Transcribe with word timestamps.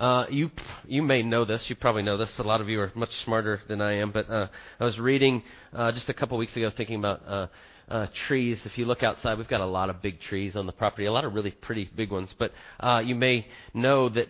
Uh, 0.00 0.24
you 0.30 0.50
you 0.86 1.02
may 1.02 1.22
know 1.22 1.44
this. 1.44 1.62
You 1.68 1.76
probably 1.76 2.02
know 2.02 2.16
this. 2.16 2.32
A 2.38 2.42
lot 2.42 2.62
of 2.62 2.70
you 2.70 2.80
are 2.80 2.90
much 2.94 3.10
smarter 3.22 3.60
than 3.68 3.82
I 3.82 3.96
am. 3.96 4.12
But 4.12 4.30
uh, 4.30 4.48
I 4.80 4.84
was 4.84 4.98
reading 4.98 5.42
uh, 5.74 5.92
just 5.92 6.08
a 6.08 6.14
couple 6.14 6.38
weeks 6.38 6.56
ago, 6.56 6.70
thinking 6.74 6.98
about 6.98 7.20
uh, 7.28 7.46
uh, 7.90 8.06
trees. 8.26 8.58
If 8.64 8.78
you 8.78 8.86
look 8.86 9.02
outside, 9.02 9.36
we've 9.36 9.46
got 9.46 9.60
a 9.60 9.66
lot 9.66 9.90
of 9.90 10.00
big 10.00 10.18
trees 10.22 10.56
on 10.56 10.64
the 10.64 10.72
property, 10.72 11.04
a 11.04 11.12
lot 11.12 11.26
of 11.26 11.34
really 11.34 11.50
pretty 11.50 11.90
big 11.94 12.10
ones. 12.10 12.32
But 12.38 12.52
uh, 12.80 13.02
you 13.04 13.14
may 13.14 13.46
know 13.74 14.08
that 14.08 14.28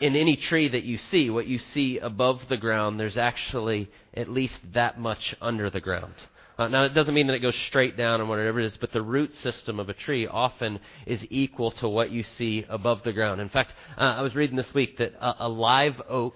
in 0.00 0.16
any 0.16 0.36
tree 0.36 0.70
that 0.70 0.84
you 0.84 0.96
see, 0.96 1.28
what 1.28 1.46
you 1.46 1.58
see 1.58 1.98
above 1.98 2.38
the 2.48 2.56
ground, 2.56 2.98
there's 2.98 3.18
actually 3.18 3.90
at 4.14 4.30
least 4.30 4.58
that 4.72 4.98
much 4.98 5.34
under 5.42 5.68
the 5.68 5.82
ground. 5.82 6.14
Uh, 6.60 6.68
now, 6.68 6.84
it 6.84 6.92
doesn't 6.92 7.14
mean 7.14 7.26
that 7.26 7.32
it 7.32 7.40
goes 7.40 7.58
straight 7.68 7.96
down 7.96 8.20
and 8.20 8.28
whatever 8.28 8.60
it 8.60 8.66
is, 8.66 8.76
but 8.78 8.92
the 8.92 9.00
root 9.00 9.32
system 9.36 9.80
of 9.80 9.88
a 9.88 9.94
tree 9.94 10.26
often 10.26 10.78
is 11.06 11.18
equal 11.30 11.70
to 11.70 11.88
what 11.88 12.10
you 12.10 12.22
see 12.22 12.66
above 12.68 13.02
the 13.02 13.14
ground. 13.14 13.40
In 13.40 13.48
fact, 13.48 13.72
uh, 13.96 14.02
I 14.02 14.20
was 14.20 14.34
reading 14.34 14.56
this 14.56 14.74
week 14.74 14.98
that 14.98 15.14
a, 15.14 15.46
a 15.46 15.48
live 15.48 15.94
oak 16.06 16.34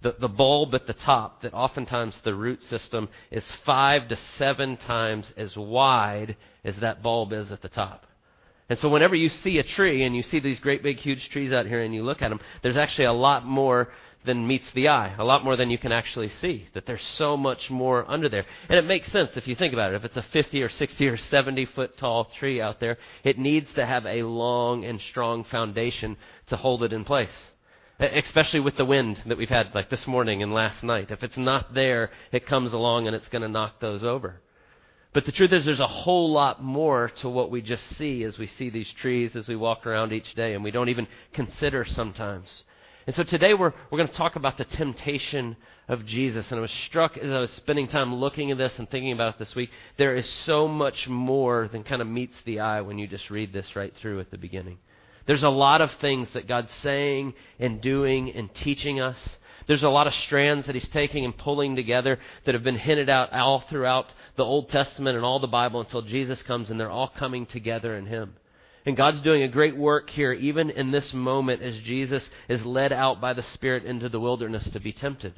the, 0.00 0.16
the 0.18 0.28
bulb 0.28 0.74
at 0.74 0.86
the 0.86 0.94
top, 0.94 1.42
that 1.42 1.52
oftentimes 1.52 2.18
the 2.24 2.34
root 2.34 2.62
system 2.62 3.10
is 3.30 3.44
five 3.66 4.08
to 4.08 4.18
seven 4.38 4.78
times 4.78 5.30
as 5.36 5.54
wide 5.58 6.38
as 6.64 6.74
that 6.80 7.02
bulb 7.02 7.34
is 7.34 7.52
at 7.52 7.60
the 7.60 7.68
top. 7.68 8.06
And 8.70 8.78
so 8.78 8.88
whenever 8.88 9.14
you 9.14 9.28
see 9.28 9.58
a 9.58 9.62
tree 9.62 10.04
and 10.04 10.16
you 10.16 10.22
see 10.22 10.40
these 10.40 10.58
great 10.58 10.82
big 10.82 10.96
huge 10.96 11.28
trees 11.28 11.52
out 11.52 11.66
here 11.66 11.82
and 11.82 11.94
you 11.94 12.02
look 12.02 12.22
at 12.22 12.30
them, 12.30 12.40
there's 12.62 12.78
actually 12.78 13.04
a 13.04 13.12
lot 13.12 13.44
more 13.44 13.88
than 14.26 14.46
meets 14.46 14.66
the 14.74 14.88
eye, 14.88 15.14
a 15.18 15.24
lot 15.24 15.44
more 15.44 15.56
than 15.56 15.70
you 15.70 15.78
can 15.78 15.92
actually 15.92 16.28
see. 16.40 16.68
That 16.74 16.86
there's 16.86 17.06
so 17.16 17.36
much 17.36 17.70
more 17.70 18.08
under 18.10 18.28
there. 18.28 18.44
And 18.68 18.78
it 18.78 18.84
makes 18.84 19.10
sense 19.10 19.30
if 19.36 19.46
you 19.46 19.54
think 19.54 19.72
about 19.72 19.92
it. 19.92 19.96
If 19.96 20.04
it's 20.04 20.16
a 20.16 20.26
50 20.32 20.62
or 20.62 20.68
60 20.68 21.06
or 21.06 21.16
70 21.16 21.66
foot 21.66 21.96
tall 21.96 22.28
tree 22.38 22.60
out 22.60 22.80
there, 22.80 22.98
it 23.24 23.38
needs 23.38 23.68
to 23.74 23.86
have 23.86 24.04
a 24.04 24.22
long 24.22 24.84
and 24.84 25.00
strong 25.10 25.44
foundation 25.44 26.16
to 26.48 26.56
hold 26.56 26.82
it 26.82 26.92
in 26.92 27.04
place 27.04 27.28
especially 27.98 28.60
with 28.60 28.76
the 28.76 28.84
wind 28.84 29.18
that 29.26 29.38
we've 29.38 29.48
had 29.48 29.74
like 29.74 29.88
this 29.88 30.06
morning 30.06 30.42
and 30.42 30.52
last 30.52 30.84
night. 30.84 31.10
If 31.10 31.22
it's 31.22 31.38
not 31.38 31.72
there, 31.72 32.10
it 32.30 32.46
comes 32.46 32.74
along 32.74 33.06
and 33.06 33.16
it's 33.16 33.28
going 33.28 33.40
to 33.40 33.48
knock 33.48 33.80
those 33.80 34.04
over. 34.04 34.40
But 35.16 35.24
the 35.24 35.32
truth 35.32 35.54
is, 35.54 35.64
there's 35.64 35.80
a 35.80 35.86
whole 35.86 36.30
lot 36.30 36.62
more 36.62 37.10
to 37.22 37.28
what 37.30 37.50
we 37.50 37.62
just 37.62 37.82
see 37.96 38.22
as 38.24 38.36
we 38.36 38.48
see 38.58 38.68
these 38.68 38.92
trees 39.00 39.34
as 39.34 39.48
we 39.48 39.56
walk 39.56 39.86
around 39.86 40.12
each 40.12 40.34
day, 40.34 40.52
and 40.52 40.62
we 40.62 40.70
don't 40.70 40.90
even 40.90 41.06
consider 41.32 41.86
sometimes. 41.88 42.64
And 43.06 43.14
so 43.14 43.22
today 43.22 43.54
we're, 43.54 43.72
we're 43.90 43.98
going 43.98 44.08
to 44.08 44.16
talk 44.16 44.34
about 44.34 44.58
the 44.58 44.64
temptation 44.64 45.56
of 45.86 46.04
Jesus. 46.06 46.44
And 46.50 46.58
I 46.58 46.60
was 46.60 46.72
struck 46.86 47.16
as 47.16 47.30
I 47.30 47.38
was 47.38 47.52
spending 47.52 47.86
time 47.86 48.12
looking 48.16 48.50
at 48.50 48.58
this 48.58 48.72
and 48.78 48.90
thinking 48.90 49.12
about 49.12 49.34
it 49.34 49.38
this 49.38 49.54
week. 49.54 49.70
There 49.96 50.16
is 50.16 50.28
so 50.44 50.66
much 50.66 51.06
more 51.06 51.68
than 51.70 51.84
kind 51.84 52.02
of 52.02 52.08
meets 52.08 52.34
the 52.44 52.58
eye 52.58 52.80
when 52.80 52.98
you 52.98 53.06
just 53.06 53.30
read 53.30 53.52
this 53.52 53.76
right 53.76 53.94
through 54.00 54.18
at 54.18 54.32
the 54.32 54.38
beginning. 54.38 54.78
There's 55.28 55.44
a 55.44 55.48
lot 55.48 55.82
of 55.82 55.90
things 56.00 56.28
that 56.34 56.48
God's 56.48 56.72
saying 56.82 57.34
and 57.60 57.80
doing 57.80 58.32
and 58.32 58.52
teaching 58.52 59.00
us. 59.00 59.18
There's 59.68 59.84
a 59.84 59.88
lot 59.88 60.08
of 60.08 60.14
strands 60.26 60.66
that 60.66 60.74
He's 60.74 60.88
taking 60.88 61.24
and 61.24 61.36
pulling 61.36 61.76
together 61.76 62.18
that 62.44 62.54
have 62.56 62.64
been 62.64 62.78
hinted 62.78 63.08
out 63.08 63.32
all 63.32 63.60
throughout 63.68 64.12
the 64.36 64.44
Old 64.44 64.68
Testament 64.68 65.16
and 65.16 65.24
all 65.24 65.38
the 65.38 65.46
Bible 65.46 65.80
until 65.80 66.02
Jesus 66.02 66.42
comes, 66.42 66.70
and 66.70 66.78
they're 66.78 66.90
all 66.90 67.12
coming 67.16 67.46
together 67.46 67.96
in 67.96 68.06
Him. 68.06 68.34
And 68.86 68.96
God's 68.96 69.20
doing 69.20 69.42
a 69.42 69.48
great 69.48 69.76
work 69.76 70.10
here, 70.10 70.32
even 70.32 70.70
in 70.70 70.92
this 70.92 71.12
moment, 71.12 71.60
as 71.60 71.74
Jesus 71.84 72.22
is 72.48 72.64
led 72.64 72.92
out 72.92 73.20
by 73.20 73.32
the 73.32 73.42
Spirit 73.54 73.84
into 73.84 74.08
the 74.08 74.20
wilderness 74.20 74.68
to 74.72 74.80
be 74.80 74.92
tempted. 74.92 75.34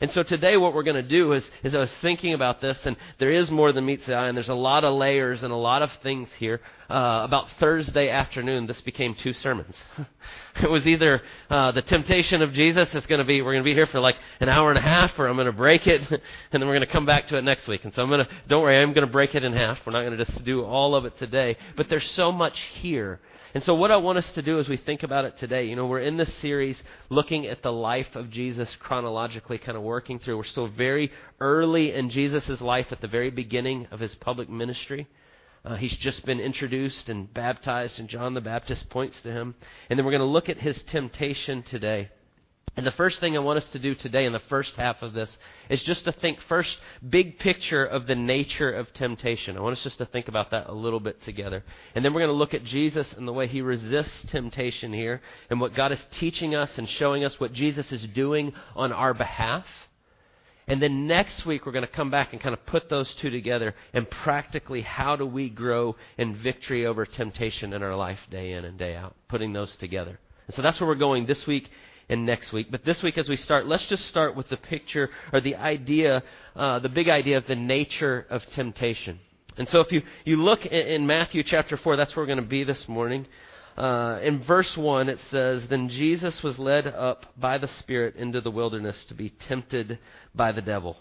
And 0.00 0.10
so 0.12 0.22
today 0.22 0.56
what 0.56 0.74
we're 0.74 0.82
going 0.82 1.02
to 1.02 1.08
do 1.08 1.32
is, 1.32 1.48
is 1.64 1.74
I 1.74 1.78
was 1.78 1.92
thinking 2.02 2.34
about 2.34 2.60
this, 2.60 2.78
and 2.84 2.96
there 3.18 3.32
is 3.32 3.50
more 3.50 3.72
than 3.72 3.86
meets 3.86 4.06
the 4.06 4.14
eye, 4.14 4.28
and 4.28 4.36
there's 4.36 4.48
a 4.48 4.54
lot 4.54 4.84
of 4.84 4.94
layers 4.94 5.42
and 5.42 5.52
a 5.52 5.56
lot 5.56 5.82
of 5.82 5.90
things 6.02 6.28
here. 6.38 6.60
Uh, 6.88 7.22
about 7.24 7.46
Thursday 7.58 8.10
afternoon, 8.10 8.68
this 8.68 8.80
became 8.82 9.16
two 9.20 9.32
sermons. 9.32 9.74
it 10.62 10.70
was 10.70 10.86
either 10.86 11.20
uh, 11.50 11.72
the 11.72 11.82
temptation 11.82 12.42
of 12.42 12.52
Jesus. 12.52 12.88
It's 12.92 13.06
going 13.06 13.18
to 13.18 13.24
be 13.24 13.42
we're 13.42 13.54
going 13.54 13.64
to 13.64 13.68
be 13.68 13.74
here 13.74 13.88
for 13.88 13.98
like 13.98 14.14
an 14.38 14.48
hour 14.48 14.70
and 14.70 14.78
a 14.78 14.82
half, 14.82 15.10
or 15.18 15.26
I'm 15.26 15.34
going 15.34 15.46
to 15.46 15.52
break 15.52 15.88
it, 15.88 16.00
and 16.10 16.20
then 16.52 16.60
we're 16.60 16.76
going 16.76 16.86
to 16.86 16.92
come 16.92 17.04
back 17.04 17.26
to 17.28 17.38
it 17.38 17.42
next 17.42 17.66
week. 17.66 17.80
And 17.82 17.92
so 17.92 18.02
I'm 18.02 18.08
going 18.08 18.24
to 18.24 18.30
don't 18.48 18.62
worry, 18.62 18.80
I'm 18.80 18.92
going 18.92 19.06
to 19.06 19.12
break 19.12 19.34
it 19.34 19.42
in 19.42 19.52
half. 19.52 19.78
We're 19.84 19.94
not 19.94 20.02
going 20.02 20.16
to 20.16 20.24
just 20.24 20.44
do 20.44 20.62
all 20.62 20.94
of 20.94 21.04
it 21.06 21.18
today, 21.18 21.56
but 21.76 21.88
there's 21.88 22.08
so 22.14 22.30
much 22.30 22.54
here 22.80 23.18
and 23.56 23.64
so, 23.64 23.74
what 23.74 23.90
I 23.90 23.96
want 23.96 24.18
us 24.18 24.30
to 24.34 24.42
do 24.42 24.58
as 24.58 24.68
we 24.68 24.76
think 24.76 25.02
about 25.02 25.24
it 25.24 25.38
today, 25.38 25.64
you 25.64 25.76
know, 25.76 25.86
we're 25.86 26.02
in 26.02 26.18
this 26.18 26.30
series 26.42 26.78
looking 27.08 27.46
at 27.46 27.62
the 27.62 27.72
life 27.72 28.14
of 28.14 28.30
Jesus 28.30 28.68
chronologically, 28.80 29.56
kind 29.56 29.78
of 29.78 29.82
working 29.82 30.18
through. 30.18 30.36
We're 30.36 30.44
still 30.44 30.68
very 30.68 31.10
early 31.40 31.94
in 31.94 32.10
Jesus' 32.10 32.60
life 32.60 32.88
at 32.90 33.00
the 33.00 33.08
very 33.08 33.30
beginning 33.30 33.86
of 33.90 33.98
his 33.98 34.14
public 34.16 34.50
ministry. 34.50 35.08
Uh, 35.64 35.76
he's 35.76 35.96
just 36.02 36.26
been 36.26 36.38
introduced 36.38 37.08
and 37.08 37.32
baptized, 37.32 37.98
and 37.98 38.10
John 38.10 38.34
the 38.34 38.42
Baptist 38.42 38.90
points 38.90 39.18
to 39.22 39.32
him. 39.32 39.54
And 39.88 39.98
then 39.98 40.04
we're 40.04 40.12
going 40.12 40.20
to 40.20 40.26
look 40.26 40.50
at 40.50 40.58
his 40.58 40.78
temptation 40.92 41.62
today. 41.62 42.10
And 42.76 42.86
the 42.86 42.92
first 42.92 43.20
thing 43.20 43.34
I 43.34 43.40
want 43.40 43.56
us 43.56 43.66
to 43.72 43.78
do 43.78 43.94
today 43.94 44.26
in 44.26 44.34
the 44.34 44.42
first 44.50 44.72
half 44.76 45.00
of 45.00 45.14
this 45.14 45.30
is 45.70 45.82
just 45.84 46.04
to 46.04 46.12
think 46.12 46.38
first, 46.46 46.76
big 47.08 47.38
picture 47.38 47.84
of 47.86 48.06
the 48.06 48.14
nature 48.14 48.70
of 48.70 48.92
temptation. 48.92 49.56
I 49.56 49.60
want 49.60 49.78
us 49.78 49.82
just 49.82 49.96
to 49.98 50.04
think 50.04 50.28
about 50.28 50.50
that 50.50 50.68
a 50.68 50.74
little 50.74 51.00
bit 51.00 51.22
together. 51.24 51.64
And 51.94 52.04
then 52.04 52.12
we're 52.12 52.20
going 52.20 52.34
to 52.34 52.36
look 52.36 52.52
at 52.52 52.64
Jesus 52.64 53.14
and 53.16 53.26
the 53.26 53.32
way 53.32 53.46
he 53.46 53.62
resists 53.62 54.30
temptation 54.30 54.92
here 54.92 55.22
and 55.48 55.58
what 55.58 55.74
God 55.74 55.90
is 55.90 56.04
teaching 56.20 56.54
us 56.54 56.70
and 56.76 56.86
showing 56.86 57.24
us 57.24 57.36
what 57.38 57.54
Jesus 57.54 57.90
is 57.92 58.06
doing 58.14 58.52
on 58.74 58.92
our 58.92 59.14
behalf. 59.14 59.64
And 60.68 60.82
then 60.82 61.06
next 61.06 61.46
week, 61.46 61.64
we're 61.64 61.72
going 61.72 61.86
to 61.86 61.90
come 61.90 62.10
back 62.10 62.32
and 62.32 62.42
kind 62.42 62.52
of 62.52 62.66
put 62.66 62.90
those 62.90 63.10
two 63.22 63.30
together 63.30 63.74
and 63.94 64.10
practically 64.10 64.82
how 64.82 65.16
do 65.16 65.24
we 65.24 65.48
grow 65.48 65.96
in 66.18 66.42
victory 66.42 66.84
over 66.84 67.06
temptation 67.06 67.72
in 67.72 67.82
our 67.82 67.96
life 67.96 68.18
day 68.30 68.52
in 68.52 68.66
and 68.66 68.76
day 68.76 68.96
out, 68.96 69.14
putting 69.28 69.54
those 69.54 69.74
together. 69.78 70.18
And 70.46 70.54
so 70.54 70.62
that's 70.62 70.78
where 70.80 70.88
we're 70.88 70.96
going 70.96 71.26
this 71.26 71.44
week 71.46 71.68
and 72.08 72.24
next 72.24 72.52
week. 72.52 72.68
But 72.70 72.84
this 72.84 73.02
week, 73.02 73.18
as 73.18 73.28
we 73.28 73.36
start, 73.36 73.66
let's 73.66 73.86
just 73.88 74.08
start 74.08 74.36
with 74.36 74.48
the 74.48 74.56
picture 74.56 75.10
or 75.32 75.40
the 75.40 75.56
idea, 75.56 76.22
uh, 76.54 76.78
the 76.78 76.88
big 76.88 77.08
idea 77.08 77.38
of 77.38 77.46
the 77.46 77.56
nature 77.56 78.26
of 78.30 78.42
temptation. 78.54 79.18
And 79.58 79.66
so 79.68 79.80
if 79.80 79.90
you, 79.90 80.02
you 80.24 80.36
look 80.36 80.66
in, 80.66 81.06
Matthew 81.06 81.42
chapter 81.44 81.76
4, 81.76 81.96
that's 81.96 82.14
where 82.14 82.22
we're 82.22 82.28
going 82.34 82.42
to 82.42 82.48
be 82.48 82.64
this 82.64 82.84
morning. 82.88 83.26
Uh, 83.76 84.20
in 84.22 84.42
verse 84.44 84.72
1, 84.76 85.08
it 85.08 85.18
says, 85.30 85.62
Then 85.68 85.88
Jesus 85.88 86.40
was 86.42 86.58
led 86.58 86.86
up 86.86 87.26
by 87.38 87.58
the 87.58 87.68
Spirit 87.80 88.16
into 88.16 88.40
the 88.40 88.50
wilderness 88.50 88.96
to 89.08 89.14
be 89.14 89.32
tempted 89.48 89.98
by 90.34 90.52
the 90.52 90.62
devil. 90.62 90.96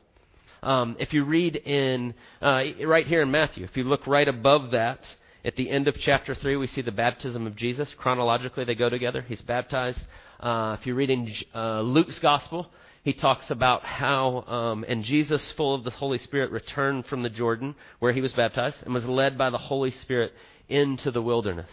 Um, 0.64 0.96
if 1.00 1.14
you 1.14 1.26
read 1.26 1.56
in, 1.56 2.14
uh, 2.42 2.64
right 2.86 3.06
here 3.06 3.22
in 3.22 3.30
Matthew, 3.30 3.66
if 3.66 3.78
you 3.78 3.84
look 3.84 4.08
right 4.08 4.28
above 4.28 4.72
that, 4.72 5.00
at 5.46 5.56
the 5.56 5.70
end 5.70 5.88
of 5.88 5.96
chapter 6.00 6.34
3, 6.34 6.56
we 6.56 6.66
see 6.66 6.82
the 6.82 6.92
baptism 6.92 7.46
of 7.46 7.56
Jesus. 7.56 7.88
Chronologically, 8.00 8.66
they 8.66 8.74
go 8.74 8.90
together. 8.90 9.22
He's 9.22 9.42
baptized. 9.42 10.00
Uh, 10.40 10.76
if 10.80 10.88
you 10.88 10.96
read 10.96 11.12
in 11.12 11.32
uh, 11.54 11.82
Luke's 11.82 12.18
gospel, 12.18 12.68
he 13.04 13.14
talks 13.14 13.52
about 13.52 13.84
how, 13.84 14.42
um, 14.48 14.86
and 14.88 15.04
Jesus, 15.04 15.54
full 15.56 15.76
of 15.76 15.84
the 15.84 15.92
Holy 15.92 16.18
Spirit, 16.18 16.50
returned 16.50 17.06
from 17.06 17.22
the 17.22 17.30
Jordan 17.30 17.76
where 18.00 18.12
he 18.12 18.22
was 18.22 18.34
baptized 18.34 18.78
and 18.84 18.92
was 18.92 19.06
led 19.06 19.38
by 19.38 19.52
the 19.52 19.60
Holy 19.60 19.92
Spirit 19.92 20.34
into 20.68 21.12
the 21.12 21.22
wilderness. 21.22 21.70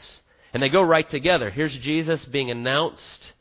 And 0.52 0.62
they 0.62 0.68
go 0.68 0.82
right 0.82 1.08
together. 1.08 1.48
Here's 1.48 1.76
Jesus 1.80 2.26
being 2.26 2.50
announced. 2.50 3.32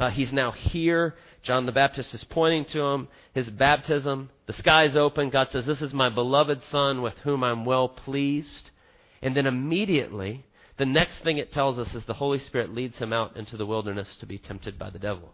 Uh, 0.00 0.10
he's 0.10 0.32
now 0.32 0.50
here. 0.50 1.14
John 1.44 1.64
the 1.64 1.70
Baptist 1.70 2.12
is 2.12 2.24
pointing 2.28 2.64
to 2.72 2.80
him. 2.80 3.08
His 3.34 3.48
baptism. 3.48 4.30
The 4.46 4.52
sky's 4.54 4.96
open. 4.96 5.30
God 5.30 5.46
says, 5.52 5.64
This 5.64 5.80
is 5.80 5.94
my 5.94 6.08
beloved 6.08 6.60
Son 6.72 7.02
with 7.02 7.14
whom 7.22 7.44
I'm 7.44 7.64
well 7.64 7.88
pleased. 7.88 8.70
And 9.22 9.36
then 9.36 9.46
immediately, 9.46 10.44
the 10.78 10.86
next 10.86 11.22
thing 11.22 11.38
it 11.38 11.52
tells 11.52 11.78
us 11.78 11.94
is 11.94 12.04
the 12.04 12.14
Holy 12.14 12.38
Spirit 12.38 12.74
leads 12.74 12.96
him 12.96 13.12
out 13.12 13.36
into 13.36 13.56
the 13.56 13.66
wilderness 13.66 14.08
to 14.20 14.26
be 14.26 14.38
tempted 14.38 14.78
by 14.78 14.90
the 14.90 14.98
devil. 14.98 15.32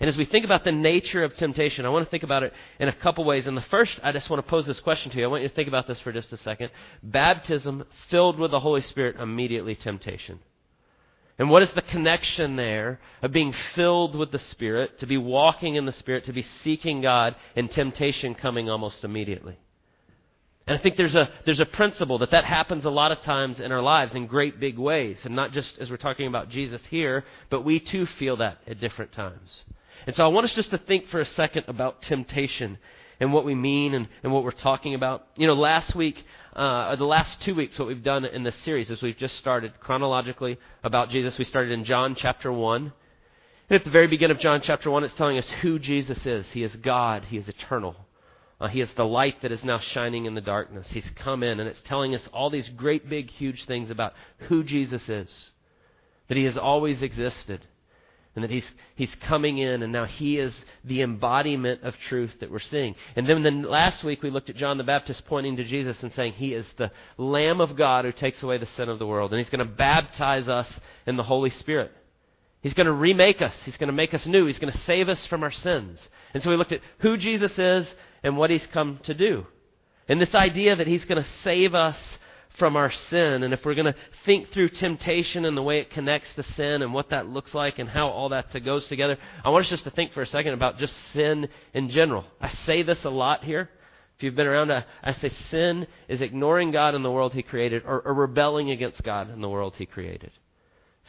And 0.00 0.08
as 0.08 0.16
we 0.16 0.24
think 0.24 0.46
about 0.46 0.64
the 0.64 0.72
nature 0.72 1.22
of 1.22 1.36
temptation, 1.36 1.84
I 1.84 1.90
want 1.90 2.06
to 2.06 2.10
think 2.10 2.22
about 2.22 2.42
it 2.42 2.54
in 2.78 2.88
a 2.88 2.92
couple 2.92 3.22
ways. 3.24 3.46
And 3.46 3.54
the 3.54 3.64
first, 3.70 3.92
I 4.02 4.12
just 4.12 4.30
want 4.30 4.42
to 4.42 4.48
pose 4.48 4.66
this 4.66 4.80
question 4.80 5.12
to 5.12 5.18
you. 5.18 5.24
I 5.24 5.26
want 5.26 5.42
you 5.42 5.50
to 5.50 5.54
think 5.54 5.68
about 5.68 5.86
this 5.86 6.00
for 6.00 6.10
just 6.10 6.32
a 6.32 6.38
second. 6.38 6.70
Baptism 7.02 7.84
filled 8.10 8.38
with 8.38 8.50
the 8.50 8.60
Holy 8.60 8.80
Spirit, 8.80 9.16
immediately 9.20 9.74
temptation. 9.74 10.40
And 11.38 11.50
what 11.50 11.62
is 11.62 11.70
the 11.74 11.82
connection 11.82 12.56
there 12.56 12.98
of 13.22 13.32
being 13.32 13.54
filled 13.74 14.16
with 14.16 14.32
the 14.32 14.38
Spirit, 14.38 14.98
to 15.00 15.06
be 15.06 15.18
walking 15.18 15.74
in 15.74 15.84
the 15.84 15.92
Spirit, 15.92 16.24
to 16.26 16.32
be 16.32 16.46
seeking 16.64 17.02
God, 17.02 17.36
and 17.54 17.70
temptation 17.70 18.34
coming 18.34 18.70
almost 18.70 19.04
immediately? 19.04 19.58
And 20.70 20.78
I 20.78 20.82
think 20.84 20.96
there's 20.96 21.16
a, 21.16 21.28
there's 21.46 21.58
a 21.58 21.66
principle 21.66 22.18
that 22.18 22.30
that 22.30 22.44
happens 22.44 22.84
a 22.84 22.90
lot 22.90 23.10
of 23.10 23.20
times 23.22 23.58
in 23.58 23.72
our 23.72 23.82
lives 23.82 24.14
in 24.14 24.28
great 24.28 24.60
big 24.60 24.78
ways. 24.78 25.16
And 25.24 25.34
not 25.34 25.50
just 25.50 25.76
as 25.80 25.90
we're 25.90 25.96
talking 25.96 26.28
about 26.28 26.48
Jesus 26.48 26.80
here, 26.90 27.24
but 27.50 27.64
we 27.64 27.80
too 27.80 28.06
feel 28.20 28.36
that 28.36 28.58
at 28.68 28.78
different 28.78 29.10
times. 29.10 29.64
And 30.06 30.14
so 30.14 30.22
I 30.22 30.28
want 30.28 30.44
us 30.44 30.54
just 30.54 30.70
to 30.70 30.78
think 30.78 31.08
for 31.08 31.20
a 31.20 31.26
second 31.26 31.64
about 31.66 32.02
temptation 32.02 32.78
and 33.18 33.32
what 33.32 33.44
we 33.44 33.52
mean 33.52 33.94
and, 33.94 34.06
and 34.22 34.32
what 34.32 34.44
we're 34.44 34.52
talking 34.52 34.94
about. 34.94 35.26
You 35.34 35.48
know, 35.48 35.54
last 35.54 35.96
week, 35.96 36.22
uh, 36.54 36.90
or 36.90 36.96
the 36.96 37.04
last 37.04 37.42
two 37.42 37.56
weeks, 37.56 37.76
what 37.76 37.88
we've 37.88 38.04
done 38.04 38.24
in 38.24 38.44
this 38.44 38.54
series 38.64 38.90
is 38.90 39.02
we've 39.02 39.18
just 39.18 39.38
started 39.38 39.72
chronologically 39.80 40.56
about 40.84 41.10
Jesus. 41.10 41.34
We 41.36 41.46
started 41.46 41.72
in 41.72 41.84
John 41.84 42.14
chapter 42.16 42.52
1. 42.52 42.92
And 43.70 43.76
at 43.76 43.82
the 43.82 43.90
very 43.90 44.06
beginning 44.06 44.36
of 44.36 44.40
John 44.40 44.60
chapter 44.62 44.88
1, 44.88 45.02
it's 45.02 45.14
telling 45.14 45.36
us 45.36 45.50
who 45.62 45.80
Jesus 45.80 46.24
is. 46.24 46.46
He 46.52 46.62
is 46.62 46.76
God. 46.76 47.24
He 47.24 47.38
is 47.38 47.48
eternal. 47.48 47.96
Uh, 48.60 48.68
he 48.68 48.82
is 48.82 48.90
the 48.96 49.04
light 49.04 49.40
that 49.40 49.52
is 49.52 49.64
now 49.64 49.80
shining 49.94 50.26
in 50.26 50.34
the 50.34 50.40
darkness. 50.40 50.86
He's 50.90 51.08
come 51.24 51.42
in, 51.42 51.60
and 51.60 51.68
it's 51.68 51.80
telling 51.86 52.14
us 52.14 52.28
all 52.32 52.50
these 52.50 52.68
great, 52.76 53.08
big, 53.08 53.30
huge 53.30 53.64
things 53.66 53.90
about 53.90 54.12
who 54.48 54.62
Jesus 54.62 55.08
is. 55.08 55.50
That 56.28 56.36
he 56.36 56.44
has 56.44 56.58
always 56.58 57.02
existed. 57.02 57.62
and 58.34 58.44
that 58.44 58.50
he's, 58.50 58.66
he's 58.94 59.14
coming 59.26 59.58
in 59.58 59.82
and 59.82 59.92
now 59.92 60.04
he 60.04 60.38
is 60.38 60.54
the 60.84 61.02
embodiment 61.02 61.82
of 61.82 61.94
truth 62.08 62.30
that 62.40 62.50
we're 62.50 62.60
seeing. 62.60 62.94
And 63.16 63.28
then, 63.28 63.42
then 63.42 63.62
last 63.62 64.04
week 64.04 64.22
we 64.22 64.30
looked 64.30 64.50
at 64.50 64.56
John 64.56 64.78
the 64.78 64.84
Baptist 64.84 65.24
pointing 65.26 65.56
to 65.56 65.64
Jesus 65.64 65.96
and 66.02 66.12
saying 66.12 66.34
he 66.34 66.54
is 66.54 66.66
the 66.78 66.92
Lamb 67.18 67.60
of 67.60 67.76
God 67.76 68.04
who 68.04 68.12
takes 68.12 68.42
away 68.42 68.58
the 68.58 68.68
sin 68.76 68.88
of 68.88 69.00
the 69.00 69.06
world. 69.06 69.32
And 69.32 69.40
he's 69.40 69.50
going 69.50 69.66
to 69.66 69.74
baptize 69.74 70.48
us 70.48 70.68
in 71.06 71.16
the 71.16 71.24
Holy 71.24 71.50
Spirit. 71.50 71.90
He's 72.62 72.74
going 72.74 72.86
to 72.86 72.92
remake 72.92 73.42
us. 73.42 73.54
He's 73.64 73.78
going 73.78 73.88
to 73.88 73.92
make 73.92 74.14
us 74.14 74.24
new. 74.26 74.46
He's 74.46 74.58
going 74.58 74.72
to 74.72 74.78
save 74.80 75.08
us 75.08 75.26
from 75.28 75.42
our 75.42 75.50
sins. 75.50 75.98
And 76.32 76.42
so 76.42 76.50
we 76.50 76.56
looked 76.56 76.72
at 76.72 76.82
who 76.98 77.16
Jesus 77.16 77.58
is 77.58 77.88
and 78.22 78.36
what 78.36 78.50
he's 78.50 78.66
come 78.72 79.00
to 79.04 79.14
do. 79.14 79.46
And 80.08 80.20
this 80.20 80.34
idea 80.34 80.76
that 80.76 80.86
he's 80.86 81.04
going 81.04 81.22
to 81.22 81.28
save 81.42 81.74
us 81.74 81.96
from 82.58 82.76
our 82.76 82.92
sin. 83.08 83.42
And 83.42 83.54
if 83.54 83.60
we're 83.64 83.74
going 83.74 83.92
to 83.92 83.96
think 84.24 84.50
through 84.52 84.68
temptation 84.70 85.44
and 85.44 85.56
the 85.56 85.62
way 85.62 85.78
it 85.78 85.90
connects 85.90 86.34
to 86.34 86.42
sin 86.42 86.82
and 86.82 86.92
what 86.92 87.10
that 87.10 87.26
looks 87.26 87.54
like 87.54 87.78
and 87.78 87.88
how 87.88 88.08
all 88.08 88.28
that 88.30 88.46
goes 88.64 88.86
together, 88.88 89.16
I 89.44 89.50
want 89.50 89.64
us 89.64 89.70
just 89.70 89.84
to 89.84 89.90
think 89.90 90.12
for 90.12 90.22
a 90.22 90.26
second 90.26 90.54
about 90.54 90.78
just 90.78 90.94
sin 91.12 91.48
in 91.74 91.90
general. 91.90 92.24
I 92.40 92.52
say 92.66 92.82
this 92.82 93.04
a 93.04 93.10
lot 93.10 93.44
here. 93.44 93.70
If 94.16 94.24
you've 94.24 94.34
been 94.34 94.46
around, 94.46 94.70
I, 94.70 94.84
say 95.14 95.30
sin 95.50 95.86
is 96.06 96.20
ignoring 96.20 96.72
God 96.72 96.94
and 96.94 97.02
the 97.02 97.10
world 97.10 97.32
He 97.32 97.42
created 97.42 97.84
or, 97.86 98.00
or 98.00 98.12
rebelling 98.12 98.70
against 98.70 99.02
God 99.02 99.30
and 99.30 99.42
the 99.42 99.48
world 99.48 99.74
He 99.78 99.86
created. 99.86 100.30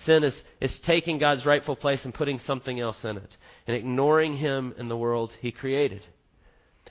Sin 0.05 0.23
is, 0.23 0.33
is 0.61 0.79
taking 0.85 1.17
God's 1.17 1.45
rightful 1.45 1.75
place 1.75 1.99
and 2.05 2.13
putting 2.13 2.39
something 2.39 2.79
else 2.79 3.03
in 3.03 3.17
it 3.17 3.35
and 3.67 3.75
ignoring 3.75 4.37
Him 4.37 4.73
and 4.77 4.89
the 4.89 4.95
world 4.95 5.31
He 5.41 5.51
created. 5.51 6.03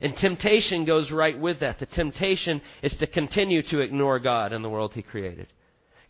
And 0.00 0.16
temptation 0.16 0.84
goes 0.84 1.10
right 1.10 1.38
with 1.38 1.60
that. 1.60 1.78
The 1.78 1.86
temptation 1.86 2.62
is 2.82 2.94
to 2.98 3.06
continue 3.06 3.62
to 3.64 3.80
ignore 3.80 4.18
God 4.18 4.52
and 4.52 4.64
the 4.64 4.68
world 4.68 4.92
He 4.94 5.02
created. 5.02 5.48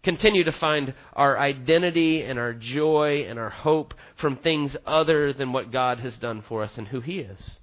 Continue 0.03 0.45
to 0.45 0.53
find 0.53 0.95
our 1.13 1.39
identity 1.39 2.23
and 2.23 2.39
our 2.39 2.55
joy 2.55 3.27
and 3.29 3.39
our 3.39 3.51
hope 3.51 3.93
from 4.21 4.37
things 4.37 4.75
other 4.87 5.33
than 5.33 5.53
what 5.53 5.73
God 5.73 5.99
has 5.99 6.17
done 6.17 6.43
for 6.49 6.63
us 6.63 6.73
and 6.77 6.89
who 6.89 7.01
He 7.01 7.19
is. 7.19 7.59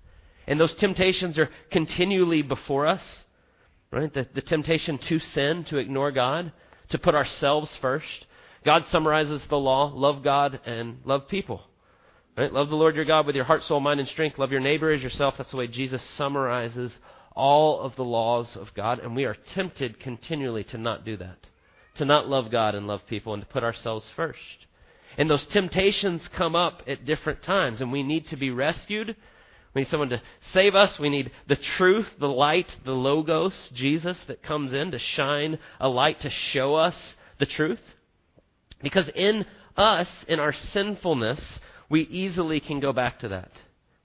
And 0.46 0.60
those 0.60 0.76
temptations 0.76 1.38
are 1.38 1.50
continually 1.72 2.42
before 2.42 2.88
us, 2.88 3.02
right? 3.92 4.14
The, 4.14 4.28
the 4.36 4.42
temptation 4.42 5.00
to 5.10 5.20
sin, 5.20 5.66
to 5.70 5.78
ignore 5.78 6.12
God, 6.12 6.52
to 6.90 7.00
put 7.00 7.16
ourselves 7.16 7.76
first. 7.82 8.26
God 8.64 8.84
summarizes 8.90 9.42
the 9.50 9.58
law 9.58 9.92
love 9.94 10.24
God 10.24 10.60
and 10.66 11.00
love 11.06 11.28
people. 11.28 11.64
Right? 12.38 12.54
Love 12.54 12.70
the 12.70 12.76
Lord 12.76 12.96
your 12.96 13.06
God 13.06 13.26
with 13.26 13.36
your 13.36 13.46
heart, 13.46 13.64
soul, 13.64 13.80
mind, 13.80 14.00
and 14.00 14.08
strength. 14.08 14.38
Love 14.38 14.52
your 14.52 14.62
neighbor 14.62 14.92
as 14.92 15.02
yourself. 15.02 15.34
That's 15.38 15.50
the 15.50 15.58
way 15.58 15.66
Jesus 15.66 16.04
summarizes 16.18 16.96
all 17.36 17.80
of 17.80 17.96
the 17.96 18.04
laws 18.04 18.56
of 18.56 18.68
God. 18.76 19.00
And 19.00 19.16
we 19.16 19.26
are 19.26 19.36
tempted 19.56 20.00
continually 20.00 20.64
to 20.66 20.78
not 20.78 21.04
do 21.04 21.18
that. 21.18 21.38
To 21.96 22.06
not 22.06 22.28
love 22.28 22.52
God 22.52 22.76
and 22.76 22.86
love 22.86 23.02
people 23.10 23.34
and 23.34 23.42
to 23.42 23.50
put 23.50 23.64
ourselves 23.64 24.08
first. 24.16 24.38
And 25.18 25.28
those 25.28 25.48
temptations 25.52 26.30
come 26.38 26.56
up 26.56 26.84
at 26.86 27.06
different 27.06 27.42
times. 27.42 27.82
And 27.82 27.92
we 27.92 28.04
need 28.04 28.28
to 28.28 28.38
be 28.38 28.52
rescued. 28.52 29.16
We 29.74 29.82
need 29.82 29.90
someone 29.90 30.10
to 30.10 30.22
save 30.54 30.76
us. 30.76 31.00
We 31.00 31.10
need 31.10 31.32
the 31.48 31.58
truth, 31.78 32.08
the 32.20 32.28
light, 32.28 32.68
the 32.86 32.92
logos, 32.92 33.72
Jesus, 33.74 34.18
that 34.28 34.44
comes 34.44 34.74
in 34.74 34.92
to 34.92 35.00
shine 35.00 35.58
a 35.80 35.90
light 35.90 36.22
to 36.22 36.30
show 36.30 36.76
us 36.76 37.16
the 37.40 37.48
truth. 37.48 37.82
Because 38.84 39.10
in 39.16 39.44
us, 39.76 40.08
in 40.28 40.40
our 40.40 40.54
sinfulness, 40.54 41.60
we 41.90 42.02
easily 42.02 42.60
can 42.60 42.80
go 42.80 42.94
back 42.94 43.20
to 43.20 43.30
that. 43.30 43.52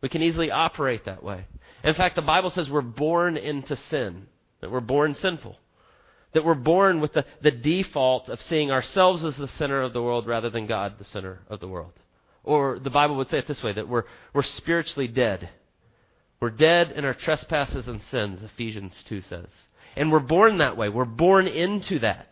We 0.01 0.09
can 0.09 0.23
easily 0.23 0.51
operate 0.51 1.05
that 1.05 1.23
way. 1.23 1.47
In 1.85 1.95
fact, 1.95 2.17
the 2.17 2.23
Bible 2.23 2.51
says 2.51 2.69
we're 2.71 2.81
born 2.81 3.37
into 3.37 3.77
sin, 3.91 4.27
that 4.61 4.71
we're 4.71 4.81
born 4.81 5.15
sinful, 5.15 5.57
that 6.33 6.45
we're 6.45 6.55
born 6.55 7.01
with 7.01 7.13
the, 7.13 7.25
the 7.43 7.51
default 7.51 8.29
of 8.29 8.41
seeing 8.43 8.71
ourselves 8.71 9.25
as 9.25 9.37
the 9.37 9.49
center 9.59 9.83
of 9.83 9.93
the 9.93 10.03
world 10.03 10.27
rather 10.27 10.51
than 10.51 10.67
God, 10.67 10.95
the 10.99 11.05
center 11.05 11.41
of 11.49 11.61
the 11.61 11.69
world. 11.69 11.93
Or 12.45 12.79
the 12.79 12.91
Bible 12.91 13.17
would 13.17 13.29
say 13.29 13.39
it 13.39 13.49
this 13.49 13.63
way 13.63 13.73
that 13.73 13.89
we're, 13.89 14.05
we're 14.33 14.43
spiritually 14.43 15.09
dead. 15.09 15.49
We're 16.41 16.51
dead 16.51 16.93
in 16.93 17.05
our 17.05 17.15
trespasses 17.15 17.87
and 17.87 18.01
sins, 18.11 18.41
Ephesians 18.43 18.93
2 19.09 19.23
says. 19.23 19.47
And 19.95 20.11
we're 20.11 20.21
born 20.21 20.59
that 20.59 20.77
way. 20.77 20.89
We're 20.89 21.05
born 21.05 21.47
into 21.47 22.01
that. 22.01 22.29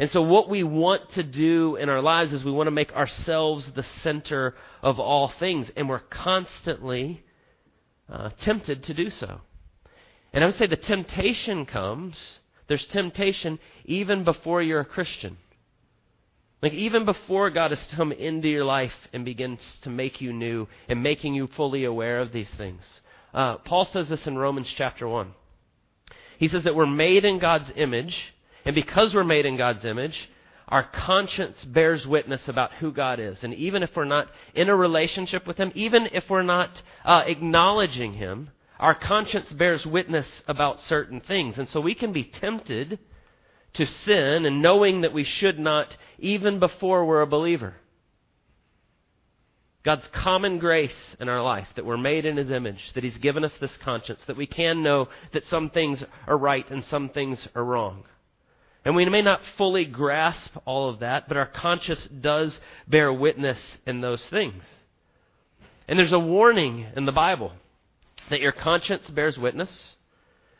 And 0.00 0.10
so, 0.10 0.22
what 0.22 0.48
we 0.48 0.62
want 0.62 1.12
to 1.12 1.22
do 1.22 1.76
in 1.76 1.90
our 1.90 2.00
lives 2.00 2.32
is 2.32 2.42
we 2.42 2.50
want 2.50 2.68
to 2.68 2.72
make 2.72 2.90
ourselves 2.92 3.68
the 3.76 3.84
center 4.02 4.54
of 4.82 4.98
all 4.98 5.30
things, 5.38 5.70
and 5.76 5.90
we're 5.90 6.00
constantly 6.00 7.22
uh, 8.08 8.30
tempted 8.42 8.84
to 8.84 8.94
do 8.94 9.10
so. 9.10 9.42
And 10.32 10.42
I 10.42 10.46
would 10.46 10.56
say 10.56 10.66
the 10.66 10.76
temptation 10.76 11.66
comes, 11.66 12.16
there's 12.66 12.86
temptation 12.90 13.58
even 13.84 14.24
before 14.24 14.62
you're 14.62 14.80
a 14.80 14.86
Christian. 14.86 15.36
Like, 16.62 16.72
even 16.72 17.04
before 17.04 17.50
God 17.50 17.70
has 17.70 17.84
come 17.94 18.10
into 18.10 18.48
your 18.48 18.64
life 18.64 18.92
and 19.12 19.22
begins 19.22 19.60
to 19.82 19.90
make 19.90 20.22
you 20.22 20.32
new 20.32 20.66
and 20.88 21.02
making 21.02 21.34
you 21.34 21.46
fully 21.58 21.84
aware 21.84 22.20
of 22.20 22.32
these 22.32 22.50
things. 22.56 22.80
Uh, 23.34 23.56
Paul 23.58 23.84
says 23.84 24.08
this 24.08 24.26
in 24.26 24.38
Romans 24.38 24.72
chapter 24.78 25.06
1. 25.06 25.32
He 26.38 26.48
says 26.48 26.64
that 26.64 26.74
we're 26.74 26.86
made 26.86 27.26
in 27.26 27.38
God's 27.38 27.70
image 27.76 28.16
and 28.64 28.74
because 28.74 29.14
we're 29.14 29.24
made 29.24 29.46
in 29.46 29.56
God's 29.56 29.84
image, 29.84 30.16
our 30.68 30.84
conscience 30.84 31.56
bears 31.64 32.06
witness 32.06 32.42
about 32.46 32.72
who 32.74 32.92
God 32.92 33.18
is. 33.18 33.38
And 33.42 33.52
even 33.54 33.82
if 33.82 33.90
we're 33.96 34.04
not 34.04 34.28
in 34.54 34.68
a 34.68 34.76
relationship 34.76 35.46
with 35.46 35.56
Him, 35.56 35.72
even 35.74 36.08
if 36.12 36.24
we're 36.30 36.42
not 36.42 36.70
uh, 37.04 37.24
acknowledging 37.26 38.14
Him, 38.14 38.50
our 38.78 38.94
conscience 38.94 39.52
bears 39.52 39.84
witness 39.84 40.26
about 40.46 40.78
certain 40.80 41.20
things. 41.20 41.58
And 41.58 41.68
so 41.68 41.80
we 41.80 41.94
can 41.94 42.12
be 42.12 42.24
tempted 42.24 42.98
to 43.74 43.86
sin 43.86 44.46
and 44.46 44.62
knowing 44.62 45.02
that 45.02 45.12
we 45.12 45.24
should 45.24 45.58
not, 45.58 45.88
even 46.18 46.58
before 46.58 47.04
we're 47.04 47.22
a 47.22 47.26
believer. 47.26 47.74
God's 49.82 50.06
common 50.12 50.58
grace 50.58 50.90
in 51.18 51.28
our 51.28 51.42
life, 51.42 51.68
that 51.74 51.86
we're 51.86 51.96
made 51.96 52.26
in 52.26 52.36
His 52.36 52.50
image, 52.50 52.80
that 52.94 53.04
He's 53.04 53.16
given 53.16 53.44
us 53.44 53.52
this 53.60 53.76
conscience, 53.82 54.20
that 54.26 54.36
we 54.36 54.46
can 54.46 54.82
know 54.82 55.08
that 55.32 55.44
some 55.44 55.70
things 55.70 56.02
are 56.26 56.36
right 56.36 56.68
and 56.70 56.84
some 56.84 57.08
things 57.08 57.46
are 57.54 57.64
wrong. 57.64 58.04
And 58.84 58.96
we 58.96 59.04
may 59.06 59.22
not 59.22 59.40
fully 59.58 59.84
grasp 59.84 60.56
all 60.64 60.88
of 60.88 61.00
that, 61.00 61.28
but 61.28 61.36
our 61.36 61.46
conscience 61.46 62.08
does 62.20 62.58
bear 62.88 63.12
witness 63.12 63.58
in 63.86 64.00
those 64.00 64.24
things. 64.30 64.62
And 65.86 65.98
there's 65.98 66.12
a 66.12 66.18
warning 66.18 66.86
in 66.96 67.04
the 67.04 67.12
Bible 67.12 67.52
that 68.30 68.40
your 68.40 68.52
conscience 68.52 69.08
bears 69.10 69.36
witness, 69.36 69.94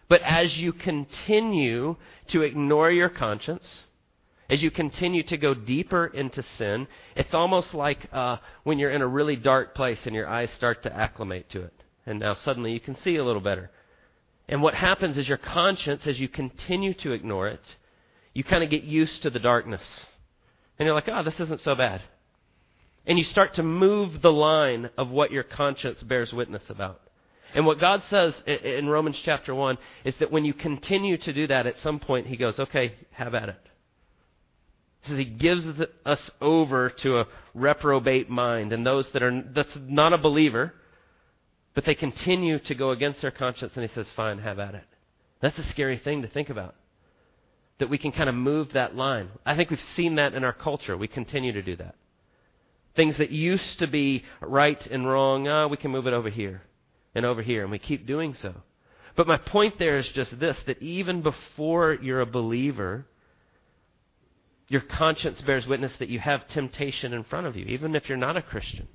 but 0.08 0.20
as 0.22 0.58
you 0.58 0.72
continue 0.72 1.96
to 2.28 2.42
ignore 2.42 2.90
your 2.90 3.08
conscience, 3.08 3.64
as 4.50 4.60
you 4.60 4.72
continue 4.72 5.22
to 5.22 5.36
go 5.36 5.54
deeper 5.54 6.08
into 6.08 6.42
sin, 6.58 6.88
it's 7.14 7.32
almost 7.32 7.72
like 7.72 8.08
uh, 8.12 8.38
when 8.64 8.80
you're 8.80 8.90
in 8.90 9.02
a 9.02 9.06
really 9.06 9.36
dark 9.36 9.74
place 9.76 10.00
and 10.04 10.14
your 10.14 10.28
eyes 10.28 10.50
start 10.56 10.82
to 10.82 10.94
acclimate 10.94 11.48
to 11.50 11.62
it. 11.62 11.72
And 12.04 12.18
now 12.18 12.34
suddenly 12.34 12.72
you 12.72 12.80
can 12.80 12.96
see 12.96 13.14
a 13.16 13.24
little 13.24 13.40
better. 13.40 13.70
And 14.48 14.60
what 14.60 14.74
happens 14.74 15.16
is 15.16 15.28
your 15.28 15.38
conscience, 15.38 16.02
as 16.06 16.18
you 16.18 16.28
continue 16.28 16.92
to 16.94 17.12
ignore 17.12 17.46
it, 17.46 17.60
you 18.32 18.44
kind 18.44 18.62
of 18.62 18.70
get 18.70 18.84
used 18.84 19.22
to 19.22 19.30
the 19.30 19.38
darkness. 19.38 19.82
And 20.78 20.86
you're 20.86 20.94
like, 20.94 21.08
oh, 21.08 21.22
this 21.22 21.40
isn't 21.40 21.60
so 21.60 21.74
bad. 21.74 22.02
And 23.06 23.18
you 23.18 23.24
start 23.24 23.54
to 23.54 23.62
move 23.62 24.22
the 24.22 24.32
line 24.32 24.90
of 24.96 25.10
what 25.10 25.32
your 25.32 25.42
conscience 25.42 26.02
bears 26.02 26.32
witness 26.32 26.62
about. 26.68 27.00
And 27.54 27.66
what 27.66 27.80
God 27.80 28.02
says 28.08 28.40
in 28.46 28.88
Romans 28.88 29.20
chapter 29.24 29.54
1 29.54 29.78
is 30.04 30.14
that 30.20 30.30
when 30.30 30.44
you 30.44 30.54
continue 30.54 31.16
to 31.18 31.32
do 31.32 31.46
that, 31.48 31.66
at 31.66 31.78
some 31.78 31.98
point 31.98 32.28
He 32.28 32.36
goes, 32.36 32.58
okay, 32.58 32.94
have 33.10 33.34
at 33.34 33.48
it. 33.48 33.60
He 35.02 35.08
says 35.08 35.18
He 35.18 35.24
gives 35.24 35.66
us 36.06 36.30
over 36.40 36.90
to 37.02 37.18
a 37.18 37.26
reprobate 37.54 38.30
mind 38.30 38.72
and 38.72 38.86
those 38.86 39.08
that 39.12 39.22
are, 39.22 39.42
that's 39.52 39.76
not 39.80 40.12
a 40.12 40.18
believer, 40.18 40.74
but 41.74 41.84
they 41.84 41.94
continue 41.96 42.60
to 42.60 42.74
go 42.74 42.90
against 42.90 43.20
their 43.20 43.32
conscience 43.32 43.72
and 43.74 43.88
He 43.88 43.92
says, 43.92 44.06
fine, 44.14 44.38
have 44.38 44.60
at 44.60 44.76
it. 44.76 44.84
That's 45.42 45.58
a 45.58 45.68
scary 45.70 45.98
thing 45.98 46.22
to 46.22 46.28
think 46.28 46.50
about 46.50 46.76
that 47.80 47.90
we 47.90 47.98
can 47.98 48.12
kind 48.12 48.28
of 48.28 48.34
move 48.34 48.72
that 48.74 48.94
line. 48.94 49.30
I 49.44 49.56
think 49.56 49.70
we've 49.70 49.80
seen 49.96 50.14
that 50.16 50.34
in 50.34 50.44
our 50.44 50.52
culture. 50.52 50.96
We 50.96 51.08
continue 51.08 51.52
to 51.52 51.62
do 51.62 51.76
that. 51.76 51.96
Things 52.94 53.18
that 53.18 53.30
used 53.30 53.78
to 53.80 53.86
be 53.86 54.24
right 54.40 54.80
and 54.86 55.06
wrong, 55.06 55.48
uh, 55.48 55.68
we 55.68 55.76
can 55.76 55.90
move 55.90 56.06
it 56.06 56.12
over 56.12 56.30
here 56.30 56.62
and 57.14 57.26
over 57.26 57.42
here, 57.42 57.62
and 57.62 57.70
we 57.70 57.78
keep 57.78 58.06
doing 58.06 58.34
so. 58.34 58.54
But 59.16 59.26
my 59.26 59.38
point 59.38 59.78
there 59.78 59.98
is 59.98 60.08
just 60.14 60.38
this 60.38 60.56
that 60.66 60.80
even 60.80 61.22
before 61.22 61.94
you're 61.94 62.20
a 62.20 62.26
believer, 62.26 63.06
your 64.68 64.82
conscience 64.82 65.40
bears 65.40 65.66
witness 65.66 65.92
that 65.98 66.08
you 66.08 66.20
have 66.20 66.46
temptation 66.48 67.12
in 67.12 67.24
front 67.24 67.46
of 67.46 67.56
you, 67.56 67.64
even 67.66 67.96
if 67.96 68.08
you're 68.08 68.16
not 68.16 68.36
a 68.36 68.42
Christian. 68.42 68.86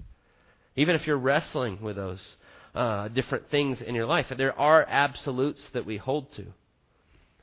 Even 0.75 0.95
if 0.95 1.05
you're 1.05 1.17
wrestling 1.17 1.81
with 1.81 1.95
those 1.95 2.35
uh, 2.73 3.07
different 3.09 3.49
things 3.49 3.81
in 3.81 3.95
your 3.95 4.05
life. 4.05 4.25
There 4.37 4.57
are 4.59 4.85
absolutes 4.87 5.61
that 5.73 5.85
we 5.85 5.97
hold 5.97 6.31
to. 6.33 6.45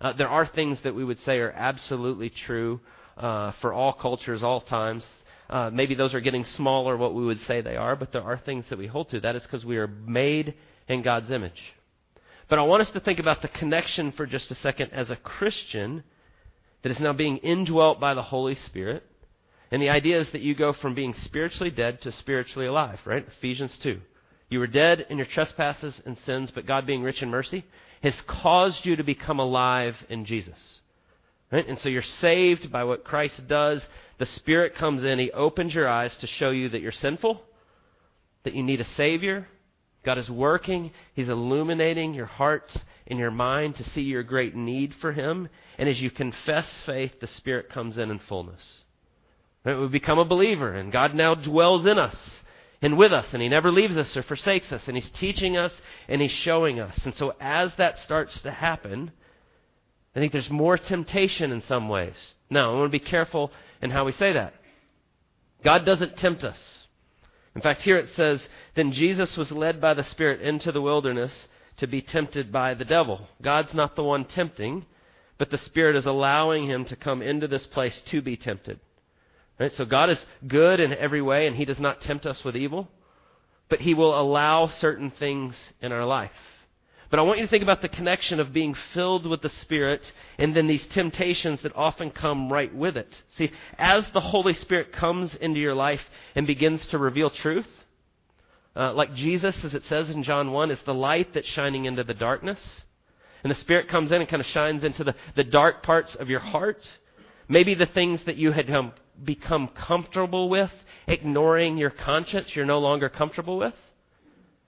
Uh, 0.02 0.12
there 0.14 0.28
are 0.28 0.46
things 0.48 0.78
that 0.82 0.96
we 0.96 1.04
would 1.04 1.20
say 1.20 1.38
are 1.38 1.52
absolutely 1.52 2.28
true 2.28 2.80
uh, 3.16 3.52
for 3.60 3.72
all 3.72 3.92
cultures, 3.92 4.42
all 4.42 4.60
times. 4.60 5.06
Uh, 5.48 5.70
maybe 5.72 5.94
those 5.94 6.12
are 6.12 6.20
getting 6.20 6.44
smaller, 6.44 6.96
what 6.96 7.14
we 7.14 7.24
would 7.24 7.40
say 7.42 7.60
they 7.60 7.76
are, 7.76 7.94
but 7.94 8.10
there 8.12 8.22
are 8.22 8.36
things 8.36 8.64
that 8.68 8.78
we 8.78 8.88
hold 8.88 9.08
to. 9.10 9.20
That 9.20 9.36
is 9.36 9.42
because 9.42 9.64
we 9.64 9.76
are 9.76 9.86
made 9.86 10.54
in 10.88 11.02
God's 11.02 11.30
image. 11.30 11.60
But 12.50 12.58
I 12.58 12.62
want 12.62 12.82
us 12.82 12.90
to 12.94 13.00
think 13.00 13.20
about 13.20 13.42
the 13.42 13.48
connection 13.48 14.10
for 14.10 14.26
just 14.26 14.50
a 14.50 14.56
second 14.56 14.90
as 14.92 15.08
a 15.08 15.16
Christian 15.16 16.02
that 16.82 16.90
is 16.90 16.98
now 16.98 17.12
being 17.12 17.36
indwelt 17.38 18.00
by 18.00 18.14
the 18.14 18.22
Holy 18.22 18.56
Spirit. 18.56 19.04
And 19.70 19.80
the 19.80 19.90
idea 19.90 20.20
is 20.20 20.32
that 20.32 20.42
you 20.42 20.56
go 20.56 20.72
from 20.72 20.96
being 20.96 21.14
spiritually 21.24 21.70
dead 21.70 22.02
to 22.02 22.10
spiritually 22.10 22.66
alive, 22.66 22.98
right? 23.04 23.24
Ephesians 23.38 23.78
2. 23.84 24.00
You 24.50 24.58
were 24.58 24.66
dead 24.66 25.06
in 25.08 25.16
your 25.16 25.28
trespasses 25.28 26.00
and 26.04 26.18
sins, 26.26 26.50
but 26.52 26.66
God, 26.66 26.86
being 26.86 27.02
rich 27.02 27.22
in 27.22 27.30
mercy, 27.30 27.64
has 28.02 28.14
caused 28.26 28.84
you 28.84 28.96
to 28.96 29.04
become 29.04 29.38
alive 29.38 29.94
in 30.08 30.24
Jesus. 30.24 30.80
Right? 31.50 31.68
And 31.68 31.78
so 31.78 31.88
you're 31.88 32.02
saved 32.02 32.72
by 32.72 32.84
what 32.84 33.04
Christ 33.04 33.46
does. 33.46 33.82
The 34.18 34.26
Spirit 34.26 34.74
comes 34.74 35.02
in, 35.02 35.18
He 35.18 35.30
opens 35.30 35.74
your 35.74 35.88
eyes 35.88 36.16
to 36.20 36.26
show 36.26 36.50
you 36.50 36.68
that 36.70 36.80
you're 36.80 36.92
sinful, 36.92 37.42
that 38.44 38.54
you 38.54 38.62
need 38.62 38.80
a 38.80 38.88
Savior. 38.96 39.46
God 40.04 40.18
is 40.18 40.28
working. 40.28 40.90
He's 41.14 41.28
illuminating 41.28 42.14
your 42.14 42.26
heart 42.26 42.74
and 43.06 43.18
your 43.18 43.30
mind 43.30 43.76
to 43.76 43.90
see 43.90 44.00
your 44.00 44.24
great 44.24 44.56
need 44.56 44.94
for 45.00 45.12
Him. 45.12 45.48
And 45.78 45.88
as 45.88 46.00
you 46.00 46.10
confess 46.10 46.66
faith, 46.84 47.12
the 47.20 47.28
Spirit 47.28 47.70
comes 47.70 47.98
in 47.98 48.10
in 48.10 48.18
fullness. 48.18 48.82
Right? 49.64 49.78
We 49.78 49.86
become 49.88 50.18
a 50.18 50.24
believer, 50.24 50.72
and 50.72 50.90
God 50.90 51.14
now 51.14 51.34
dwells 51.36 51.86
in 51.86 51.98
us 51.98 52.16
and 52.82 52.98
with 52.98 53.12
us, 53.12 53.26
and 53.32 53.40
He 53.40 53.48
never 53.48 53.70
leaves 53.70 53.96
us 53.96 54.14
or 54.16 54.24
forsakes 54.24 54.72
us, 54.72 54.82
and 54.86 54.96
He's 54.96 55.10
teaching 55.18 55.56
us 55.56 55.72
and 56.08 56.20
He's 56.20 56.32
showing 56.32 56.80
us. 56.80 56.98
And 57.04 57.14
so 57.14 57.34
as 57.40 57.70
that 57.78 57.98
starts 57.98 58.38
to 58.42 58.50
happen, 58.50 59.12
I 60.14 60.18
think 60.18 60.32
there's 60.32 60.50
more 60.50 60.76
temptation 60.76 61.52
in 61.52 61.62
some 61.62 61.88
ways. 61.88 62.16
Now, 62.50 62.72
I 62.72 62.78
want 62.78 62.92
to 62.92 62.98
be 62.98 63.04
careful 63.04 63.50
in 63.80 63.90
how 63.90 64.04
we 64.04 64.12
say 64.12 64.32
that. 64.34 64.52
God 65.64 65.86
doesn't 65.86 66.16
tempt 66.16 66.42
us. 66.42 66.58
In 67.54 67.62
fact, 67.62 67.82
here 67.82 67.96
it 67.96 68.08
says, 68.16 68.46
Then 68.74 68.92
Jesus 68.92 69.36
was 69.36 69.52
led 69.52 69.80
by 69.80 69.94
the 69.94 70.04
Spirit 70.04 70.40
into 70.40 70.72
the 70.72 70.82
wilderness 70.82 71.32
to 71.78 71.86
be 71.86 72.02
tempted 72.02 72.50
by 72.50 72.74
the 72.74 72.84
devil. 72.84 73.28
God's 73.40 73.74
not 73.74 73.94
the 73.94 74.02
one 74.02 74.24
tempting, 74.24 74.86
but 75.38 75.50
the 75.50 75.58
Spirit 75.58 75.96
is 75.96 76.06
allowing 76.06 76.68
him 76.68 76.84
to 76.86 76.96
come 76.96 77.22
into 77.22 77.46
this 77.46 77.66
place 77.66 78.00
to 78.10 78.20
be 78.20 78.36
tempted. 78.36 78.80
Right? 79.62 79.72
So 79.76 79.84
God 79.84 80.10
is 80.10 80.18
good 80.48 80.80
in 80.80 80.92
every 80.92 81.22
way, 81.22 81.46
and 81.46 81.54
He 81.54 81.64
does 81.64 81.78
not 81.78 82.00
tempt 82.00 82.26
us 82.26 82.42
with 82.44 82.56
evil, 82.56 82.88
but 83.68 83.78
He 83.78 83.94
will 83.94 84.20
allow 84.20 84.66
certain 84.66 85.12
things 85.12 85.54
in 85.80 85.92
our 85.92 86.04
life. 86.04 86.32
But 87.12 87.20
I 87.20 87.22
want 87.22 87.38
you 87.38 87.44
to 87.44 87.50
think 87.50 87.62
about 87.62 87.80
the 87.80 87.88
connection 87.88 88.40
of 88.40 88.52
being 88.52 88.74
filled 88.92 89.24
with 89.24 89.40
the 89.40 89.50
Spirit 89.50 90.00
and 90.36 90.56
then 90.56 90.66
these 90.66 90.84
temptations 90.88 91.62
that 91.62 91.76
often 91.76 92.10
come 92.10 92.52
right 92.52 92.74
with 92.74 92.96
it. 92.96 93.06
See, 93.36 93.52
as 93.78 94.04
the 94.12 94.20
Holy 94.20 94.54
Spirit 94.54 94.92
comes 94.92 95.36
into 95.40 95.60
your 95.60 95.76
life 95.76 96.00
and 96.34 96.44
begins 96.44 96.84
to 96.88 96.98
reveal 96.98 97.30
truth, 97.30 97.68
uh, 98.74 98.92
like 98.94 99.14
Jesus, 99.14 99.56
as 99.62 99.74
it 99.74 99.84
says 99.84 100.10
in 100.10 100.24
John 100.24 100.50
1, 100.50 100.72
is 100.72 100.82
the 100.84 100.94
light 100.94 101.34
that's 101.34 101.46
shining 101.46 101.84
into 101.84 102.02
the 102.02 102.14
darkness. 102.14 102.58
And 103.44 103.50
the 103.52 103.60
Spirit 103.60 103.88
comes 103.88 104.10
in 104.10 104.20
and 104.20 104.28
kind 104.28 104.42
of 104.42 104.46
shines 104.48 104.82
into 104.82 105.04
the, 105.04 105.14
the 105.36 105.44
dark 105.44 105.84
parts 105.84 106.16
of 106.18 106.28
your 106.28 106.40
heart. 106.40 106.80
Maybe 107.48 107.76
the 107.76 107.86
things 107.86 108.18
that 108.26 108.36
you 108.36 108.50
had 108.50 108.68
um, 108.68 108.92
become 109.22 109.68
comfortable 109.68 110.48
with, 110.48 110.70
ignoring 111.06 111.76
your 111.76 111.90
conscience 111.90 112.48
you're 112.54 112.64
no 112.64 112.78
longer 112.78 113.08
comfortable 113.08 113.58
with. 113.58 113.74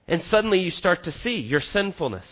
And 0.07 0.23
suddenly 0.25 0.61
you 0.61 0.71
start 0.71 1.05
to 1.05 1.13
see 1.13 1.37
your 1.37 1.61
sinfulness. 1.61 2.27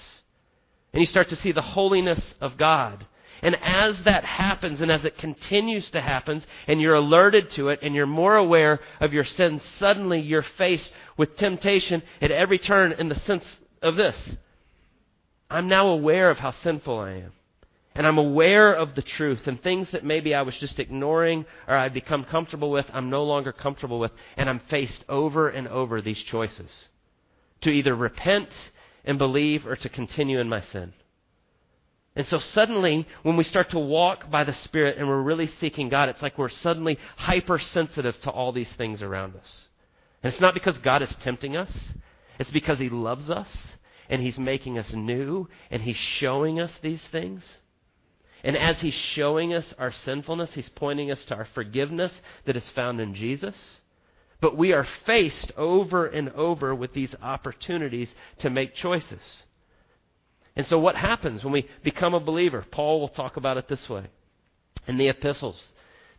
And 0.93 1.01
you 1.01 1.07
start 1.07 1.31
to 1.31 1.37
see 1.37 1.53
the 1.53 1.63
holiness 1.63 2.35
of 2.41 2.59
God. 2.59 3.07
And 3.43 3.57
as 3.61 3.99
that 4.05 4.25
happens 4.25 4.81
and 4.81 4.91
as 4.91 5.05
it 5.05 5.19
continues 5.19 5.91
to 5.91 6.01
happen 6.01 6.45
and 6.69 6.81
you're 6.81 6.95
alerted 6.95 7.49
to 7.57 7.71
it 7.71 7.81
and 7.83 7.95
you're 7.95 8.07
more 8.07 8.37
aware 8.37 8.79
of 9.01 9.13
your 9.13 9.25
sins, 9.25 9.63
suddenly 9.79 10.21
you're 10.21 10.45
faced 10.59 10.91
with 11.17 11.37
temptation 11.37 12.03
at 12.21 12.31
every 12.31 12.59
turn 12.59 12.93
in 12.93 13.09
the 13.09 13.17
sense 13.17 13.45
of 13.81 13.97
this. 13.97 14.17
I'm 15.51 15.69
now 15.69 15.89
aware 15.89 16.31
of 16.31 16.39
how 16.39 16.53
sinful 16.53 16.99
I 16.99 17.11
am. 17.11 17.33
And 17.95 18.07
I'm 18.07 18.19
aware 18.19 18.73
of 18.73 18.95
the 18.95 19.03
truth 19.03 19.47
and 19.47 19.63
things 19.63 19.91
that 19.93 20.05
maybe 20.05 20.35
I 20.35 20.43
was 20.43 20.57
just 20.59 20.79
ignoring 20.79 21.45
or 21.69 21.77
I'd 21.77 21.93
become 21.93 22.25
comfortable 22.25 22.71
with, 22.71 22.87
I'm 22.93 23.11
no 23.11 23.25
longer 23.25 23.53
comfortable 23.53 24.01
with. 24.01 24.13
And 24.37 24.49
I'm 24.49 24.61
faced 24.71 25.05
over 25.09 25.49
and 25.49 25.69
over 25.69 26.01
these 26.01 26.23
choices 26.23 26.89
to 27.63 27.71
either 27.71 27.95
repent 27.95 28.49
and 29.05 29.19
believe 29.19 29.67
or 29.67 29.77
to 29.77 29.89
continue 29.89 30.41
in 30.41 30.49
my 30.49 30.63
sin. 30.63 30.95
And 32.15 32.27
so 32.27 32.39
suddenly, 32.39 33.07
when 33.23 33.37
we 33.37 33.45
start 33.45 33.71
to 33.71 33.79
walk 33.79 34.31
by 34.31 34.45
the 34.45 34.53
Spirit 34.53 34.99
and 34.99 35.09
we're 35.09 35.23
really 35.23 35.47
seeking 35.47 35.89
God, 35.89 36.09
it's 36.09 36.21
like 36.21 36.37
we're 36.37 36.51
suddenly 36.51 36.99
hypersensitive 37.17 38.21
to 38.23 38.31
all 38.31 38.53
these 38.53 38.73
things 38.77 39.01
around 39.01 39.35
us. 39.35 39.65
And 40.23 40.33
it's 40.33 40.41
not 40.41 40.55
because 40.55 40.77
God 40.79 41.03
is 41.03 41.15
tempting 41.23 41.57
us, 41.57 41.73
it's 42.39 42.51
because 42.51 42.79
He 42.79 42.91
loves 42.91 43.31
us 43.31 43.49
and 44.11 44.21
He's 44.21 44.39
making 44.39 44.79
us 44.79 44.93
new 44.93 45.49
and 45.71 45.83
He's 45.83 45.97
showing 45.97 46.61
us 46.61 46.73
these 46.83 47.03
things. 47.11 47.49
And 48.45 48.57
as 48.57 48.81
he's 48.81 48.95
showing 48.95 49.55
us 49.55 49.73
our 49.79 49.93
sinfulness, 49.93 50.51
he's 50.55 50.69
pointing 50.69 51.11
us 51.11 51.23
to 51.25 51.35
our 51.35 51.47
forgiveness 51.55 52.13
that 52.45 52.57
is 52.57 52.69
found 52.71 53.01
in 53.01 53.15
Jesus. 53.15 53.81
But 54.41 54.57
we 54.57 54.73
are 54.73 54.87
faced 55.07 55.53
over 55.57 56.07
and 56.07 56.31
over 56.31 56.75
with 56.75 56.93
these 56.93 57.15
opportunities 57.23 58.11
to 58.41 58.51
make 58.51 58.75
choices. 58.75 59.21
And 60.57 60.67
so 60.67 60.79
what 60.79 60.97
happens 60.97 61.45
when 61.45 61.53
we 61.53 61.69
become 61.85 62.15
a 62.15 62.21
believer? 62.21 62.65
Paul 62.71 63.01
will 63.01 63.09
talk 63.09 63.37
about 63.37 63.57
it 63.57 63.69
this 63.69 63.89
way 63.89 64.07
in 64.89 64.99
the 64.99 65.09
epistles 65.09 65.63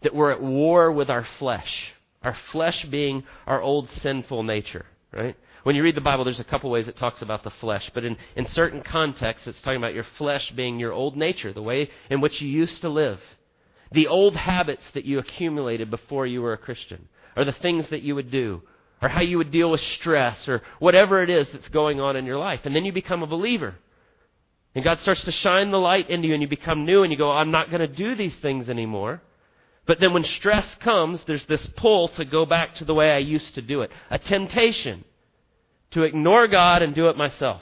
that 0.01 0.15
we're 0.15 0.31
at 0.31 0.41
war 0.41 0.91
with 0.91 1.09
our 1.09 1.27
flesh. 1.39 1.93
Our 2.21 2.35
flesh 2.51 2.85
being 2.89 3.23
our 3.45 3.61
old 3.61 3.89
sinful 4.01 4.43
nature, 4.43 4.85
right? 5.11 5.35
When 5.63 5.77
you 5.77 5.83
read 5.83 5.95
the 5.95 6.01
Bible, 6.01 6.25
there's 6.25 6.41
a 6.41 6.45
couple 6.45 6.69
ways 6.69 6.89
it 6.89 6.97
talks 6.97 7.21
about 7.21 7.43
the 7.43 7.49
flesh, 7.49 7.89
but 7.93 8.03
in, 8.03 8.17
in 8.35 8.45
certain 8.49 8.83
contexts, 8.83 9.47
it's 9.47 9.61
talking 9.61 9.77
about 9.77 9.93
your 9.93 10.05
flesh 10.17 10.51
being 10.55 10.77
your 10.77 10.91
old 10.91 11.15
nature, 11.15 11.53
the 11.53 11.61
way 11.61 11.89
in 12.09 12.19
which 12.19 12.41
you 12.41 12.49
used 12.49 12.81
to 12.81 12.89
live. 12.89 13.19
The 13.93 14.07
old 14.07 14.35
habits 14.35 14.83
that 14.93 15.05
you 15.05 15.19
accumulated 15.19 15.89
before 15.89 16.27
you 16.27 16.41
were 16.41 16.51
a 16.51 16.57
Christian, 16.57 17.07
or 17.37 17.45
the 17.45 17.53
things 17.53 17.89
that 17.91 18.01
you 18.01 18.13
would 18.15 18.29
do, 18.29 18.61
or 19.01 19.07
how 19.07 19.21
you 19.21 19.37
would 19.37 19.51
deal 19.51 19.71
with 19.71 19.79
stress, 19.79 20.49
or 20.49 20.61
whatever 20.79 21.23
it 21.23 21.29
is 21.29 21.47
that's 21.53 21.69
going 21.69 22.01
on 22.01 22.17
in 22.17 22.25
your 22.25 22.39
life. 22.39 22.61
And 22.65 22.75
then 22.75 22.83
you 22.83 22.91
become 22.91 23.23
a 23.23 23.27
believer. 23.27 23.75
And 24.75 24.83
God 24.83 24.99
starts 24.99 25.23
to 25.23 25.31
shine 25.31 25.71
the 25.71 25.77
light 25.77 26.09
into 26.09 26.27
you, 26.27 26.33
and 26.33 26.43
you 26.43 26.49
become 26.49 26.85
new, 26.85 27.03
and 27.03 27.11
you 27.11 27.17
go, 27.17 27.31
I'm 27.31 27.51
not 27.51 27.69
going 27.69 27.81
to 27.81 27.87
do 27.87 28.15
these 28.15 28.35
things 28.41 28.67
anymore. 28.67 29.21
But 29.85 30.01
then 30.01 30.13
when 30.13 30.23
stress 30.25 30.75
comes, 30.83 31.21
there's 31.25 31.45
this 31.47 31.65
pull 31.77 32.09
to 32.09 32.25
go 32.25 32.45
back 32.45 32.75
to 32.75 32.85
the 32.85 32.93
way 32.93 33.11
I 33.11 33.19
used 33.19 33.55
to 33.55 33.61
do 33.61 33.81
it. 33.81 33.91
A 34.09 34.19
temptation 34.19 35.05
to 35.93 36.03
ignore 36.03 36.47
God 36.47 36.81
and 36.81 36.93
do 36.93 37.09
it 37.09 37.17
myself. 37.17 37.61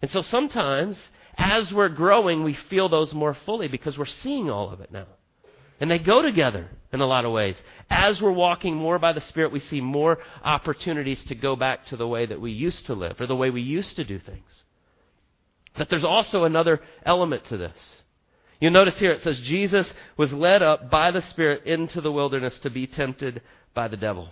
And 0.00 0.10
so 0.10 0.22
sometimes, 0.22 1.00
as 1.36 1.72
we're 1.72 1.88
growing, 1.88 2.44
we 2.44 2.56
feel 2.70 2.88
those 2.88 3.12
more 3.12 3.36
fully 3.46 3.68
because 3.68 3.98
we're 3.98 4.06
seeing 4.06 4.50
all 4.50 4.70
of 4.70 4.80
it 4.80 4.92
now. 4.92 5.06
And 5.80 5.90
they 5.90 5.98
go 5.98 6.22
together 6.22 6.68
in 6.92 7.00
a 7.00 7.06
lot 7.06 7.24
of 7.24 7.32
ways. 7.32 7.56
As 7.88 8.20
we're 8.20 8.32
walking 8.32 8.74
more 8.74 8.98
by 8.98 9.12
the 9.12 9.20
Spirit, 9.22 9.52
we 9.52 9.60
see 9.60 9.80
more 9.80 10.18
opportunities 10.42 11.22
to 11.28 11.34
go 11.34 11.54
back 11.54 11.86
to 11.86 11.96
the 11.96 12.08
way 12.08 12.26
that 12.26 12.40
we 12.40 12.50
used 12.50 12.86
to 12.86 12.94
live 12.94 13.20
or 13.20 13.26
the 13.26 13.36
way 13.36 13.50
we 13.50 13.62
used 13.62 13.94
to 13.96 14.04
do 14.04 14.18
things. 14.18 14.64
But 15.76 15.88
there's 15.88 16.04
also 16.04 16.44
another 16.44 16.80
element 17.04 17.44
to 17.46 17.56
this. 17.56 17.76
You'll 18.60 18.72
notice 18.72 18.98
here 18.98 19.12
it 19.12 19.22
says 19.22 19.40
Jesus 19.44 19.88
was 20.16 20.32
led 20.32 20.62
up 20.62 20.90
by 20.90 21.12
the 21.12 21.22
Spirit 21.22 21.64
into 21.64 22.00
the 22.00 22.10
wilderness 22.10 22.58
to 22.64 22.70
be 22.70 22.88
tempted 22.88 23.42
by 23.72 23.86
the 23.86 23.96
devil. 23.96 24.30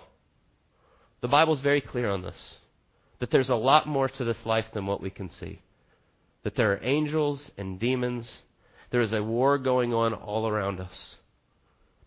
The 1.21 1.28
Bible's 1.28 1.61
very 1.61 1.80
clear 1.80 2.11
on 2.11 2.23
this 2.23 2.59
that 3.20 3.30
there's 3.30 3.49
a 3.49 3.54
lot 3.54 3.87
more 3.87 4.08
to 4.08 4.25
this 4.25 4.37
life 4.44 4.66
than 4.75 4.87
what 4.87 5.00
we 5.00 5.11
can 5.11 5.30
see. 5.30 5.61
That 6.44 6.56
there 6.56 6.73
are 6.73 6.85
angels 6.85 7.50
and 7.56 7.80
demons. 7.80 8.30
There 8.90 9.00
is 9.00 9.12
a 9.12 9.23
war 9.23 9.58
going 9.58 9.94
on 9.94 10.14
all 10.14 10.49
around 10.49 10.80
us. 10.80 11.16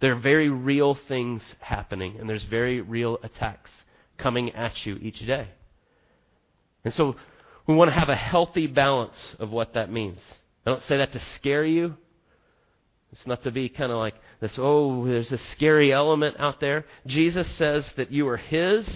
There 0.01 0.13
are 0.13 0.19
very 0.19 0.49
real 0.49 0.97
things 1.07 1.41
happening, 1.59 2.17
and 2.19 2.29
there's 2.29 2.45
very 2.49 2.79
real 2.79 3.17
attacks 3.21 3.69
coming 4.17 4.51
at 4.51 4.85
you 4.85 4.95
each 4.95 5.19
day. 5.19 5.49
And 6.85 6.93
so 6.93 7.15
we 7.67 7.75
want 7.75 7.89
to 7.89 7.99
have 7.99 8.09
a 8.09 8.15
healthy 8.15 8.67
balance 8.67 9.35
of 9.39 9.49
what 9.49 9.73
that 9.73 9.91
means. 9.91 10.19
I 10.65 10.71
don't 10.71 10.83
say 10.83 10.97
that 10.97 11.11
to 11.13 11.21
scare 11.35 11.65
you. 11.65 11.95
It's 13.11 13.27
not 13.27 13.43
to 13.43 13.51
be 13.51 13.69
kind 13.69 13.91
of 13.91 13.97
like 13.97 14.15
this, 14.39 14.53
oh, 14.57 15.05
there's 15.05 15.31
a 15.31 15.39
scary 15.55 15.91
element 15.91 16.37
out 16.39 16.61
there. 16.61 16.85
Jesus 17.05 17.47
says 17.57 17.85
that 17.97 18.11
you 18.11 18.27
are 18.27 18.37
His 18.37 18.87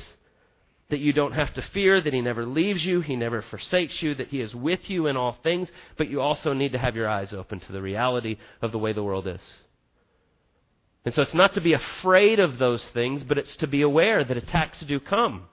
that 0.94 1.00
you 1.00 1.12
don't 1.12 1.32
have 1.32 1.52
to 1.56 1.66
fear, 1.74 2.00
that 2.00 2.14
He 2.14 2.22
never 2.22 2.46
leaves 2.46 2.86
you, 2.86 3.02
He 3.02 3.16
never 3.16 3.42
forsakes 3.50 3.98
you, 4.00 4.14
that 4.14 4.28
He 4.28 4.42
is 4.42 4.54
with 4.54 4.82
you 4.84 5.08
in 5.08 5.18
all 5.18 5.36
things, 5.42 5.68
but 5.98 6.08
you 6.08 6.22
also 6.22 6.54
need 6.54 6.74
to 6.74 6.78
have 6.78 6.96
your 6.96 7.10
eyes 7.10 7.34
open 7.34 7.60
to 7.62 7.72
the 7.72 7.82
reality 7.82 8.38
of 8.62 8.72
the 8.72 8.78
way 8.78 8.94
the 8.94 9.04
world 9.04 9.28
is. 9.28 9.42
And 11.04 11.12
so 11.12 11.24
it's 11.24 11.34
not 11.34 11.56
to 11.56 11.62
be 11.62 11.74
afraid 11.74 12.40
of 12.40 12.60
those 12.60 12.86
things, 12.94 13.24
but 13.24 13.40
it's 13.40 13.56
to 13.58 13.66
be 13.66 13.82
aware 13.82 14.24
that 14.24 14.38
attacks 14.38 14.84
do 14.88 15.00
come. 15.00 15.46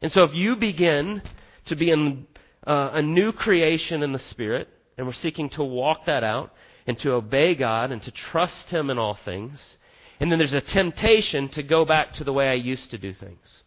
And 0.00 0.10
so 0.10 0.22
if 0.22 0.32
you 0.32 0.56
begin 0.56 1.20
to 1.66 1.76
be 1.76 1.90
in 1.90 2.26
uh, 2.66 2.92
a 2.94 3.02
new 3.02 3.32
creation 3.32 4.02
in 4.02 4.12
the 4.12 4.18
Spirit, 4.30 4.66
and 4.96 5.06
we're 5.06 5.12
seeking 5.12 5.50
to 5.50 5.62
walk 5.62 6.06
that 6.06 6.24
out, 6.24 6.52
and 6.86 6.98
to 7.00 7.12
obey 7.12 7.54
God, 7.54 7.90
and 7.90 8.02
to 8.02 8.10
trust 8.10 8.70
Him 8.70 8.88
in 8.88 8.96
all 8.96 9.18
things, 9.26 9.76
and 10.20 10.32
then 10.32 10.38
there's 10.38 10.54
a 10.54 10.62
temptation 10.62 11.50
to 11.50 11.62
go 11.62 11.84
back 11.84 12.14
to 12.14 12.24
the 12.24 12.32
way 12.32 12.48
I 12.48 12.54
used 12.54 12.90
to 12.92 12.98
do 12.98 13.12
things. 13.12 13.62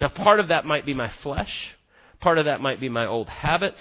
Now, 0.00 0.08
part 0.08 0.40
of 0.40 0.48
that 0.48 0.64
might 0.64 0.84
be 0.84 0.94
my 0.94 1.10
flesh. 1.22 1.74
Part 2.20 2.38
of 2.38 2.44
that 2.46 2.60
might 2.60 2.80
be 2.80 2.88
my 2.88 3.06
old 3.06 3.28
habits. 3.28 3.78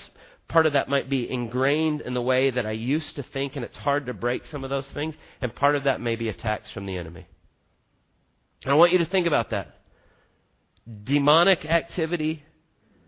Part 0.47 0.65
of 0.65 0.73
that 0.73 0.89
might 0.89 1.09
be 1.09 1.29
ingrained 1.29 2.01
in 2.01 2.13
the 2.13 2.21
way 2.21 2.51
that 2.51 2.65
I 2.65 2.71
used 2.71 3.15
to 3.15 3.23
think, 3.23 3.55
and 3.55 3.65
it's 3.65 3.77
hard 3.77 4.05
to 4.05 4.13
break 4.13 4.43
some 4.45 4.63
of 4.63 4.69
those 4.69 4.87
things. 4.93 5.15
And 5.41 5.53
part 5.53 5.75
of 5.75 5.85
that 5.85 6.01
may 6.01 6.15
be 6.15 6.29
attacks 6.29 6.71
from 6.71 6.85
the 6.85 6.97
enemy. 6.97 7.27
And 8.63 8.71
I 8.71 8.75
want 8.75 8.91
you 8.91 8.99
to 8.99 9.05
think 9.05 9.27
about 9.27 9.49
that. 9.49 9.79
Demonic 11.03 11.65
activity, 11.65 12.43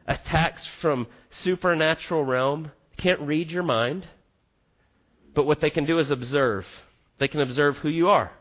attacks 0.08 0.66
from 0.82 1.08
supernatural 1.44 2.24
realm, 2.24 2.72
can't 2.98 3.22
read 3.22 3.50
your 3.50 3.64
mind, 3.64 4.08
but 5.36 5.46
what 5.46 5.62
they 5.62 5.70
can 5.70 5.86
do 5.86 6.00
is 6.00 6.10
observe. 6.10 6.66
They 7.20 7.28
can 7.28 7.42
observe 7.42 7.78
who 7.78 7.90
you 7.90 8.10
are 8.10 8.32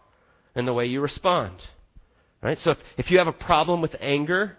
and 0.54 0.66
the 0.66 0.72
way 0.72 0.86
you 0.86 1.02
respond. 1.02 1.56
Right? 2.46 2.60
So 2.60 2.70
if, 2.70 2.78
if 2.96 3.10
you 3.10 3.18
have 3.18 3.26
a 3.26 3.32
problem 3.32 3.82
with 3.82 3.96
anger, 4.00 4.56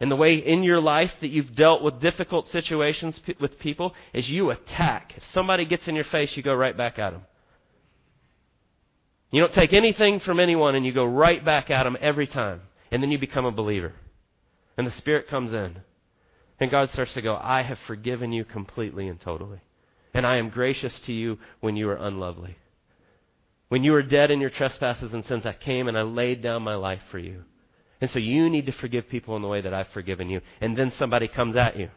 and 0.00 0.10
the 0.10 0.16
way 0.16 0.36
in 0.36 0.62
your 0.62 0.80
life 0.80 1.10
that 1.20 1.28
you've 1.28 1.54
dealt 1.54 1.82
with 1.82 2.00
difficult 2.00 2.48
situations 2.48 3.20
p- 3.26 3.36
with 3.38 3.58
people 3.58 3.92
is 4.14 4.26
you 4.30 4.48
attack. 4.48 5.12
If 5.14 5.22
somebody 5.34 5.66
gets 5.66 5.86
in 5.86 5.94
your 5.94 6.06
face, 6.06 6.30
you 6.34 6.42
go 6.42 6.54
right 6.54 6.74
back 6.74 6.98
at 6.98 7.10
them. 7.10 7.20
You 9.30 9.42
don't 9.42 9.52
take 9.52 9.74
anything 9.74 10.20
from 10.20 10.40
anyone 10.40 10.74
and 10.74 10.86
you 10.86 10.94
go 10.94 11.04
right 11.04 11.44
back 11.44 11.68
at 11.68 11.82
them 11.82 11.98
every 12.00 12.26
time. 12.26 12.62
And 12.90 13.02
then 13.02 13.10
you 13.10 13.18
become 13.18 13.44
a 13.44 13.52
believer. 13.52 13.92
And 14.78 14.86
the 14.86 14.92
Spirit 14.92 15.28
comes 15.28 15.52
in. 15.52 15.76
And 16.58 16.70
God 16.70 16.88
starts 16.88 17.12
to 17.12 17.20
go, 17.20 17.36
I 17.36 17.64
have 17.64 17.78
forgiven 17.86 18.32
you 18.32 18.46
completely 18.46 19.08
and 19.08 19.20
totally. 19.20 19.60
And 20.14 20.26
I 20.26 20.38
am 20.38 20.48
gracious 20.48 20.98
to 21.04 21.12
you 21.12 21.36
when 21.60 21.76
you 21.76 21.90
are 21.90 21.96
unlovely. 21.96 22.56
When 23.70 23.84
you 23.84 23.92
were 23.92 24.02
dead 24.02 24.32
in 24.32 24.40
your 24.40 24.50
trespasses 24.50 25.12
and 25.12 25.24
sins, 25.24 25.46
I 25.46 25.52
came 25.52 25.86
and 25.86 25.96
I 25.96 26.02
laid 26.02 26.42
down 26.42 26.62
my 26.62 26.74
life 26.74 27.02
for 27.12 27.20
you. 27.20 27.44
And 28.00 28.10
so 28.10 28.18
you 28.18 28.50
need 28.50 28.66
to 28.66 28.72
forgive 28.72 29.08
people 29.08 29.36
in 29.36 29.42
the 29.42 29.48
way 29.48 29.60
that 29.60 29.72
I've 29.72 29.86
forgiven 29.94 30.28
you. 30.28 30.40
And 30.60 30.76
then 30.76 30.92
somebody 30.98 31.28
comes 31.28 31.54
at 31.54 31.76
you. 31.76 31.88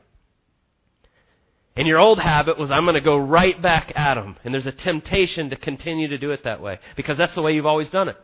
And 1.76 1.88
your 1.88 1.98
old 1.98 2.20
habit 2.20 2.60
was, 2.60 2.70
I'm 2.70 2.86
going 2.86 2.94
to 2.94 3.02
go 3.02 3.18
right 3.18 3.60
back 3.60 3.92
at 3.96 4.14
them. 4.14 4.38
And 4.44 4.54
there's 4.54 4.68
a 4.68 4.72
temptation 4.72 5.50
to 5.50 5.56
continue 5.56 6.08
to 6.10 6.20
do 6.20 6.30
it 6.30 6.44
that 6.44 6.62
way 6.62 6.78
because 6.96 7.18
that's 7.18 7.34
the 7.34 7.42
way 7.42 7.56
you've 7.56 7.66
always 7.66 7.90
done 7.90 8.08
it. 8.08 8.18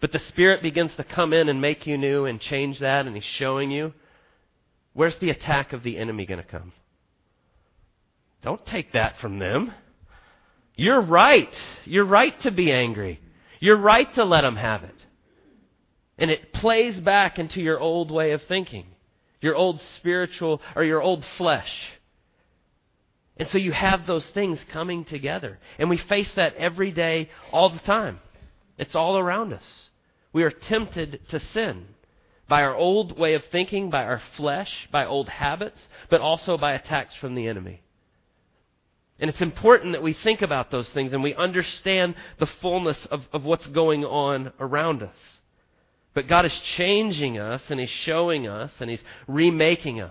But 0.00 0.10
the 0.10 0.18
Spirit 0.18 0.62
begins 0.62 0.96
to 0.96 1.04
come 1.04 1.32
in 1.32 1.48
and 1.48 1.60
make 1.60 1.86
you 1.86 1.96
new 1.96 2.24
and 2.24 2.40
change 2.40 2.80
that, 2.80 3.06
and 3.06 3.14
He's 3.14 3.24
showing 3.38 3.70
you. 3.70 3.92
Where's 4.94 5.16
the 5.20 5.30
attack 5.30 5.72
of 5.72 5.84
the 5.84 5.96
enemy 5.96 6.26
going 6.26 6.42
to 6.42 6.48
come? 6.48 6.72
Don't 8.42 8.66
take 8.66 8.94
that 8.94 9.14
from 9.20 9.38
them. 9.38 9.72
You're 10.74 11.02
right. 11.02 11.54
You're 11.84 12.06
right 12.06 12.34
to 12.42 12.50
be 12.50 12.72
angry. 12.72 13.20
You're 13.60 13.80
right 13.80 14.08
to 14.14 14.24
let 14.24 14.42
them 14.42 14.56
have 14.56 14.82
it. 14.82 14.94
And 16.18 16.30
it 16.30 16.52
plays 16.52 16.98
back 16.98 17.38
into 17.38 17.60
your 17.60 17.78
old 17.78 18.10
way 18.10 18.32
of 18.32 18.40
thinking, 18.48 18.86
your 19.40 19.54
old 19.54 19.80
spiritual 19.98 20.60
or 20.76 20.84
your 20.84 21.02
old 21.02 21.24
flesh. 21.36 21.70
And 23.36 23.48
so 23.48 23.58
you 23.58 23.72
have 23.72 24.06
those 24.06 24.28
things 24.34 24.58
coming 24.72 25.04
together. 25.04 25.58
And 25.78 25.90
we 25.90 26.00
face 26.08 26.30
that 26.36 26.54
every 26.56 26.92
day, 26.92 27.30
all 27.50 27.70
the 27.70 27.80
time. 27.80 28.20
It's 28.78 28.94
all 28.94 29.18
around 29.18 29.52
us. 29.52 29.88
We 30.32 30.42
are 30.44 30.50
tempted 30.50 31.20
to 31.30 31.40
sin 31.40 31.86
by 32.48 32.62
our 32.62 32.74
old 32.74 33.18
way 33.18 33.34
of 33.34 33.42
thinking, 33.50 33.90
by 33.90 34.04
our 34.04 34.20
flesh, 34.36 34.70
by 34.90 35.06
old 35.06 35.28
habits, 35.28 35.80
but 36.10 36.20
also 36.20 36.56
by 36.58 36.74
attacks 36.74 37.14
from 37.20 37.34
the 37.34 37.48
enemy. 37.48 37.81
And 39.22 39.28
it's 39.28 39.40
important 39.40 39.92
that 39.92 40.02
we 40.02 40.14
think 40.14 40.42
about 40.42 40.72
those 40.72 40.90
things 40.90 41.12
and 41.12 41.22
we 41.22 41.32
understand 41.32 42.16
the 42.40 42.48
fullness 42.60 43.06
of, 43.08 43.20
of 43.32 43.44
what's 43.44 43.68
going 43.68 44.04
on 44.04 44.52
around 44.58 45.00
us. 45.00 45.16
But 46.12 46.26
God 46.26 46.44
is 46.44 46.60
changing 46.76 47.38
us 47.38 47.62
and 47.70 47.78
He's 47.78 47.88
showing 47.88 48.48
us 48.48 48.72
and 48.80 48.90
He's 48.90 49.02
remaking 49.28 50.00
us. 50.00 50.10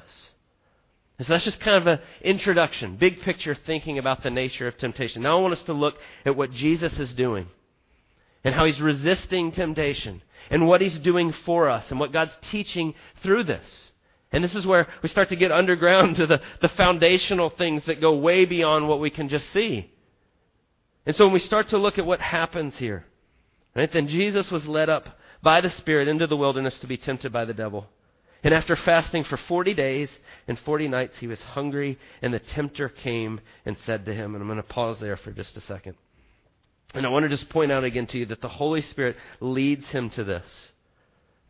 And 1.17 1.27
so 1.27 1.33
that's 1.33 1.43
just 1.43 1.59
kind 1.59 1.75
of 1.75 1.87
an 1.87 1.99
introduction, 2.21 2.95
big 2.95 3.19
picture 3.19 3.53
thinking 3.53 3.99
about 3.99 4.23
the 4.23 4.29
nature 4.29 4.65
of 4.65 4.77
temptation. 4.77 5.23
Now 5.23 5.39
I 5.39 5.41
want 5.41 5.55
us 5.55 5.65
to 5.65 5.73
look 5.73 5.95
at 6.25 6.37
what 6.37 6.51
Jesus 6.51 6.97
is 6.97 7.11
doing 7.11 7.47
and 8.45 8.55
how 8.55 8.63
He's 8.63 8.79
resisting 8.79 9.51
temptation 9.51 10.21
and 10.49 10.65
what 10.65 10.79
He's 10.79 10.97
doing 10.99 11.33
for 11.45 11.69
us 11.69 11.83
and 11.91 11.99
what 11.99 12.13
God's 12.13 12.37
teaching 12.49 12.93
through 13.21 13.43
this. 13.43 13.91
And 14.31 14.43
this 14.43 14.55
is 14.55 14.65
where 14.65 14.87
we 15.03 15.09
start 15.09 15.29
to 15.29 15.35
get 15.35 15.51
underground 15.51 16.15
to 16.17 16.27
the, 16.27 16.41
the 16.61 16.69
foundational 16.69 17.49
things 17.49 17.83
that 17.85 18.01
go 18.01 18.17
way 18.17 18.45
beyond 18.45 18.87
what 18.87 18.99
we 18.99 19.09
can 19.09 19.29
just 19.29 19.51
see. 19.51 19.89
And 21.05 21.15
so 21.15 21.25
when 21.25 21.33
we 21.33 21.39
start 21.39 21.69
to 21.69 21.77
look 21.77 21.97
at 21.97 22.05
what 22.05 22.21
happens 22.21 22.75
here, 22.77 23.05
right, 23.75 23.91
then 23.91 24.07
Jesus 24.07 24.51
was 24.51 24.65
led 24.65 24.89
up 24.89 25.17
by 25.41 25.61
the 25.61 25.69
Spirit 25.69 26.07
into 26.07 26.27
the 26.27 26.37
wilderness 26.37 26.77
to 26.81 26.87
be 26.87 26.97
tempted 26.97 27.33
by 27.33 27.45
the 27.45 27.53
devil. 27.53 27.87
And 28.43 28.53
after 28.53 28.75
fasting 28.75 29.23
for 29.23 29.37
40 29.47 29.73
days 29.73 30.09
and 30.47 30.57
40 30.59 30.87
nights, 30.87 31.13
he 31.19 31.27
was 31.27 31.39
hungry, 31.39 31.99
and 32.21 32.33
the 32.33 32.39
tempter 32.39 32.89
came 32.89 33.39
and 33.65 33.77
said 33.85 34.05
to 34.05 34.13
him, 34.13 34.33
and 34.33 34.41
I'm 34.41 34.47
going 34.47 34.57
to 34.57 34.63
pause 34.63 34.97
there 34.99 35.17
for 35.17 35.31
just 35.31 35.55
a 35.57 35.61
second. 35.61 35.95
And 36.93 37.05
I 37.05 37.09
want 37.09 37.23
to 37.23 37.29
just 37.29 37.49
point 37.49 37.71
out 37.71 37.83
again 37.83 38.07
to 38.07 38.17
you 38.17 38.25
that 38.27 38.41
the 38.41 38.49
Holy 38.49 38.81
Spirit 38.81 39.15
leads 39.39 39.85
him 39.87 40.09
to 40.11 40.23
this. 40.23 40.71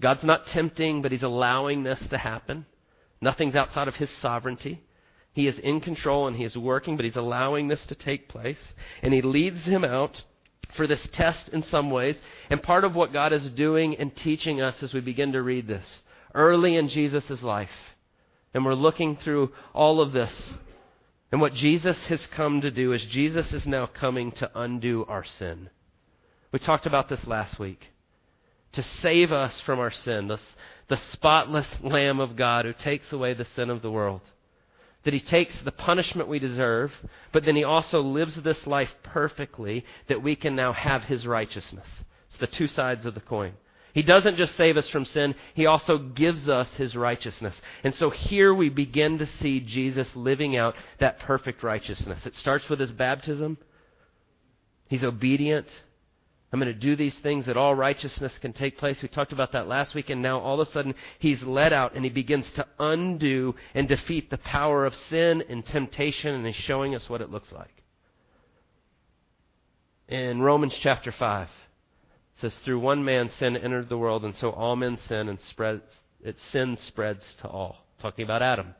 God's 0.02 0.24
not 0.24 0.48
tempting, 0.48 1.02
but 1.02 1.12
he's 1.12 1.24
allowing 1.24 1.84
this 1.84 2.04
to 2.10 2.18
happen. 2.18 2.66
Nothing's 3.22 3.56
outside 3.56 3.88
of 3.88 3.96
his 3.96 4.10
sovereignty. 4.22 4.82
He 5.34 5.48
is 5.48 5.60
in 5.60 5.80
control 5.80 6.28
and 6.28 6.36
he 6.36 6.44
is 6.44 6.58
working, 6.58 6.98
but 6.98 7.06
he's 7.06 7.16
allowing 7.16 7.68
this 7.68 7.86
to 7.88 7.96
take 7.96 8.28
place. 8.28 8.60
And 9.02 9.14
he 9.14 9.22
leads 9.22 9.64
him 9.64 9.86
out 9.86 10.22
for 10.76 10.88
this 10.88 11.08
test 11.14 11.50
in 11.50 11.64
some 11.64 11.90
ways. 11.90 12.18
And 12.50 12.62
part 12.62 12.84
of 12.84 12.96
what 12.96 13.14
God 13.14 13.32
is 13.32 13.50
doing 13.52 13.96
and 13.98 14.16
teaching 14.16 14.62
us 14.62 14.82
as 14.82 14.94
we 14.94 15.02
begin 15.02 15.32
to 15.34 15.42
read 15.42 15.68
this 15.68 16.02
early 16.34 16.76
in 16.76 16.90
Jesus' 16.90 17.44
life. 17.44 17.70
And 18.54 18.66
we're 18.66 18.74
looking 18.74 19.18
through 19.18 19.52
all 19.74 20.02
of 20.02 20.12
this. 20.12 20.34
And 21.32 21.40
what 21.40 21.54
Jesus 21.54 21.98
has 22.10 22.26
come 22.36 22.62
to 22.62 22.72
do 22.72 22.92
is 22.92 23.06
Jesus 23.10 23.54
is 23.54 23.66
now 23.66 23.88
coming 23.88 24.32
to 24.34 24.52
undo 24.54 25.06
our 25.08 25.24
sin. 25.24 25.70
We 26.52 26.60
talked 26.60 26.86
about 26.86 27.08
this 27.08 27.26
last 27.26 27.60
week. 27.60 27.80
To 28.74 28.84
save 29.02 29.32
us 29.32 29.62
from 29.66 29.80
our 29.80 29.92
sin, 29.92 30.28
the, 30.28 30.40
the 30.88 31.00
spotless 31.12 31.68
Lamb 31.82 32.20
of 32.20 32.36
God 32.38 32.66
who 32.66 32.74
takes 32.84 33.12
away 33.12 33.34
the 33.34 33.48
sin 33.56 33.70
of 33.70 33.82
the 33.82 33.92
world 33.92 34.22
that 35.04 35.14
he 35.14 35.20
takes 35.20 35.56
the 35.64 35.72
punishment 35.72 36.30
we 36.30 36.40
deserve, 36.40 36.92
but 37.34 37.44
then 37.46 37.56
he 37.56 37.64
also 37.64 38.02
lives 38.02 38.38
this 38.44 38.68
life 38.68 38.90
perfectly 39.04 39.84
that 40.08 40.22
we 40.22 40.36
can 40.36 40.56
now 40.56 40.74
have 40.74 41.04
his 41.04 41.26
righteousness. 41.26 41.88
It's 42.30 42.40
the 42.40 42.58
two 42.58 42.68
sides 42.68 43.06
of 43.06 43.16
the 43.16 43.22
coin. 43.22 43.54
He 43.94 44.04
doesn't 44.04 44.38
just 44.38 44.56
save 44.56 44.78
us 44.78 44.90
from 44.90 45.04
sin, 45.04 45.36
he 45.54 45.66
also 45.66 45.98
gives 45.98 46.48
us 46.48 46.68
his 46.78 46.96
righteousness. 46.96 47.56
And 47.84 47.94
so 47.96 48.10
here 48.10 48.54
we 48.54 48.70
begin 48.70 49.18
to 49.18 49.28
see 49.42 49.60
Jesus 49.60 50.08
living 50.16 50.56
out 50.56 50.76
that 51.00 51.20
perfect 51.20 51.62
righteousness. 51.62 52.26
It 52.26 52.36
starts 52.36 52.70
with 52.70 52.80
his 52.80 52.92
baptism. 52.92 53.58
He's 54.88 55.04
obedient. 55.04 55.68
I'm 56.52 56.60
going 56.60 56.74
to 56.74 56.80
do 56.80 56.98
these 56.98 57.16
things 57.24 57.46
that 57.46 57.56
all 57.56 57.74
righteousness 57.74 58.34
can 58.42 58.52
take 58.52 58.78
place. 58.78 59.00
We 59.02 59.08
talked 59.08 59.32
about 59.32 59.54
that 59.54 59.70
last 59.70 59.96
week, 59.96 60.10
and 60.10 60.22
now 60.22 60.40
all 60.40 60.60
of 60.60 60.68
a 60.68 60.72
sudden 60.72 60.96
he's 61.18 61.42
led 61.44 61.72
out 61.72 61.96
and 61.96 62.04
he 62.04 62.10
begins 62.10 62.50
to 62.56 62.68
undo 62.78 63.56
and 63.74 63.88
defeat 63.88 64.30
the 64.30 64.38
power 64.38 64.86
of 64.86 64.94
sin 65.10 65.44
and 65.48 65.66
temptation, 65.66 66.36
and 66.36 66.46
he's 66.46 66.56
showing 66.56 66.94
us 66.94 67.08
what 67.08 67.22
it 67.22 67.32
looks 67.32 67.54
like. 67.54 67.84
In 70.10 70.42
Romans 70.42 70.78
chapter 70.84 71.14
5, 71.18 71.48
it 71.48 72.42
says, 72.42 72.54
Through 72.66 72.82
one 72.82 73.06
man 73.06 73.30
sin 73.40 73.56
entered 73.56 73.88
the 73.88 73.98
world, 73.98 74.26
and 74.26 74.36
so 74.36 74.50
all 74.50 74.76
men 74.76 74.98
sin, 75.08 75.30
and 75.30 75.40
spreads, 75.52 75.84
it, 76.22 76.36
sin 76.52 76.78
spreads 76.88 77.24
to 77.42 77.48
all. 77.48 77.86
Talking 78.02 78.26
about 78.26 78.42
Adam. 78.42 78.76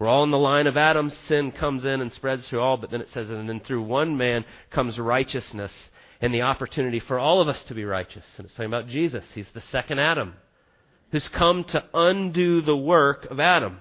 We're 0.00 0.08
all 0.08 0.24
in 0.24 0.32
the 0.32 0.38
line 0.38 0.66
of 0.66 0.76
Adam. 0.76 1.12
Sin 1.28 1.52
comes 1.52 1.84
in 1.84 2.00
and 2.00 2.12
spreads 2.12 2.48
to 2.50 2.58
all, 2.58 2.78
but 2.78 2.90
then 2.90 3.00
it 3.00 3.08
says, 3.14 3.30
and 3.30 3.48
then 3.48 3.60
through 3.60 3.82
one 3.82 4.16
man 4.16 4.44
comes 4.72 4.98
righteousness 4.98 5.72
and 6.20 6.34
the 6.34 6.42
opportunity 6.42 7.00
for 7.00 7.18
all 7.18 7.40
of 7.40 7.48
us 7.48 7.62
to 7.68 7.74
be 7.74 7.84
righteous. 7.84 8.24
And 8.36 8.46
it's 8.46 8.54
talking 8.54 8.66
about 8.66 8.88
Jesus. 8.88 9.24
He's 9.34 9.46
the 9.54 9.62
second 9.70 9.98
Adam 9.98 10.34
who's 11.10 11.28
come 11.36 11.64
to 11.64 11.84
undo 11.94 12.60
the 12.60 12.76
work 12.76 13.26
of 13.30 13.40
Adam. 13.40 13.78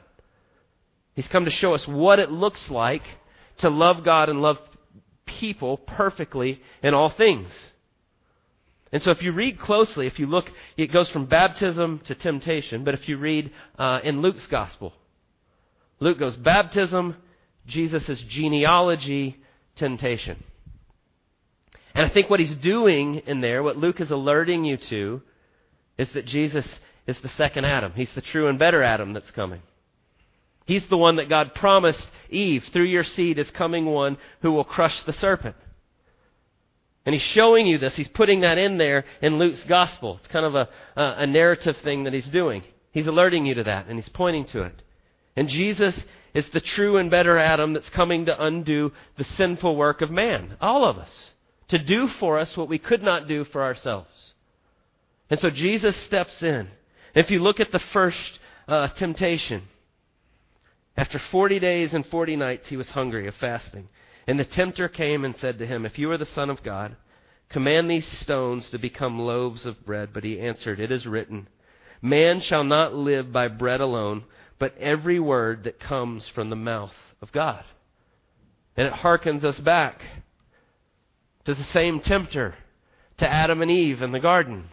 He's 1.13 1.27
come 1.27 1.45
to 1.45 1.51
show 1.51 1.73
us 1.73 1.85
what 1.87 2.19
it 2.19 2.31
looks 2.31 2.69
like 2.69 3.03
to 3.59 3.69
love 3.69 4.05
God 4.05 4.29
and 4.29 4.41
love 4.41 4.57
people 5.25 5.77
perfectly 5.77 6.61
in 6.81 6.93
all 6.93 7.09
things. 7.09 7.51
And 8.91 9.01
so 9.01 9.11
if 9.11 9.21
you 9.21 9.33
read 9.33 9.59
closely, 9.59 10.07
if 10.07 10.19
you 10.19 10.27
look, 10.27 10.45
it 10.77 10.93
goes 10.93 11.09
from 11.09 11.25
baptism 11.25 12.01
to 12.05 12.15
temptation. 12.15 12.83
But 12.85 12.93
if 12.93 13.09
you 13.09 13.17
read 13.17 13.51
uh, 13.77 13.99
in 14.03 14.21
Luke's 14.21 14.47
gospel, 14.47 14.93
Luke 15.99 16.19
goes 16.19 16.35
baptism, 16.35 17.15
Jesus' 17.65 18.23
genealogy, 18.29 19.37
temptation. 19.75 20.41
And 21.97 22.05
I 22.05 22.13
think 22.13 22.29
what 22.29 22.39
he's 22.39 22.55
doing 22.61 23.23
in 23.25 23.41
there, 23.41 23.63
what 23.63 23.77
Luke 23.77 23.99
is 23.99 24.11
alerting 24.11 24.63
you 24.63 24.77
to, 24.91 25.19
is 25.97 26.07
that 26.13 26.27
Jesus 26.27 26.67
is 27.07 27.17
the 27.23 27.29
second 27.29 27.65
Adam. 27.65 27.91
He's 27.95 28.11
the 28.13 28.21
true 28.21 28.49
and 28.49 28.59
better 28.59 28.83
Adam 28.83 29.13
that's 29.13 29.31
coming. 29.31 29.63
He's 30.67 30.87
the 30.89 30.97
one 30.97 31.15
that 31.15 31.27
God 31.27 31.55
promised 31.55 32.05
Eve, 32.29 32.61
through 32.71 32.85
your 32.85 33.03
seed 33.03 33.39
is 33.39 33.49
coming 33.49 33.87
one 33.87 34.17
who 34.43 34.51
will 34.51 34.63
crush 34.63 34.93
the 35.07 35.13
serpent. 35.13 35.55
And 37.03 37.15
he's 37.15 37.31
showing 37.33 37.65
you 37.65 37.79
this. 37.79 37.95
He's 37.95 38.09
putting 38.09 38.41
that 38.41 38.59
in 38.59 38.77
there 38.77 39.05
in 39.23 39.39
Luke's 39.39 39.63
gospel. 39.67 40.19
It's 40.21 40.31
kind 40.31 40.45
of 40.45 40.53
a, 40.53 40.69
a, 40.95 41.25
narrative 41.25 41.77
thing 41.83 42.03
that 42.03 42.13
he's 42.13 42.29
doing. 42.29 42.61
He's 42.91 43.07
alerting 43.07 43.47
you 43.47 43.55
to 43.55 43.63
that, 43.63 43.87
and 43.87 43.97
he's 43.97 44.09
pointing 44.09 44.45
to 44.51 44.61
it. 44.61 44.83
And 45.35 45.47
Jesus 45.47 45.99
is 46.35 46.45
the 46.53 46.61
true 46.61 46.97
and 46.97 47.09
better 47.09 47.39
Adam 47.39 47.73
that's 47.73 47.89
coming 47.89 48.25
to 48.25 48.43
undo 48.43 48.91
the 49.17 49.23
sinful 49.23 49.75
work 49.75 50.01
of 50.01 50.11
man, 50.11 50.57
all 50.61 50.85
of 50.85 50.97
us, 50.97 51.31
to 51.69 51.77
do 51.77 52.07
for 52.19 52.39
us 52.39 52.55
what 52.55 52.69
we 52.69 52.77
could 52.77 53.03
not 53.03 53.27
do 53.27 53.43
for 53.45 53.63
ourselves. 53.63 54.33
And 55.29 55.39
so 55.39 55.49
Jesus 55.49 55.95
steps 56.05 56.41
in. 56.41 56.69
If 57.13 57.29
you 57.29 57.39
look 57.39 57.59
at 57.59 57.71
the 57.71 57.81
first 57.91 58.39
uh, 58.67 58.89
temptation, 58.89 59.63
after 60.95 61.19
40 61.31 61.59
days 61.59 61.93
and 61.93 62.05
40 62.05 62.35
nights 62.35 62.67
he 62.69 62.77
was 62.77 62.89
hungry 62.89 63.27
of 63.27 63.35
fasting. 63.35 63.89
And 64.25 64.39
the 64.39 64.45
tempter 64.45 64.89
came 64.89 65.23
and 65.23 65.35
said 65.37 65.59
to 65.59 65.67
him, 65.67 65.85
If 65.85 65.97
you 65.97 66.11
are 66.11 66.17
the 66.17 66.25
Son 66.25 66.49
of 66.49 66.63
God, 66.63 66.95
command 67.49 67.89
these 67.89 68.07
stones 68.21 68.69
to 68.71 68.77
become 68.77 69.19
loaves 69.19 69.65
of 69.65 69.85
bread. 69.85 70.09
But 70.13 70.23
he 70.23 70.39
answered, 70.39 70.79
It 70.79 70.91
is 70.91 71.05
written, 71.05 71.47
Man 72.01 72.41
shall 72.41 72.63
not 72.63 72.93
live 72.93 73.31
by 73.31 73.47
bread 73.47 73.79
alone, 73.79 74.25
but 74.59 74.77
every 74.77 75.19
word 75.19 75.63
that 75.63 75.79
comes 75.79 76.29
from 76.33 76.49
the 76.49 76.55
mouth 76.55 76.93
of 77.21 77.31
God. 77.31 77.63
And 78.75 78.87
it 78.87 78.93
harkens 78.93 79.45
us 79.45 79.59
back 79.59 80.01
to 81.47 81.55
the 81.55 81.63
same 81.71 82.01
tempter, 82.01 82.55
to 83.19 83.25
Adam 83.25 83.61
and 83.61 83.71
Eve 83.71 84.01
in 84.01 84.11
the 84.11 84.19
garden. 84.19 84.65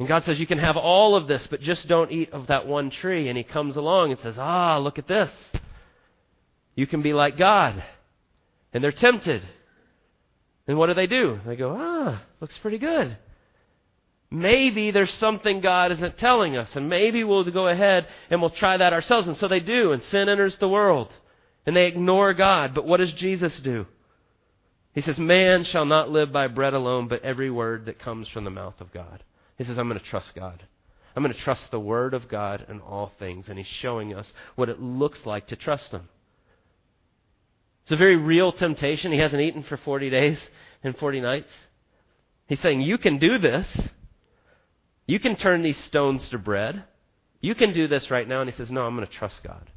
And 0.00 0.08
God 0.08 0.24
says, 0.24 0.40
You 0.40 0.46
can 0.46 0.58
have 0.58 0.76
all 0.76 1.14
of 1.14 1.28
this, 1.28 1.46
but 1.48 1.60
just 1.60 1.86
don't 1.86 2.10
eat 2.10 2.32
of 2.32 2.48
that 2.48 2.66
one 2.66 2.90
tree. 2.90 3.28
And 3.28 3.38
He 3.38 3.44
comes 3.44 3.76
along 3.76 4.10
and 4.10 4.18
says, 4.18 4.34
Ah, 4.36 4.78
look 4.78 4.98
at 4.98 5.06
this. 5.06 5.30
You 6.74 6.88
can 6.88 7.00
be 7.00 7.12
like 7.12 7.38
God. 7.38 7.80
And 8.72 8.82
they're 8.82 8.90
tempted. 8.90 9.42
And 10.66 10.76
what 10.76 10.88
do 10.88 10.94
they 10.94 11.06
do? 11.06 11.38
They 11.46 11.54
go, 11.54 11.76
Ah, 11.78 12.24
looks 12.40 12.58
pretty 12.60 12.78
good. 12.78 13.16
Maybe 14.32 14.90
there's 14.90 15.14
something 15.20 15.60
God 15.60 15.92
isn't 15.92 16.18
telling 16.18 16.56
us, 16.56 16.70
and 16.74 16.88
maybe 16.88 17.22
we'll 17.22 17.48
go 17.52 17.68
ahead 17.68 18.08
and 18.30 18.40
we'll 18.40 18.50
try 18.50 18.76
that 18.76 18.92
ourselves. 18.92 19.28
And 19.28 19.36
so 19.36 19.46
they 19.46 19.60
do, 19.60 19.92
and 19.92 20.02
sin 20.10 20.28
enters 20.28 20.56
the 20.58 20.68
world. 20.68 21.12
And 21.66 21.76
they 21.76 21.86
ignore 21.86 22.34
God. 22.34 22.74
But 22.74 22.84
what 22.84 22.96
does 22.96 23.12
Jesus 23.12 23.60
do? 23.62 23.86
He 24.92 25.00
says, 25.00 25.18
Man 25.18 25.64
shall 25.64 25.84
not 25.84 26.10
live 26.10 26.32
by 26.32 26.48
bread 26.48 26.74
alone, 26.74 27.08
but 27.08 27.22
every 27.22 27.50
word 27.50 27.86
that 27.86 28.00
comes 28.00 28.28
from 28.28 28.44
the 28.44 28.50
mouth 28.50 28.80
of 28.80 28.92
God. 28.92 29.22
He 29.56 29.64
says, 29.64 29.78
I'm 29.78 29.88
going 29.88 30.00
to 30.00 30.06
trust 30.06 30.32
God. 30.34 30.64
I'm 31.14 31.22
going 31.22 31.34
to 31.34 31.42
trust 31.42 31.70
the 31.70 31.80
Word 31.80 32.14
of 32.14 32.28
God 32.28 32.66
in 32.68 32.80
all 32.80 33.12
things. 33.18 33.46
And 33.48 33.58
He's 33.58 33.66
showing 33.80 34.14
us 34.14 34.30
what 34.54 34.68
it 34.68 34.80
looks 34.80 35.20
like 35.24 35.48
to 35.48 35.56
trust 35.56 35.90
Him. 35.90 36.08
It's 37.82 37.92
a 37.92 37.96
very 37.96 38.16
real 38.16 38.52
temptation. 38.52 39.12
He 39.12 39.18
hasn't 39.18 39.42
eaten 39.42 39.64
for 39.64 39.76
40 39.76 40.10
days 40.10 40.38
and 40.82 40.96
40 40.96 41.20
nights. 41.20 41.48
He's 42.46 42.60
saying, 42.60 42.80
You 42.80 42.98
can 42.98 43.18
do 43.18 43.38
this. 43.38 43.66
You 45.06 45.18
can 45.18 45.36
turn 45.36 45.62
these 45.62 45.82
stones 45.84 46.26
to 46.30 46.38
bread. 46.38 46.84
You 47.40 47.54
can 47.54 47.74
do 47.74 47.88
this 47.88 48.10
right 48.10 48.28
now. 48.28 48.40
And 48.42 48.50
he 48.50 48.56
says, 48.56 48.70
No, 48.70 48.82
I'm 48.82 48.94
going 48.94 49.06
to 49.06 49.12
trust 49.12 49.40
God. 49.44 49.68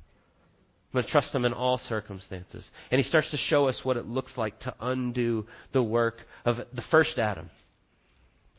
I'm 0.94 1.00
going 1.00 1.06
to 1.06 1.12
trust 1.12 1.34
Him 1.34 1.46
in 1.46 1.54
all 1.54 1.80
circumstances. 1.80 2.70
And 2.92 3.02
he 3.02 3.08
starts 3.08 3.32
to 3.32 3.38
show 3.38 3.68
us 3.68 3.80
what 3.84 3.98
it 3.98 4.06
looks 4.06 4.32
like 4.38 4.60
to 4.62 4.76
undo 4.80 5.48
the 5.72 5.82
work 5.82 6.18
of 6.46 6.58
the 6.58 6.84
first 6.92 7.18
Adam 7.18 7.50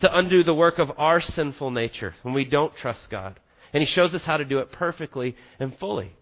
to 0.00 0.18
undo 0.18 0.44
the 0.44 0.54
work 0.54 0.78
of 0.78 0.90
our 0.98 1.20
sinful 1.20 1.70
nature 1.70 2.14
when 2.22 2.34
we 2.34 2.44
don't 2.44 2.74
trust 2.76 3.06
God. 3.10 3.38
And 3.72 3.82
He 3.82 3.86
shows 3.86 4.14
us 4.14 4.22
how 4.22 4.36
to 4.36 4.44
do 4.44 4.58
it 4.58 4.72
perfectly 4.72 5.36
and 5.58 5.76
fully. 5.78 6.12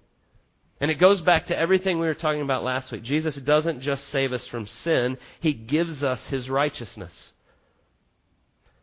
And 0.81 0.91
it 0.91 1.01
goes 1.01 1.21
back 1.21 1.47
to 1.47 1.59
everything 1.59 1.99
we 1.99 2.07
were 2.07 2.15
talking 2.15 2.43
about 2.43 2.65
last 2.65 2.91
week. 2.91 3.03
Jesus 3.03 3.37
doesn't 3.37 3.83
just 3.83 4.11
save 4.11 4.33
us 4.33 4.47
from 4.51 4.69
sin, 4.85 5.19
He 5.41 5.53
gives 5.53 6.03
us 6.03 6.21
His 6.29 6.49
righteousness. 6.49 7.13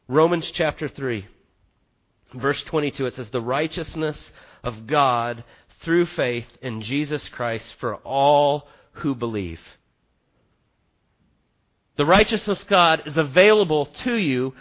Romans 0.08 0.52
chapter 0.56 0.90
3, 0.90 1.26
verse 2.36 2.64
22, 2.70 3.06
it 3.06 3.14
says, 3.14 3.30
The 3.32 3.42
righteousness 3.42 4.20
of 4.64 4.88
God 4.88 5.44
through 5.84 6.06
faith 6.16 6.46
in 6.62 6.82
Jesus 6.82 7.28
Christ 7.32 7.66
for 7.80 7.96
all 7.98 8.68
who 8.94 9.16
believe. 9.16 9.60
The 11.98 12.06
righteousness 12.06 12.60
of 12.62 12.68
God 12.70 13.04
is 13.06 13.18
available 13.18 13.90
to 14.04 14.16
you 14.16 14.54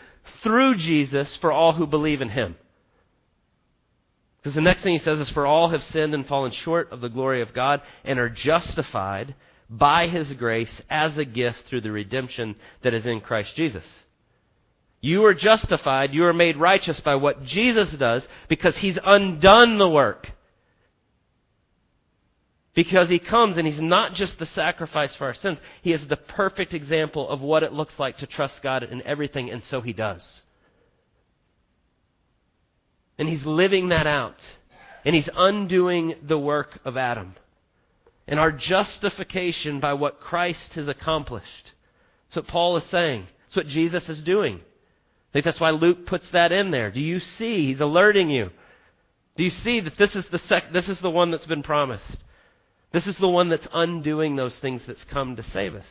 through 0.43 0.77
Jesus 0.77 1.37
for 1.41 1.53
all 1.53 1.73
who 1.73 1.87
believe 1.87 2.21
in 2.21 2.31
him. 2.31 2.57
Because 4.39 4.55
the 4.55 4.61
next 4.61 4.83
thing 4.83 4.95
he 4.95 5.05
says 5.05 5.19
is, 5.19 5.31
For 5.31 5.47
all 5.47 5.71
have 5.71 5.83
sinned 5.83 6.15
and 6.15 6.27
fallen 6.27 6.53
short 6.53 6.91
of 6.93 7.01
the 7.01 7.09
glory 7.09 7.43
of 7.43 7.55
God 7.55 7.81
and 8.05 8.19
are 8.19 8.29
justified 8.29 9.35
by 9.69 10.09
his 10.09 10.33
grace 10.33 10.81
as 10.89 11.17
a 11.19 11.25
gift 11.25 11.59
through 11.69 11.83
the 11.83 11.93
redemption 11.93 12.57
that 12.83 12.95
is 12.95 13.05
in 13.05 13.21
Christ 13.21 13.55
Jesus. 13.57 13.85
You 15.01 15.25
are 15.27 15.35
justified, 15.35 16.15
you 16.15 16.25
are 16.25 16.33
made 16.33 16.57
righteous 16.57 17.01
by 17.01 17.17
what 17.17 17.45
Jesus 17.45 17.95
does 17.99 18.27
because 18.49 18.77
he's 18.79 18.99
undone 19.05 19.79
the 19.79 19.89
work. 19.89 20.29
Because 22.79 23.09
he 23.09 23.19
comes 23.19 23.57
and 23.57 23.67
he's 23.67 23.81
not 23.81 24.15
just 24.15 24.39
the 24.39 24.47
sacrifice 24.47 25.13
for 25.17 25.27
our 25.27 25.35
sins, 25.35 25.59
he 25.83 25.93
is 25.93 26.07
the 26.07 26.17
perfect 26.17 26.73
example 26.73 27.29
of 27.29 27.41
what 27.41 27.65
it 27.65 27.73
looks 27.73 27.95
like 27.99 28.19
to 28.19 28.27
trust 28.29 28.63
God 28.63 28.85
in 28.85 29.03
everything, 29.03 29.51
and 29.51 29.65
so 29.65 29.81
he 29.81 29.93
does. 29.93 30.43
And 33.19 33.29
he's 33.29 33.45
living 33.45 33.89
that 33.89 34.07
out. 34.07 34.37
And 35.05 35.13
he's 35.13 35.29
undoing 35.35 36.15
the 36.23 36.39
work 36.39 36.79
of 36.85 36.97
Adam. 36.97 37.35
And 38.29 38.39
our 38.39 38.53
justification 38.53 39.81
by 39.81 39.95
what 39.95 40.21
Christ 40.21 40.75
has 40.77 40.87
accomplished. 40.87 41.73
That's 42.29 42.37
what 42.37 42.47
Paul 42.47 42.77
is 42.77 42.89
saying. 42.93 43.27
That's 43.47 43.57
what 43.57 43.67
Jesus 43.67 44.09
is 44.09 44.23
doing. 44.23 44.61
I 44.61 45.33
think 45.33 45.45
that's 45.45 45.61
why 45.61 45.71
Luke 45.71 46.07
puts 46.07 46.31
that 46.33 46.53
in 46.53 46.71
there. 46.71 46.93
Do 46.93 47.01
you 47.01 47.19
see? 47.19 47.73
He's 47.73 47.81
alerting 47.81 48.31
you. 48.31 48.51
Do 49.37 49.43
you 49.43 49.51
see 49.51 49.81
that 49.81 49.99
this 49.99 50.15
is 50.15 50.27
the 50.31 50.39
sec- 50.47 50.73
this 50.73 50.89
is 50.89 51.01
the 51.01 51.11
one 51.11 51.33
that's 51.33 51.47
been 51.47 51.65
promised? 51.65 52.19
This 52.93 53.07
is 53.07 53.17
the 53.19 53.29
one 53.29 53.51
that's 53.51 53.67
undoing 53.73 54.37
those 54.37 54.57
things 54.61 54.83
that's 54.87 55.05
come 55.13 55.37
to 55.37 55.43
save 55.43 55.75
us. 55.75 55.87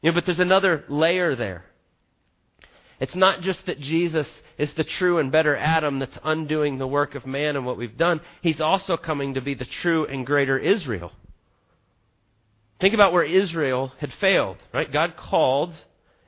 You 0.00 0.10
know, 0.10 0.14
but 0.14 0.24
there's 0.26 0.38
another 0.38 0.84
layer 0.88 1.34
there. 1.34 1.64
It's 3.00 3.16
not 3.16 3.42
just 3.42 3.66
that 3.66 3.78
Jesus 3.78 4.28
is 4.58 4.72
the 4.76 4.84
true 4.84 5.18
and 5.18 5.30
better 5.30 5.56
Adam 5.56 5.98
that's 5.98 6.18
undoing 6.24 6.78
the 6.78 6.86
work 6.86 7.14
of 7.14 7.26
man 7.26 7.56
and 7.56 7.64
what 7.64 7.78
we've 7.78 7.96
done. 7.96 8.20
He's 8.42 8.60
also 8.60 8.96
coming 8.96 9.34
to 9.34 9.40
be 9.40 9.54
the 9.54 9.66
true 9.82 10.06
and 10.06 10.26
greater 10.26 10.58
Israel. 10.58 11.12
Think 12.80 12.94
about 12.94 13.12
where 13.12 13.24
Israel 13.24 13.92
had 14.00 14.12
failed, 14.20 14.56
right? 14.72 14.92
God 14.92 15.14
called 15.16 15.74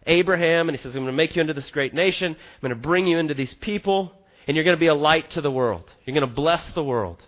Abraham 0.06 0.68
and 0.68 0.76
he 0.76 0.82
says, 0.82 0.94
I'm 0.94 1.02
going 1.02 1.06
to 1.06 1.12
make 1.12 1.36
you 1.36 1.42
into 1.42 1.54
this 1.54 1.70
great 1.72 1.94
nation. 1.94 2.34
I'm 2.34 2.60
going 2.60 2.80
to 2.80 2.88
bring 2.88 3.06
you 3.06 3.18
into 3.18 3.34
these 3.34 3.54
people 3.60 4.12
and 4.46 4.56
you're 4.56 4.64
going 4.64 4.76
to 4.76 4.80
be 4.80 4.88
a 4.88 4.94
light 4.94 5.30
to 5.32 5.40
the 5.40 5.50
world. 5.50 5.84
You're 6.04 6.14
going 6.14 6.28
to 6.28 6.34
bless 6.34 6.62
the 6.74 6.84
world. 6.84 7.18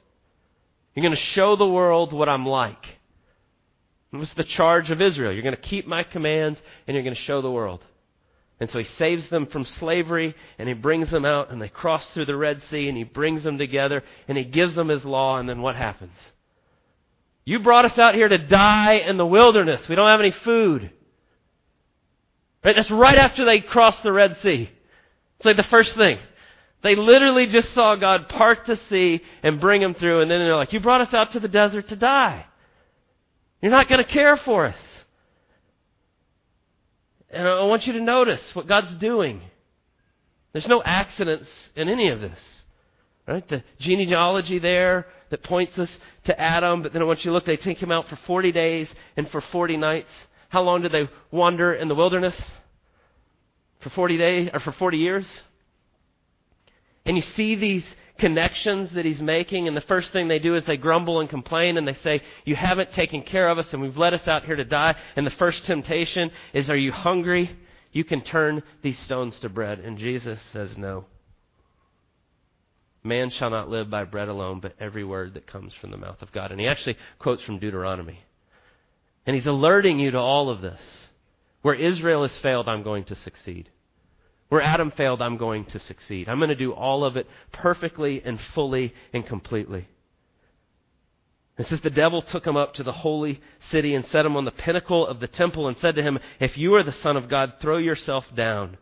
You're 0.95 1.03
going 1.03 1.17
to 1.17 1.23
show 1.35 1.57
the 1.57 1.67
world 1.67 2.13
what 2.13 2.29
I'm 2.29 2.47
like. 2.47 2.85
It 4.13 4.17
was 4.17 4.33
the 4.37 4.45
charge 4.45 4.91
of 4.91 5.01
Israel. 5.01 5.33
You're 5.33 5.43
going 5.43 5.57
to 5.57 5.61
keep 5.61 5.87
my 5.87 6.03
commands 6.03 6.61
and 6.87 6.95
you're 6.95 7.05
going 7.05 7.15
to 7.15 7.23
show 7.23 7.41
the 7.41 7.51
world. 7.51 7.81
And 8.61 8.69
so 8.71 8.79
he 8.79 8.85
saves 8.99 9.29
them 9.31 9.47
from 9.47 9.65
slavery 9.81 10.35
and 10.59 10.69
he 10.69 10.75
brings 10.75 11.11
them 11.11 11.25
out 11.25 11.51
and 11.51 11.61
they 11.61 11.69
cross 11.69 12.07
through 12.13 12.27
the 12.27 12.37
Red 12.37 12.61
Sea 12.71 12.89
and 12.89 12.97
he 12.97 13.05
brings 13.05 13.43
them 13.43 13.59
together 13.59 14.05
and 14.29 14.37
he 14.37 14.45
gives 14.45 14.75
them 14.75 14.89
his 14.89 15.05
law 15.05 15.39
and 15.39 15.49
then 15.49 15.63
what 15.63 15.77
happens? 15.77 16.13
You 17.45 17.61
brought 17.61 17.87
us 17.87 17.99
out 17.99 18.15
here 18.15 18.29
to 18.29 18.39
die 18.39 19.03
in 19.07 19.17
the 19.17 19.27
wilderness. 19.27 19.81
We 19.89 19.97
don't 19.97 20.11
have 20.11 20.21
any 20.21 20.35
food. 20.45 20.93
Right? 22.65 22.77
That's 22.77 22.91
right 22.91 23.19
after 23.19 23.45
they 23.45 23.61
cross 23.61 23.97
the 24.05 24.13
Red 24.13 24.37
Sea. 24.43 24.71
It's 25.39 25.47
like 25.47 25.57
the 25.57 25.65
first 25.69 25.97
thing. 25.97 26.19
They 26.83 26.97
literally 26.97 27.47
just 27.47 27.73
saw 27.75 27.95
God 27.97 28.29
part 28.29 28.61
the 28.67 28.77
sea 28.89 29.21
and 29.43 29.61
bring 29.61 29.81
them 29.81 29.95
through, 29.95 30.21
and 30.21 30.31
then 30.31 30.41
they're 30.41 30.57
like, 30.57 30.73
You 30.73 30.81
brought 30.81 31.01
us 31.01 31.15
out 31.15 31.33
to 31.33 31.41
the 31.41 31.49
desert 31.49 31.89
to 31.89 31.97
die. 31.97 32.45
You're 33.61 33.71
not 33.71 33.89
going 33.89 34.05
to 34.05 34.11
care 34.11 34.37
for 34.37 34.67
us. 34.67 34.79
And 37.31 37.47
I 37.47 37.65
want 37.65 37.85
you 37.85 37.93
to 37.95 38.01
notice 38.01 38.43
what 38.53 38.67
God's 38.67 38.95
doing. 38.97 39.41
There's 40.53 40.67
no 40.67 40.83
accidents 40.85 41.49
in 41.75 41.89
any 41.89 42.09
of 42.09 42.21
this. 42.21 42.39
Right? 43.27 43.49
The 43.49 43.63
genealogy 43.79 44.59
there 44.59 45.07
that 45.31 45.45
points 45.45 45.79
us 45.79 45.89
to 46.25 46.39
Adam, 46.39 46.83
but 46.83 46.93
then 46.93 47.01
I 47.01 47.05
want 47.05 47.21
you 47.21 47.31
to 47.31 47.33
look, 47.33 47.47
they 47.47 47.57
take 47.57 47.79
him 47.79 47.93
out 47.93 48.09
for 48.09 48.19
40 48.27 48.53
days 48.53 48.93
and 49.17 49.29
for 49.31 49.41
40 49.53 49.77
nights. 49.77 50.11
How 50.49 50.63
long 50.63 50.83
did 50.83 50.93
they 50.93 51.09
wander 51.31 51.73
in 51.73 51.89
the 51.89 51.95
wilderness? 51.95 52.35
For 53.83 53.91
40 53.91 54.19
days, 54.19 54.51
or 54.53 54.61
for 54.61 54.73
40 54.73 54.99
years? 54.99 55.27
And 57.05 57.17
you 57.17 57.23
see 57.37 57.57
these 57.57 57.85
connections 58.19 58.91
that 58.95 59.05
he's 59.05 59.21
making, 59.21 59.67
and 59.67 59.77
the 59.77 59.81
first 59.83 60.13
thing 60.13 60.29
they 60.29 60.39
do 60.39 60.55
is 60.55 60.65
they 60.65 60.77
grumble 60.77 61.21
and 61.21 61.29
complain 61.29 61.77
and 61.77 61.87
they 61.87 61.95
say, 61.95 62.23
You 62.45 62.55
haven't 62.55 62.93
taken 62.93 63.23
care 63.23 63.49
of 63.49 63.59
us 63.59 63.69
and 63.73 63.83
we've 63.83 63.97
let 63.97 64.15
us 64.15 64.29
out 64.29 64.45
here 64.45 64.57
to 64.57 64.65
die. 64.65 64.95
And 65.17 65.27
the 65.27 65.33
first 65.33 65.65
temptation 65.67 66.31
is, 66.55 66.71
Are 66.71 66.77
you 66.77 66.93
hungry? 66.93 67.57
You 67.93 68.05
can 68.05 68.23
turn 68.23 68.63
these 68.83 68.99
stones 69.01 69.39
to 69.41 69.49
bread. 69.49 69.81
And 69.81 69.99
Jesus 69.99 70.41
says, 70.53 70.75
No. 70.77 71.07
Man 73.05 73.31
shall 73.31 73.51
not 73.51 73.69
live 73.69 73.91
by 73.91 74.05
bread 74.05 74.29
alone, 74.29 74.61
but 74.61 74.77
every 74.79 75.03
word 75.03 75.35
that 75.35 75.49
comes 75.49 75.73
from 75.81 75.91
the 75.91 75.97
mouth 75.97 76.23
of 76.23 76.31
God. 76.31 76.53
And 76.53 76.61
he 76.61 76.69
actually 76.69 76.97
quotes 77.19 77.43
from 77.43 77.59
Deuteronomy. 77.59 78.21
And 79.27 79.35
he's 79.35 79.47
alerting 79.47 79.99
you 79.99 80.13
to 80.13 80.19
all 80.19 80.51
of 80.51 80.61
this. 80.61 80.81
Where 81.63 81.75
Israel 81.75 82.23
has 82.23 82.37
failed, 82.43 82.69
I'm 82.69 82.83
going 82.83 83.05
to 83.05 83.17
succeed. 83.17 83.69
Where 84.53 84.61
Adam 84.61 84.91
failed, 84.91 85.23
I'm 85.23 85.39
going 85.39 85.65
to 85.65 85.81
succeed. 85.81 86.29
I'm 86.29 86.37
going 86.37 86.51
to 86.51 86.55
do 86.55 86.75
all 86.75 87.07
of 87.07 87.17
it 87.17 87.27
perfectly 87.55 88.21
and 88.23 88.39
fully 88.55 88.93
and 89.15 89.27
completely. 89.27 89.89
It 91.57 91.69
says 91.69 91.81
the 91.81 91.89
devil 91.89 92.21
took 92.21 92.47
him 92.47 92.55
up 92.55 92.75
to 92.75 92.83
the 92.83 92.93
holy 92.93 93.41
city 93.71 93.95
and 93.95 94.05
set 94.05 94.27
him 94.27 94.37
on 94.37 94.45
the 94.45 94.51
pinnacle 94.51 95.07
of 95.07 95.21
the 95.21 95.27
temple 95.27 95.69
and 95.69 95.79
said 95.79 95.95
to 95.95 96.03
him, 96.03 96.19
If 96.39 96.59
you 96.59 96.75
are 96.75 96.83
the 96.83 96.93
Son 96.93 97.17
of 97.17 97.31
God, 97.31 97.55
throw 97.63 97.79
yourself 97.79 98.27
down. 98.37 98.77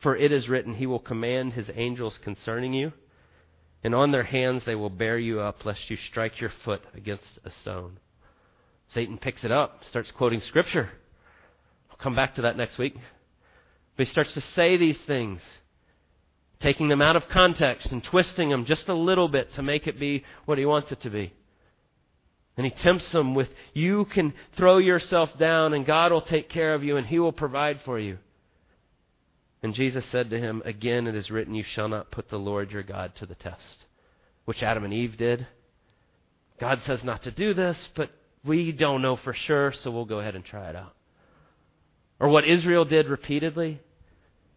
For 0.00 0.16
it 0.16 0.30
is 0.30 0.48
written, 0.48 0.74
He 0.74 0.86
will 0.86 1.00
command 1.00 1.54
His 1.54 1.72
angels 1.74 2.16
concerning 2.22 2.72
you, 2.72 2.92
and 3.82 3.96
on 3.96 4.12
their 4.12 4.22
hands 4.22 4.62
they 4.64 4.76
will 4.76 4.90
bear 4.90 5.18
you 5.18 5.40
up, 5.40 5.64
lest 5.64 5.90
you 5.90 5.96
strike 6.08 6.40
your 6.40 6.52
foot 6.64 6.82
against 6.94 7.40
a 7.44 7.50
stone. 7.50 7.98
Satan 8.94 9.18
picks 9.18 9.42
it 9.42 9.50
up, 9.50 9.82
starts 9.90 10.12
quoting 10.12 10.40
Scripture. 10.40 10.90
I'll 11.90 11.96
come 11.96 12.14
back 12.14 12.36
to 12.36 12.42
that 12.42 12.56
next 12.56 12.78
week. 12.78 12.94
But 14.00 14.06
he 14.06 14.12
starts 14.12 14.32
to 14.32 14.40
say 14.56 14.78
these 14.78 14.98
things, 15.06 15.42
taking 16.58 16.88
them 16.88 17.02
out 17.02 17.16
of 17.16 17.24
context 17.30 17.92
and 17.92 18.02
twisting 18.02 18.48
them 18.48 18.64
just 18.64 18.88
a 18.88 18.94
little 18.94 19.28
bit 19.28 19.52
to 19.56 19.62
make 19.62 19.86
it 19.86 20.00
be 20.00 20.24
what 20.46 20.56
he 20.56 20.64
wants 20.64 20.90
it 20.90 21.02
to 21.02 21.10
be. 21.10 21.34
And 22.56 22.64
he 22.64 22.72
tempts 22.82 23.12
them 23.12 23.34
with, 23.34 23.48
You 23.74 24.06
can 24.06 24.32
throw 24.56 24.78
yourself 24.78 25.28
down, 25.38 25.74
and 25.74 25.84
God 25.84 26.12
will 26.12 26.22
take 26.22 26.48
care 26.48 26.72
of 26.72 26.82
you, 26.82 26.96
and 26.96 27.06
He 27.06 27.18
will 27.18 27.30
provide 27.30 27.80
for 27.84 27.98
you. 27.98 28.16
And 29.62 29.74
Jesus 29.74 30.06
said 30.10 30.30
to 30.30 30.38
him, 30.38 30.62
Again 30.64 31.06
it 31.06 31.14
is 31.14 31.30
written, 31.30 31.54
You 31.54 31.64
shall 31.74 31.90
not 31.90 32.10
put 32.10 32.30
the 32.30 32.38
Lord 32.38 32.70
your 32.70 32.82
God 32.82 33.12
to 33.16 33.26
the 33.26 33.34
test. 33.34 33.84
Which 34.46 34.62
Adam 34.62 34.84
and 34.84 34.94
Eve 34.94 35.18
did. 35.18 35.46
God 36.58 36.80
says 36.86 37.04
not 37.04 37.24
to 37.24 37.30
do 37.30 37.52
this, 37.52 37.88
but 37.94 38.08
we 38.46 38.72
don't 38.72 39.02
know 39.02 39.18
for 39.22 39.34
sure, 39.34 39.74
so 39.76 39.90
we'll 39.90 40.06
go 40.06 40.20
ahead 40.20 40.36
and 40.36 40.44
try 40.46 40.70
it 40.70 40.76
out. 40.76 40.94
Or 42.18 42.30
what 42.30 42.48
Israel 42.48 42.86
did 42.86 43.06
repeatedly. 43.06 43.80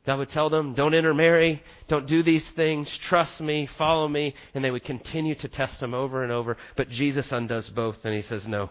God 0.05 0.19
would 0.19 0.29
tell 0.29 0.49
them, 0.49 0.73
don't 0.73 0.93
intermarry, 0.93 1.63
don't 1.87 2.07
do 2.07 2.23
these 2.23 2.45
things, 2.57 2.89
trust 3.07 3.39
me, 3.39 3.69
follow 3.77 4.07
me, 4.07 4.35
and 4.53 4.63
they 4.63 4.71
would 4.71 4.83
continue 4.83 5.35
to 5.35 5.47
test 5.47 5.81
him 5.81 5.93
over 5.93 6.23
and 6.23 6.31
over. 6.31 6.57
But 6.75 6.89
Jesus 6.89 7.27
undoes 7.31 7.69
both, 7.73 7.95
and 8.03 8.13
he 8.13 8.21
says, 8.21 8.45
no, 8.45 8.69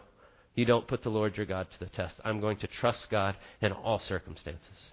you 0.54 0.66
don't 0.66 0.86
put 0.86 1.02
the 1.02 1.08
Lord 1.08 1.36
your 1.36 1.46
God 1.46 1.68
to 1.72 1.84
the 1.84 1.90
test. 1.90 2.16
I'm 2.22 2.40
going 2.40 2.58
to 2.58 2.66
trust 2.66 3.06
God 3.10 3.36
in 3.62 3.72
all 3.72 3.98
circumstances. 3.98 4.92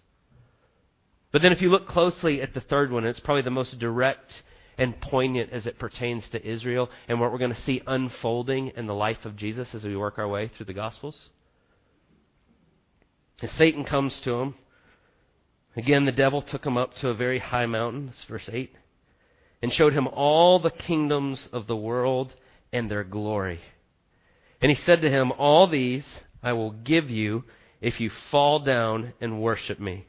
But 1.31 1.41
then 1.41 1.51
if 1.51 1.61
you 1.61 1.69
look 1.69 1.87
closely 1.87 2.41
at 2.41 2.53
the 2.53 2.61
third 2.61 2.91
one, 2.91 3.05
it's 3.05 3.19
probably 3.19 3.43
the 3.43 3.51
most 3.51 3.77
direct 3.77 4.31
and 4.77 4.99
poignant 5.01 5.51
as 5.51 5.67
it 5.67 5.77
pertains 5.77 6.23
to 6.31 6.49
Israel 6.49 6.89
and 7.09 7.19
what 7.19 7.33
we're 7.33 7.37
going 7.37 7.53
to 7.53 7.61
see 7.63 7.81
unfolding 7.85 8.71
in 8.77 8.87
the 8.87 8.93
life 8.93 9.25
of 9.25 9.35
Jesus 9.35 9.67
as 9.75 9.83
we 9.83 9.97
work 9.97 10.17
our 10.17 10.27
way 10.27 10.49
through 10.55 10.67
the 10.67 10.73
Gospels. 10.73 11.17
As 13.41 13.51
Satan 13.51 13.83
comes 13.83 14.19
to 14.23 14.35
him, 14.35 14.55
again 15.75 16.05
the 16.05 16.11
devil 16.11 16.41
took 16.41 16.65
him 16.65 16.77
up 16.77 16.93
to 16.95 17.09
a 17.09 17.13
very 17.13 17.39
high 17.39 17.65
mountain, 17.65 18.07
that's 18.07 18.23
verse 18.25 18.49
8, 18.51 18.75
and 19.61 19.71
showed 19.71 19.93
him 19.93 20.07
all 20.07 20.59
the 20.59 20.71
kingdoms 20.71 21.47
of 21.51 21.67
the 21.67 21.75
world 21.75 22.33
and 22.71 22.89
their 22.89 23.03
glory. 23.03 23.59
And 24.61 24.71
he 24.71 24.77
said 24.85 25.01
to 25.01 25.09
him, 25.09 25.31
All 25.31 25.67
these 25.67 26.05
I 26.43 26.53
will 26.53 26.71
give 26.71 27.09
you 27.09 27.43
if 27.81 27.99
you 27.99 28.09
fall 28.31 28.59
down 28.59 29.13
and 29.21 29.41
worship 29.41 29.79
me. 29.79 30.05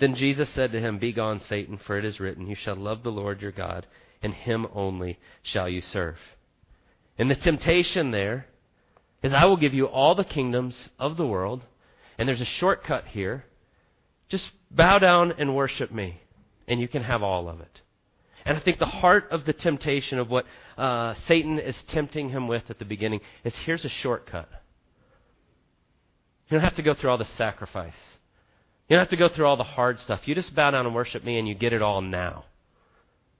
Then 0.00 0.14
Jesus 0.14 0.48
said 0.54 0.72
to 0.72 0.80
him, 0.80 0.98
Begone, 0.98 1.40
Satan, 1.48 1.78
for 1.86 1.98
it 1.98 2.04
is 2.04 2.18
written, 2.18 2.46
You 2.46 2.56
shall 2.56 2.76
love 2.76 3.02
the 3.02 3.10
Lord 3.10 3.40
your 3.40 3.52
God, 3.52 3.86
and 4.22 4.34
him 4.34 4.66
only 4.74 5.18
shall 5.42 5.68
you 5.68 5.80
serve. 5.80 6.16
And 7.18 7.30
the 7.30 7.36
temptation 7.36 8.10
there 8.10 8.46
is, 9.22 9.32
I 9.32 9.44
will 9.44 9.56
give 9.56 9.74
you 9.74 9.86
all 9.86 10.14
the 10.14 10.24
kingdoms 10.24 10.76
of 10.98 11.16
the 11.16 11.26
world, 11.26 11.62
and 12.18 12.28
there's 12.28 12.40
a 12.40 12.44
shortcut 12.44 13.04
here. 13.08 13.44
Just 14.32 14.50
bow 14.70 14.98
down 14.98 15.34
and 15.38 15.54
worship 15.54 15.92
me, 15.92 16.18
and 16.66 16.80
you 16.80 16.88
can 16.88 17.02
have 17.02 17.22
all 17.22 17.50
of 17.50 17.60
it. 17.60 17.82
And 18.46 18.56
I 18.56 18.60
think 18.60 18.78
the 18.78 18.86
heart 18.86 19.28
of 19.30 19.44
the 19.44 19.52
temptation 19.52 20.18
of 20.18 20.30
what 20.30 20.46
uh, 20.78 21.12
Satan 21.28 21.58
is 21.58 21.76
tempting 21.90 22.30
him 22.30 22.48
with 22.48 22.62
at 22.70 22.78
the 22.78 22.86
beginning 22.86 23.20
is 23.44 23.52
here's 23.66 23.84
a 23.84 23.90
shortcut. 23.90 24.48
You 26.48 26.56
don't 26.56 26.64
have 26.64 26.76
to 26.76 26.82
go 26.82 26.94
through 26.94 27.10
all 27.10 27.18
the 27.18 27.28
sacrifice. 27.36 27.92
You 28.88 28.96
don't 28.96 29.02
have 29.02 29.10
to 29.10 29.18
go 29.18 29.28
through 29.28 29.44
all 29.44 29.58
the 29.58 29.64
hard 29.64 30.00
stuff. 30.00 30.20
You 30.24 30.34
just 30.34 30.54
bow 30.54 30.70
down 30.70 30.86
and 30.86 30.94
worship 30.94 31.22
me, 31.22 31.38
and 31.38 31.46
you 31.46 31.54
get 31.54 31.74
it 31.74 31.82
all 31.82 32.00
now. 32.00 32.46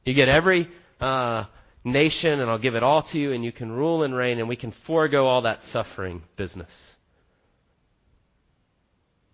You 0.04 0.12
get 0.12 0.28
every 0.28 0.68
uh, 1.00 1.44
nation, 1.84 2.38
and 2.38 2.50
I'll 2.50 2.58
give 2.58 2.74
it 2.74 2.82
all 2.82 3.02
to 3.12 3.18
you, 3.18 3.32
and 3.32 3.42
you 3.42 3.50
can 3.50 3.72
rule 3.72 4.02
and 4.02 4.14
reign, 4.14 4.38
and 4.38 4.46
we 4.46 4.56
can 4.56 4.74
forego 4.86 5.26
all 5.26 5.40
that 5.40 5.60
suffering 5.72 6.24
business. 6.36 6.70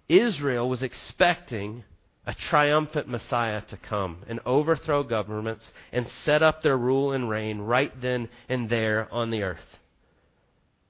Israel 0.08 0.68
was 0.68 0.82
expecting 0.82 1.84
a 2.26 2.34
triumphant 2.34 3.08
Messiah 3.08 3.62
to 3.70 3.76
come 3.76 4.18
and 4.28 4.40
overthrow 4.44 5.02
governments 5.02 5.64
and 5.92 6.06
set 6.24 6.42
up 6.42 6.62
their 6.62 6.76
rule 6.76 7.12
and 7.12 7.28
reign 7.28 7.58
right 7.58 7.92
then 8.00 8.28
and 8.48 8.68
there 8.68 9.08
on 9.12 9.30
the 9.30 9.42
earth. 9.42 9.78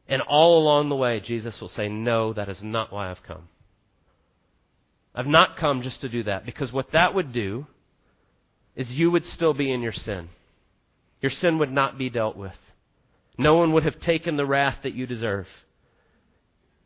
And 0.08 0.22
all 0.22 0.58
along 0.58 0.88
the 0.88 0.96
way, 0.96 1.20
Jesus 1.20 1.60
will 1.60 1.68
say, 1.68 1.88
No, 1.88 2.32
that 2.32 2.48
is 2.48 2.60
not 2.62 2.92
why 2.92 3.10
I've 3.10 3.22
come. 3.26 3.48
I've 5.14 5.26
not 5.26 5.56
come 5.56 5.82
just 5.82 6.00
to 6.00 6.08
do 6.08 6.22
that, 6.24 6.46
because 6.46 6.72
what 6.72 6.92
that 6.92 7.14
would 7.14 7.32
do 7.32 7.66
is 8.74 8.88
you 8.90 9.10
would 9.10 9.24
still 9.24 9.52
be 9.52 9.72
in 9.72 9.82
your 9.82 9.92
sin. 9.92 10.28
Your 11.20 11.32
sin 11.32 11.58
would 11.58 11.72
not 11.72 11.98
be 11.98 12.08
dealt 12.08 12.36
with. 12.36 12.52
No 13.36 13.56
one 13.56 13.72
would 13.72 13.84
have 13.84 14.00
taken 14.00 14.36
the 14.36 14.46
wrath 14.46 14.78
that 14.82 14.94
you 14.94 15.06
deserve. 15.06 15.46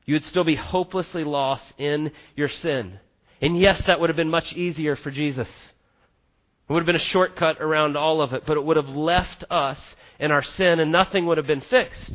You 0.04 0.14
would 0.14 0.24
still 0.24 0.44
be 0.44 0.56
hopelessly 0.56 1.24
lost 1.24 1.64
in 1.78 2.12
your 2.34 2.48
sin. 2.48 2.98
And 3.40 3.58
yes, 3.58 3.82
that 3.86 4.00
would 4.00 4.10
have 4.10 4.16
been 4.16 4.30
much 4.30 4.52
easier 4.52 4.96
for 4.96 5.10
Jesus. 5.10 5.48
It 5.48 6.72
would 6.72 6.80
have 6.80 6.86
been 6.86 6.96
a 6.96 6.98
shortcut 6.98 7.60
around 7.60 7.96
all 7.96 8.20
of 8.20 8.32
it, 8.32 8.44
but 8.46 8.56
it 8.56 8.64
would 8.64 8.76
have 8.76 8.88
left 8.88 9.44
us 9.50 9.78
in 10.18 10.30
our 10.30 10.42
sin 10.42 10.80
and 10.80 10.90
nothing 10.90 11.26
would 11.26 11.38
have 11.38 11.46
been 11.46 11.60
fixed. 11.60 12.12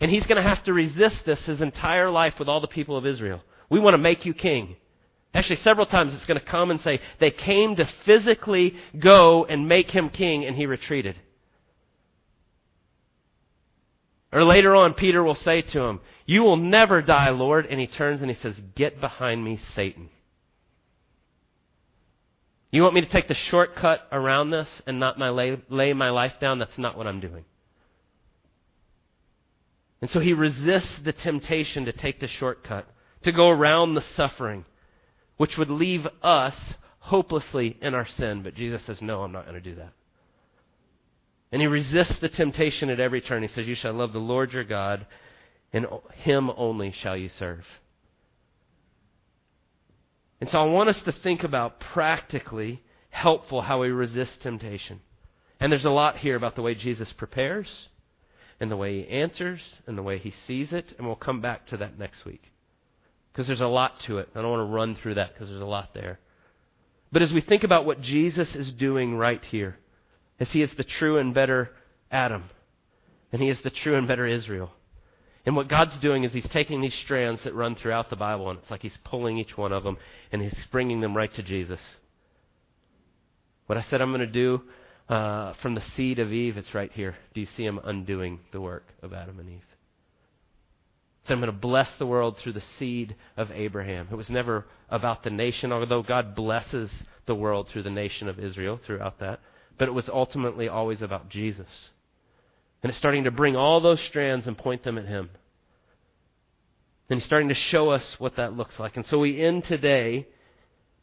And 0.00 0.10
he's 0.10 0.26
going 0.26 0.42
to 0.42 0.48
have 0.48 0.62
to 0.64 0.72
resist 0.72 1.24
this 1.24 1.44
his 1.44 1.60
entire 1.60 2.10
life 2.10 2.34
with 2.38 2.48
all 2.48 2.60
the 2.60 2.68
people 2.68 2.96
of 2.96 3.06
Israel. 3.06 3.42
We 3.70 3.80
want 3.80 3.94
to 3.94 3.98
make 3.98 4.24
you 4.24 4.34
king. 4.34 4.76
Actually, 5.34 5.56
several 5.56 5.86
times 5.86 6.14
it's 6.14 6.24
going 6.24 6.40
to 6.40 6.46
come 6.46 6.70
and 6.70 6.80
say, 6.80 7.00
they 7.20 7.30
came 7.30 7.76
to 7.76 7.88
physically 8.06 8.74
go 8.98 9.44
and 9.44 9.68
make 9.68 9.90
him 9.90 10.08
king, 10.08 10.44
and 10.44 10.56
he 10.56 10.66
retreated. 10.66 11.16
Or 14.32 14.44
later 14.44 14.74
on, 14.74 14.94
Peter 14.94 15.22
will 15.22 15.34
say 15.34 15.62
to 15.62 15.80
him, 15.82 16.00
You 16.26 16.42
will 16.42 16.56
never 16.56 17.00
die, 17.00 17.30
Lord. 17.30 17.66
And 17.66 17.80
he 17.80 17.86
turns 17.86 18.20
and 18.20 18.30
he 18.30 18.36
says, 18.40 18.54
Get 18.74 19.00
behind 19.00 19.44
me, 19.44 19.58
Satan. 19.74 20.10
You 22.70 22.82
want 22.82 22.94
me 22.94 23.00
to 23.00 23.08
take 23.08 23.28
the 23.28 23.34
shortcut 23.34 24.06
around 24.12 24.50
this 24.50 24.68
and 24.86 25.00
not 25.00 25.18
my 25.18 25.30
lay, 25.30 25.58
lay 25.70 25.94
my 25.94 26.10
life 26.10 26.34
down? 26.40 26.58
That's 26.58 26.76
not 26.76 26.98
what 26.98 27.06
I'm 27.06 27.20
doing. 27.20 27.44
And 30.02 30.10
so 30.10 30.20
he 30.20 30.34
resists 30.34 31.00
the 31.02 31.14
temptation 31.14 31.86
to 31.86 31.92
take 31.92 32.20
the 32.20 32.28
shortcut, 32.28 32.86
to 33.24 33.32
go 33.32 33.48
around 33.48 33.94
the 33.94 34.04
suffering 34.16 34.64
which 35.38 35.56
would 35.56 35.70
leave 35.70 36.06
us 36.22 36.54
hopelessly 36.98 37.78
in 37.80 37.94
our 37.94 38.06
sin. 38.06 38.42
But 38.42 38.54
Jesus 38.54 38.82
says, 38.84 39.00
No, 39.00 39.22
I'm 39.22 39.32
not 39.32 39.46
going 39.46 39.60
to 39.60 39.60
do 39.60 39.76
that. 39.76 39.92
And 41.50 41.62
he 41.62 41.66
resists 41.66 42.18
the 42.20 42.28
temptation 42.28 42.90
at 42.90 43.00
every 43.00 43.20
turn. 43.20 43.42
He 43.42 43.48
says, 43.48 43.66
You 43.66 43.74
shall 43.74 43.94
love 43.94 44.12
the 44.12 44.18
Lord 44.18 44.52
your 44.52 44.64
God, 44.64 45.06
and 45.72 45.86
him 46.16 46.50
only 46.56 46.92
shall 46.92 47.16
you 47.16 47.30
serve. 47.38 47.64
And 50.40 50.48
so 50.50 50.58
I 50.58 50.66
want 50.66 50.88
us 50.88 51.02
to 51.04 51.12
think 51.12 51.42
about 51.42 51.80
practically 51.80 52.82
helpful 53.10 53.62
how 53.62 53.80
we 53.80 53.88
resist 53.88 54.42
temptation. 54.42 55.00
And 55.58 55.72
there's 55.72 55.84
a 55.84 55.90
lot 55.90 56.18
here 56.18 56.36
about 56.36 56.54
the 56.54 56.62
way 56.62 56.74
Jesus 56.74 57.12
prepares, 57.16 57.88
and 58.60 58.70
the 58.70 58.76
way 58.76 59.02
he 59.02 59.08
answers, 59.08 59.60
and 59.86 59.98
the 59.98 60.02
way 60.02 60.18
he 60.18 60.32
sees 60.46 60.72
it, 60.72 60.94
and 60.96 61.06
we'll 61.06 61.16
come 61.16 61.40
back 61.40 61.66
to 61.68 61.76
that 61.78 61.98
next 61.98 62.24
week 62.24 62.42
because 63.38 63.46
there's 63.46 63.60
a 63.60 63.68
lot 63.68 63.92
to 64.04 64.18
it. 64.18 64.28
I 64.34 64.42
don't 64.42 64.50
want 64.50 64.68
to 64.68 64.74
run 64.74 64.96
through 64.96 65.14
that 65.14 65.32
because 65.32 65.48
there's 65.48 65.60
a 65.60 65.64
lot 65.64 65.90
there. 65.94 66.18
But 67.12 67.22
as 67.22 67.32
we 67.32 67.40
think 67.40 67.62
about 67.62 67.86
what 67.86 68.00
Jesus 68.00 68.52
is 68.56 68.72
doing 68.72 69.14
right 69.14 69.42
here, 69.44 69.78
as 70.40 70.48
he 70.50 70.62
is 70.62 70.72
the 70.76 70.84
true 70.84 71.18
and 71.18 71.34
better 71.34 71.70
Adam, 72.10 72.44
and 73.32 73.42
he 73.42 73.48
is 73.48 73.60
the 73.62 73.70
true 73.70 73.96
and 73.96 74.08
better 74.08 74.26
Israel. 74.26 74.70
And 75.44 75.56
what 75.56 75.68
God's 75.68 75.98
doing 76.00 76.24
is 76.24 76.32
he's 76.32 76.48
taking 76.52 76.80
these 76.80 76.98
strands 77.04 77.42
that 77.44 77.54
run 77.54 77.74
throughout 77.74 78.10
the 78.10 78.16
Bible, 78.16 78.50
and 78.50 78.58
it's 78.58 78.70
like 78.70 78.82
he's 78.82 78.98
pulling 79.04 79.38
each 79.38 79.56
one 79.56 79.72
of 79.72 79.82
them, 79.82 79.96
and 80.30 80.42
he's 80.42 80.66
bringing 80.70 81.00
them 81.00 81.16
right 81.16 81.32
to 81.34 81.42
Jesus. 81.42 81.80
What 83.66 83.78
I 83.78 83.84
said 83.88 84.00
I'm 84.00 84.10
going 84.10 84.20
to 84.20 84.26
do 84.26 84.62
uh, 85.08 85.54
from 85.62 85.74
the 85.74 85.82
seed 85.96 86.18
of 86.18 86.32
Eve, 86.32 86.56
it's 86.56 86.74
right 86.74 86.92
here. 86.92 87.16
Do 87.34 87.40
you 87.40 87.46
see 87.56 87.64
him 87.64 87.80
undoing 87.82 88.40
the 88.52 88.60
work 88.60 88.84
of 89.02 89.12
Adam 89.12 89.38
and 89.38 89.48
Eve? 89.48 89.62
So 91.26 91.34
I'm 91.34 91.40
going 91.40 91.52
to 91.52 91.58
bless 91.58 91.88
the 91.98 92.06
world 92.06 92.36
through 92.42 92.54
the 92.54 92.62
seed 92.78 93.14
of 93.36 93.50
Abraham. 93.50 94.08
It 94.10 94.14
was 94.14 94.30
never 94.30 94.64
about 94.88 95.22
the 95.22 95.30
nation, 95.30 95.72
although 95.72 96.02
God 96.02 96.34
blesses 96.34 96.90
the 97.26 97.34
world 97.34 97.68
through 97.70 97.82
the 97.82 97.90
nation 97.90 98.28
of 98.28 98.38
Israel 98.38 98.80
throughout 98.86 99.20
that. 99.20 99.40
But 99.78 99.88
it 99.88 99.92
was 99.92 100.08
ultimately 100.08 100.68
always 100.68 101.02
about 101.02 101.28
Jesus. 101.28 101.90
And 102.82 102.90
it's 102.90 102.98
starting 102.98 103.24
to 103.24 103.30
bring 103.30 103.56
all 103.56 103.80
those 103.80 104.00
strands 104.08 104.46
and 104.46 104.56
point 104.56 104.84
them 104.84 104.98
at 104.98 105.06
Him. 105.06 105.30
And 107.08 107.18
He's 107.18 107.26
starting 107.26 107.48
to 107.48 107.54
show 107.54 107.90
us 107.90 108.16
what 108.18 108.36
that 108.36 108.54
looks 108.54 108.78
like. 108.78 108.96
And 108.96 109.06
so 109.06 109.18
we 109.18 109.40
end 109.40 109.64
today. 109.64 110.26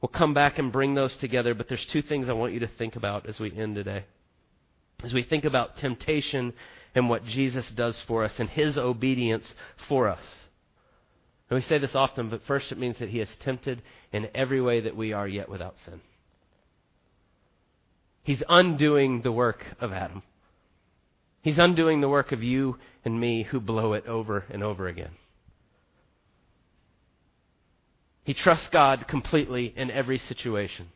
We'll 0.02 0.10
come 0.10 0.34
back 0.34 0.60
and 0.60 0.72
bring 0.72 0.94
those 0.94 1.16
together, 1.18 1.54
but 1.54 1.68
there's 1.68 1.86
two 1.92 2.02
things 2.02 2.30
I 2.30 2.34
want 2.34 2.54
you 2.54 2.60
to 2.60 2.70
think 2.78 2.96
about 2.96 3.28
as 3.28 3.40
we 3.40 3.56
end 3.58 3.76
today. 3.76 4.06
As 5.04 5.14
we 5.14 5.24
think 5.24 5.46
about 5.46 5.78
temptation 5.78 6.54
and 6.94 7.10
what 7.10 7.26
Jesus 7.26 7.70
does 7.76 8.00
for 8.08 8.24
us 8.24 8.34
and 8.38 8.50
his 8.50 8.78
obedience 8.78 9.54
for 9.90 10.08
us. 10.08 10.24
And 11.50 11.58
we 11.58 11.62
say 11.62 11.78
this 11.78 11.96
often, 11.96 12.30
but 12.30 12.42
first 12.48 12.72
it 12.72 12.80
means 12.80 12.98
that 13.00 13.10
he 13.10 13.20
is 13.20 13.30
tempted 13.42 13.82
in 14.12 14.30
every 14.34 14.62
way 14.62 14.82
that 14.82 14.96
we 14.96 15.14
are, 15.14 15.28
yet 15.28 15.50
without 15.50 15.76
sin. 15.86 16.02
He's 18.26 18.42
undoing 18.50 19.22
the 19.22 19.32
work 19.32 19.64
of 19.80 19.94
Adam. 19.94 20.24
He's 21.44 21.60
undoing 21.60 22.02
the 22.02 22.10
work 22.10 22.32
of 22.32 22.42
you 22.42 22.78
and 23.06 23.20
me 23.20 23.44
who 23.44 23.60
blow 23.60 23.94
it 23.94 24.08
over 24.08 24.46
and 24.50 24.64
over 24.64 24.88
again. 24.88 25.12
He 28.24 28.34
trusts 28.34 28.68
God 28.74 29.06
completely 29.08 29.72
in 29.78 29.92
every 29.92 30.18
situation. 30.18 30.88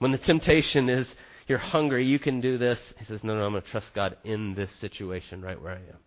When 0.00 0.10
the 0.10 0.18
temptation 0.18 0.88
is 0.88 1.06
you're 1.46 1.58
hungry, 1.58 2.04
you 2.04 2.18
can 2.18 2.40
do 2.40 2.58
this, 2.58 2.80
he 2.98 3.04
says, 3.04 3.20
No, 3.22 3.36
no, 3.36 3.44
I'm 3.44 3.52
going 3.52 3.62
to 3.62 3.70
trust 3.70 3.94
God 3.94 4.16
in 4.24 4.54
this 4.56 4.70
situation 4.80 5.40
right 5.40 5.60
where 5.60 5.72
I 5.72 5.76
am. 5.76 5.98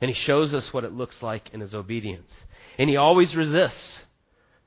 And 0.00 0.08
he 0.08 0.16
shows 0.24 0.54
us 0.54 0.68
what 0.70 0.84
it 0.84 0.92
looks 0.92 1.16
like 1.20 1.50
in 1.52 1.60
his 1.60 1.74
obedience. 1.74 2.30
And 2.78 2.88
he 2.88 2.96
always 2.96 3.34
resists. 3.34 3.98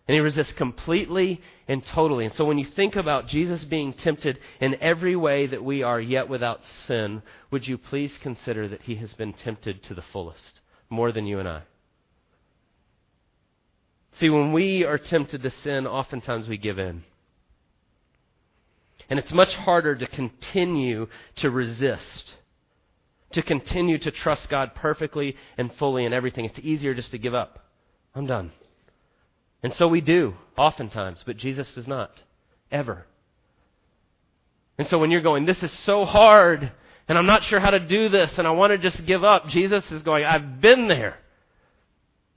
And 0.08 0.16
he 0.16 0.20
resists 0.20 0.54
completely 0.58 1.42
and 1.68 1.82
totally. 1.96 2.26
And 2.26 2.36
so 2.36 2.44
when 2.44 2.58
you 2.58 2.66
think 2.66 2.96
about 2.96 3.28
Jesus 3.28 3.63
being 3.63 3.94
tempted 3.94 4.38
in 4.60 4.76
every 4.82 5.16
way 5.16 5.48
that 5.48 5.63
we 5.63 5.82
are, 5.82 6.00
yet 6.00 6.28
without 6.28 6.60
sin, 6.88 7.22
would 7.52 7.66
you 7.68 7.78
please 7.78 8.13
consider 8.22 8.68
that 8.68 8.82
he 8.82 8.96
has 8.96 9.13
been 9.13 9.32
tempted 9.32 9.82
to 9.84 9.94
the 9.94 10.04
fullest, 10.12 10.60
more 10.89 11.13
than 11.13 11.26
you 11.26 11.39
and 11.39 11.48
I? 11.48 11.62
See, 14.20 14.30
when 14.30 14.52
we 14.52 14.84
are 14.84 14.98
tempted 14.98 15.42
to 15.42 15.52
sin, 15.63 15.88
oftentimes 15.88 16.48
we 16.48 16.58
give 16.58 16.78
in. 16.78 17.04
And 19.10 19.20
it's 19.20 19.32
much 19.32 19.54
harder 19.56 19.96
to 19.96 20.08
continue 20.08 21.08
to 21.38 21.50
resist, 21.50 22.34
to 23.32 23.42
continue 23.42 23.98
to 24.00 24.12
trust 24.12 24.50
God 24.50 24.76
perfectly 24.76 25.36
and 25.58 25.72
fully 25.80 26.06
in 26.06 26.13
everything. 26.13 26.46
It's 26.46 26.60
easier 26.60 26.94
just 26.94 27.12
to 27.12 27.18
give 27.18 27.34
up. 27.34 27.66
I'm 28.13 28.28
done. 28.28 28.52
And 29.63 29.73
so 29.73 29.88
we 29.88 30.02
do, 30.02 30.34
oftentimes, 30.58 31.23
but 31.26 31.38
Jesus 31.38 31.71
does 31.73 31.88
not. 31.88 32.12
Ever. 32.69 33.06
And 34.78 34.88
so 34.88 34.99
when 34.99 35.10
you're 35.10 35.21
going, 35.21 35.45
this 35.45 35.63
is 35.63 35.86
so 35.86 36.04
hard, 36.04 36.71
and 37.08 37.17
I'm 37.17 37.26
not 37.26 37.43
sure 37.43 37.60
how 37.60 37.69
to 37.69 37.80
do 37.80 38.10
this, 38.10 38.34
and 38.38 38.45
I 38.45 38.52
want 38.52 38.71
to 38.71 38.78
just 38.78 39.06
give 39.08 39.23
up, 39.23 39.47
Jesus 39.47 39.86
is 39.91 40.02
going, 40.02 40.26
I've 40.26 40.60
been 40.60 40.88
there. 40.88 41.17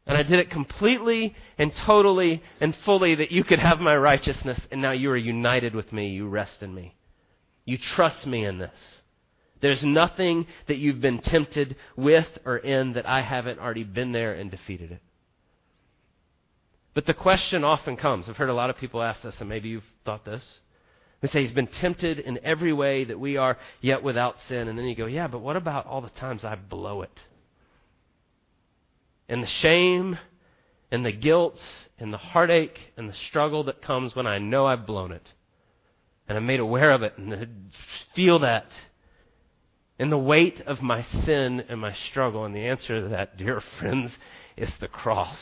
And 0.06 0.16
I 0.16 0.22
did 0.22 0.38
it 0.38 0.50
completely 0.50 1.34
and 1.58 1.72
totally 1.84 2.42
and 2.60 2.76
fully 2.84 3.16
that 3.16 3.32
you 3.32 3.42
could 3.42 3.58
have 3.58 3.80
my 3.80 3.96
righteousness, 3.96 4.60
and 4.70 4.80
now 4.80 4.92
you 4.92 5.10
are 5.10 5.16
united 5.16 5.74
with 5.74 5.92
me. 5.92 6.10
You 6.10 6.28
rest 6.28 6.62
in 6.62 6.72
me. 6.72 6.94
You 7.64 7.76
trust 7.76 8.24
me 8.24 8.44
in 8.44 8.58
this. 8.58 8.78
There's 9.60 9.82
nothing 9.82 10.46
that 10.68 10.76
you've 10.76 11.00
been 11.00 11.20
tempted 11.22 11.74
with 11.96 12.26
or 12.44 12.58
in 12.58 12.92
that 12.92 13.08
I 13.08 13.22
haven't 13.22 13.58
already 13.58 13.82
been 13.82 14.12
there 14.12 14.34
and 14.34 14.48
defeated 14.48 14.92
it. 14.92 15.00
But 16.96 17.06
the 17.06 17.14
question 17.14 17.62
often 17.62 17.96
comes 17.96 18.28
I've 18.28 18.36
heard 18.36 18.48
a 18.48 18.54
lot 18.54 18.70
of 18.70 18.78
people 18.78 19.00
ask 19.00 19.22
this, 19.22 19.36
and 19.38 19.48
maybe 19.48 19.68
you've 19.68 19.84
thought 20.04 20.24
this. 20.24 20.42
They 21.20 21.28
say 21.28 21.42
he's 21.44 21.54
been 21.54 21.68
tempted 21.68 22.18
in 22.18 22.40
every 22.44 22.72
way 22.72 23.04
that 23.04 23.20
we 23.20 23.36
are, 23.36 23.56
yet 23.80 24.02
without 24.02 24.34
sin. 24.48 24.66
And 24.66 24.76
then 24.76 24.86
you 24.86 24.96
go, 24.96 25.06
yeah, 25.06 25.28
but 25.28 25.38
what 25.38 25.56
about 25.56 25.86
all 25.86 26.00
the 26.00 26.10
times 26.10 26.44
I 26.44 26.56
blow 26.56 27.02
it? 27.02 27.10
and 29.28 29.42
the 29.42 29.48
shame 29.62 30.18
and 30.90 31.04
the 31.04 31.12
guilt 31.12 31.58
and 31.98 32.12
the 32.12 32.18
heartache 32.18 32.78
and 32.96 33.08
the 33.08 33.16
struggle 33.28 33.64
that 33.64 33.82
comes 33.82 34.14
when 34.14 34.26
I 34.26 34.38
know 34.38 34.66
I've 34.66 34.86
blown 34.86 35.12
it. 35.12 35.26
And 36.28 36.36
I'm 36.36 36.46
made 36.46 36.60
aware 36.60 36.92
of 36.92 37.02
it 37.02 37.16
and 37.18 37.70
feel 38.14 38.40
that. 38.40 38.66
And 39.98 40.10
the 40.12 40.18
weight 40.18 40.60
of 40.66 40.82
my 40.82 41.04
sin 41.24 41.62
and 41.68 41.80
my 41.80 41.94
struggle. 42.10 42.44
And 42.44 42.54
the 42.54 42.66
answer 42.66 43.02
to 43.02 43.08
that, 43.08 43.36
dear 43.36 43.62
friends, 43.78 44.12
is 44.56 44.70
the 44.80 44.88
cross. 44.88 45.38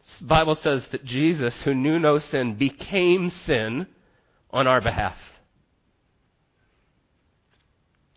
The 0.00 0.07
Bible 0.20 0.56
says 0.56 0.84
that 0.92 1.04
Jesus, 1.04 1.54
who 1.64 1.74
knew 1.74 1.98
no 1.98 2.18
sin, 2.18 2.56
became 2.56 3.30
sin 3.46 3.86
on 4.50 4.66
our 4.66 4.80
behalf. 4.80 5.16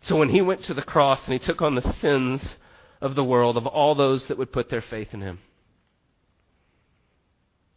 So 0.02 0.16
when 0.16 0.30
he 0.30 0.40
went 0.40 0.64
to 0.64 0.74
the 0.74 0.82
cross 0.82 1.20
and 1.24 1.32
he 1.32 1.38
took 1.38 1.62
on 1.62 1.74
the 1.76 1.94
sins 2.00 2.42
of 3.00 3.14
the 3.14 3.24
world, 3.24 3.56
of 3.56 3.66
all 3.66 3.94
those 3.94 4.26
that 4.28 4.38
would 4.38 4.52
put 4.52 4.68
their 4.68 4.82
faith 4.82 5.08
in 5.12 5.20
him, 5.20 5.38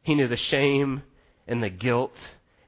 he 0.01 0.15
knew 0.15 0.27
the 0.27 0.37
shame 0.37 1.03
and 1.47 1.61
the 1.61 1.69
guilt 1.69 2.13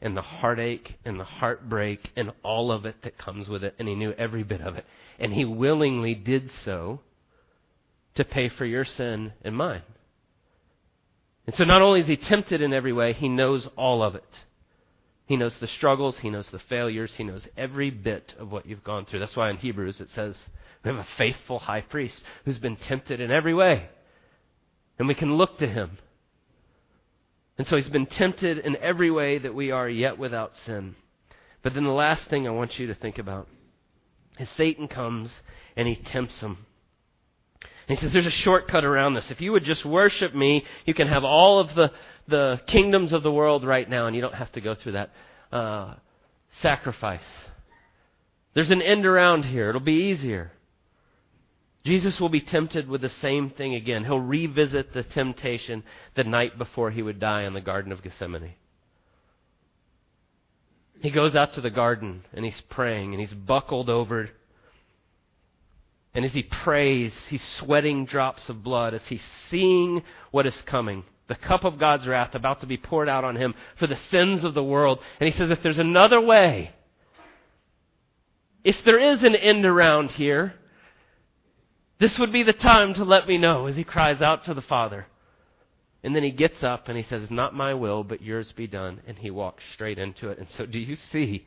and 0.02 0.16
the 0.16 0.22
heartache 0.22 0.96
and 1.06 1.20
the 1.20 1.24
heartbreak 1.24 2.10
and 2.16 2.32
all 2.44 2.72
of 2.72 2.86
it 2.86 2.96
that 3.04 3.18
comes 3.18 3.48
with 3.48 3.64
it, 3.64 3.76
and 3.80 3.88
he 3.88 3.96
knew 3.96 4.12
every 4.14 4.44
bit 4.44 4.62
of 4.62 4.76
it. 4.76 4.86
And 5.20 5.34
he 5.34 5.46
willingly 5.46 6.14
did 6.14 6.52
so 6.64 7.00
to 8.16 8.24
pay 8.24 8.50
for 8.50 8.66
your 8.66 8.86
sin 8.86 9.34
and 9.44 9.56
mine. 9.56 9.82
And 11.48 11.56
so 11.56 11.64
not 11.64 11.82
only 11.82 12.02
is 12.02 12.08
he 12.08 12.18
tempted 12.18 12.62
in 12.62 12.74
every 12.74 12.94
way, 12.94 13.14
he 13.14 13.30
knows 13.30 13.68
all 13.76 14.04
of 14.04 14.16
it. 14.16 14.24
He 15.26 15.36
knows 15.36 15.56
the 15.60 15.68
struggles, 15.68 16.18
He 16.22 16.30
knows 16.30 16.48
the 16.52 16.60
failures, 16.70 17.14
He 17.18 17.24
knows 17.24 17.46
every 17.58 17.90
bit 17.90 18.34
of 18.40 18.50
what 18.52 18.66
you've 18.66 18.84
gone 18.84 19.06
through. 19.06 19.20
That's 19.20 19.36
why 19.36 19.50
in 19.50 19.58
Hebrews 19.58 20.00
it 20.00 20.08
says 20.16 20.38
we 20.84 20.92
have 20.92 21.00
a 21.00 21.08
faithful 21.18 21.60
high 21.60 21.82
priest 21.82 22.22
who's 22.46 22.60
been 22.60 22.78
tempted 22.78 23.20
in 23.20 23.30
every 23.30 23.54
way. 23.54 23.90
And 24.98 25.08
we 25.08 25.16
can 25.16 25.36
look 25.36 25.58
to 25.60 25.68
Him. 25.68 25.98
And 27.58 27.68
so 27.68 27.76
He's 27.76 27.90
been 27.90 28.06
tempted 28.06 28.60
in 28.60 28.78
every 28.78 29.12
way 29.12 29.38
that 29.38 29.54
we 29.54 29.70
are, 29.70 29.90
yet 29.90 30.18
without 30.18 30.52
sin. 30.66 30.96
But 31.62 31.74
then 31.74 31.84
the 31.84 31.90
last 31.90 32.30
thing 32.30 32.48
I 32.48 32.52
want 32.52 32.80
you 32.80 32.88
to 32.88 32.96
think 32.96 33.18
about 33.18 33.50
is 34.40 34.48
Satan 34.56 34.88
comes 34.88 35.32
and 35.76 35.88
he 35.88 35.96
tempts 35.96 36.40
him. 36.40 36.66
And 37.88 37.98
he 37.98 38.02
says, 38.02 38.14
There's 38.14 38.26
a 38.26 38.32
shortcut 38.44 38.84
around 38.84 39.14
this. 39.14 39.26
If 39.30 39.42
you 39.42 39.52
would 39.54 39.64
just 39.64 39.86
worship 39.86 40.36
me, 40.36 40.66
you 40.86 40.94
can 40.94 41.08
have 41.08 41.24
all 41.24 41.60
of 41.60 41.74
the 41.76 41.92
the 42.28 42.60
kingdoms 42.68 43.14
of 43.14 43.24
the 43.24 43.32
world 43.32 43.64
right 43.64 43.90
now, 43.90 44.08
and 44.08 44.16
you 44.16 44.22
don't 44.22 44.34
have 44.34 44.52
to 44.52 44.62
go 44.62 44.76
through 44.76 44.94
that 44.94 45.12
uh, 45.52 45.96
sacrifice. 46.62 47.22
There's 48.54 48.72
an 48.72 48.82
end 48.82 49.06
around 49.06 49.44
here. 49.44 49.70
It'll 49.70 49.80
be 49.82 50.12
easier. 50.12 50.52
Jesus 51.86 52.20
will 52.20 52.30
be 52.30 52.42
tempted 52.42 52.90
with 52.90 53.02
the 53.02 53.12
same 53.22 53.50
thing 53.52 53.76
again. 53.76 54.04
He'll 54.04 54.20
revisit 54.20 54.94
the 54.94 55.04
temptation 55.04 55.84
the 56.16 56.26
night 56.26 56.58
before 56.58 56.92
he 56.92 57.02
would 57.02 57.20
die 57.20 57.44
in 57.44 57.54
the 57.54 57.62
Garden 57.62 57.94
of 57.94 58.04
Gethsemane. 58.04 58.56
He 61.02 61.12
goes 61.12 61.36
out 61.36 61.54
to 61.54 61.62
the 61.62 61.70
garden 61.70 62.24
and 62.34 62.44
he's 62.44 62.62
praying 62.70 63.14
and 63.14 63.22
he's 63.22 63.34
buckled 63.34 63.90
over. 63.90 64.30
And 66.18 66.26
as 66.26 66.34
he 66.34 66.44
prays, 66.44 67.14
he's 67.30 67.44
sweating 67.60 68.06
drops 68.06 68.50
of 68.50 68.62
blood 68.62 68.94
as 68.94 69.04
he's 69.08 69.24
seeing 69.50 70.04
what 70.32 70.46
is 70.46 70.62
coming 70.66 71.06
the 71.28 71.36
cup 71.36 71.64
of 71.64 71.78
God's 71.78 72.08
wrath 72.08 72.36
about 72.36 72.62
to 72.62 72.68
be 72.68 72.78
poured 72.78 73.10
out 73.10 73.24
on 73.24 73.36
him 73.36 73.54
for 73.80 73.88
the 73.88 74.00
sins 74.10 74.44
of 74.44 74.54
the 74.54 74.64
world. 74.64 75.00
And 75.20 75.32
he 75.32 75.38
says, 75.38 75.52
if 75.52 75.62
there's 75.62 75.78
another 75.78 76.22
way, 76.22 76.72
if 78.64 78.76
there 78.86 79.14
is 79.14 79.24
an 79.24 79.36
end 79.36 79.66
around 79.66 80.12
here, 80.12 80.54
this 82.00 82.18
would 82.20 82.32
be 82.32 82.44
the 82.44 82.54
time 82.54 82.94
to 82.96 83.04
let 83.04 83.28
me 83.28 83.38
know 83.38 83.68
as 83.68 83.76
he 83.76 83.84
cries 83.84 84.22
out 84.22 84.46
to 84.46 84.54
the 84.54 84.62
Father. 84.62 85.08
And 86.04 86.16
then 86.16 86.24
he 86.24 86.32
gets 86.32 86.64
up 86.64 86.88
and 86.88 86.98
he 86.98 87.04
says, 87.04 87.30
Not 87.30 87.54
my 87.54 87.74
will, 87.74 88.04
but 88.04 88.22
yours 88.22 88.54
be 88.56 88.68
done. 88.68 89.02
And 89.08 89.18
he 89.18 89.32
walks 89.32 89.64
straight 89.74 89.98
into 89.98 90.30
it. 90.30 90.38
And 90.38 90.48
so, 90.52 90.66
do 90.66 90.80
you 90.80 90.96
see 90.96 91.46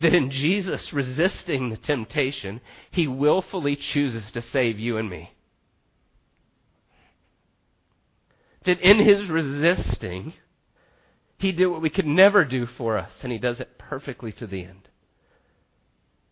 that 0.00 0.14
in 0.14 0.30
Jesus 0.30 0.90
resisting 0.92 1.70
the 1.70 1.76
temptation, 1.76 2.60
he 2.90 3.06
willfully 3.06 3.76
chooses 3.76 4.24
to 4.32 4.42
save 4.42 4.78
you 4.78 4.98
and 4.98 5.08
me? 5.08 5.30
that 8.66 8.80
in 8.80 8.98
his 8.98 9.30
resisting, 9.30 10.34
he 11.38 11.52
did 11.52 11.66
what 11.66 11.80
we 11.80 11.90
could 11.90 12.06
never 12.06 12.44
do 12.44 12.66
for 12.76 12.98
us, 12.98 13.10
and 13.22 13.32
he 13.32 13.38
does 13.38 13.60
it 13.60 13.78
perfectly 13.78 14.32
to 14.32 14.46
the 14.46 14.62
end. 14.64 14.88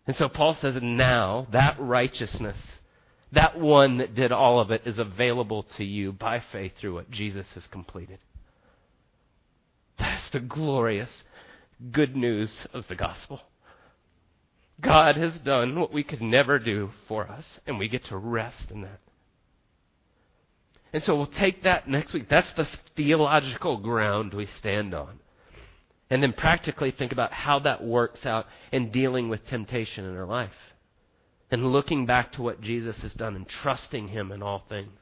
And 0.07 0.15
so 0.17 0.29
Paul 0.29 0.57
says, 0.61 0.75
now 0.83 1.47
that 1.53 1.77
righteousness, 1.79 2.59
that 3.33 3.59
one 3.59 3.99
that 3.99 4.15
did 4.15 4.33
all 4.33 4.61
of 4.61 4.71
it, 4.71 4.83
is 4.85 4.99
available 4.99 5.65
to 5.77 5.85
you 5.85 6.13
by 6.13 6.43
faith 6.53 6.73
through 6.79 6.95
what 6.95 7.11
Jesus 7.11 7.47
has 7.55 7.65
completed. 7.71 8.19
That's 9.99 10.31
the 10.33 10.41
glorious 10.41 11.09
good 11.93 12.17
news 12.17 12.53
of 12.75 12.85
the 12.89 12.97
gospel. 12.97 13.41
God 14.81 15.17
has 15.17 15.39
done 15.41 15.79
what 15.79 15.93
we 15.93 16.03
could 16.03 16.21
never 16.21 16.59
do 16.59 16.91
for 17.07 17.29
us, 17.29 17.45
and 17.67 17.79
we 17.79 17.89
get 17.89 18.05
to 18.07 18.17
rest 18.17 18.71
in 18.71 18.83
that. 18.83 19.01
And 20.93 21.03
so 21.03 21.17
we'll 21.17 21.27
take 21.27 21.63
that 21.65 21.89
next 21.89 22.13
week. 22.13 22.29
That's 22.29 22.53
the 22.57 22.69
theological 22.97 23.79
ground 23.79 24.33
we 24.33 24.49
stand 24.59 24.95
on. 24.95 25.19
And 26.11 26.23
then 26.23 26.33
practically 26.33 26.93
think 26.93 27.13
about 27.13 27.33
how 27.33 27.59
that 27.61 27.83
works 27.83 28.25
out 28.27 28.47
in 28.71 28.93
dealing 28.93 29.29
with 29.29 29.47
temptation 29.47 30.05
in 30.05 30.17
our 30.17 30.27
life. 30.27 30.53
And 31.51 31.73
looking 31.73 32.07
back 32.07 32.33
to 32.33 32.43
what 32.43 32.61
Jesus 32.61 32.97
has 33.03 33.13
done 33.15 33.35
and 33.35 33.49
trusting 33.49 34.09
Him 34.09 34.31
in 34.31 34.43
all 34.43 34.65
things. 34.69 34.99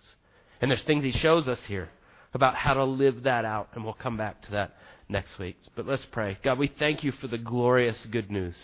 And 0.60 0.70
there's 0.70 0.84
things 0.84 1.04
He 1.04 1.12
shows 1.12 1.48
us 1.48 1.60
here 1.66 1.90
about 2.34 2.54
how 2.54 2.74
to 2.74 2.84
live 2.84 3.24
that 3.24 3.44
out. 3.44 3.68
And 3.74 3.84
we'll 3.84 3.94
come 3.94 4.16
back 4.16 4.42
to 4.42 4.50
that 4.52 4.76
next 5.08 5.38
week. 5.38 5.56
But 5.76 5.86
let's 5.86 6.06
pray. 6.10 6.38
God, 6.42 6.58
we 6.58 6.72
thank 6.78 7.04
you 7.04 7.12
for 7.12 7.26
the 7.26 7.38
glorious 7.38 8.06
good 8.10 8.30
news 8.30 8.56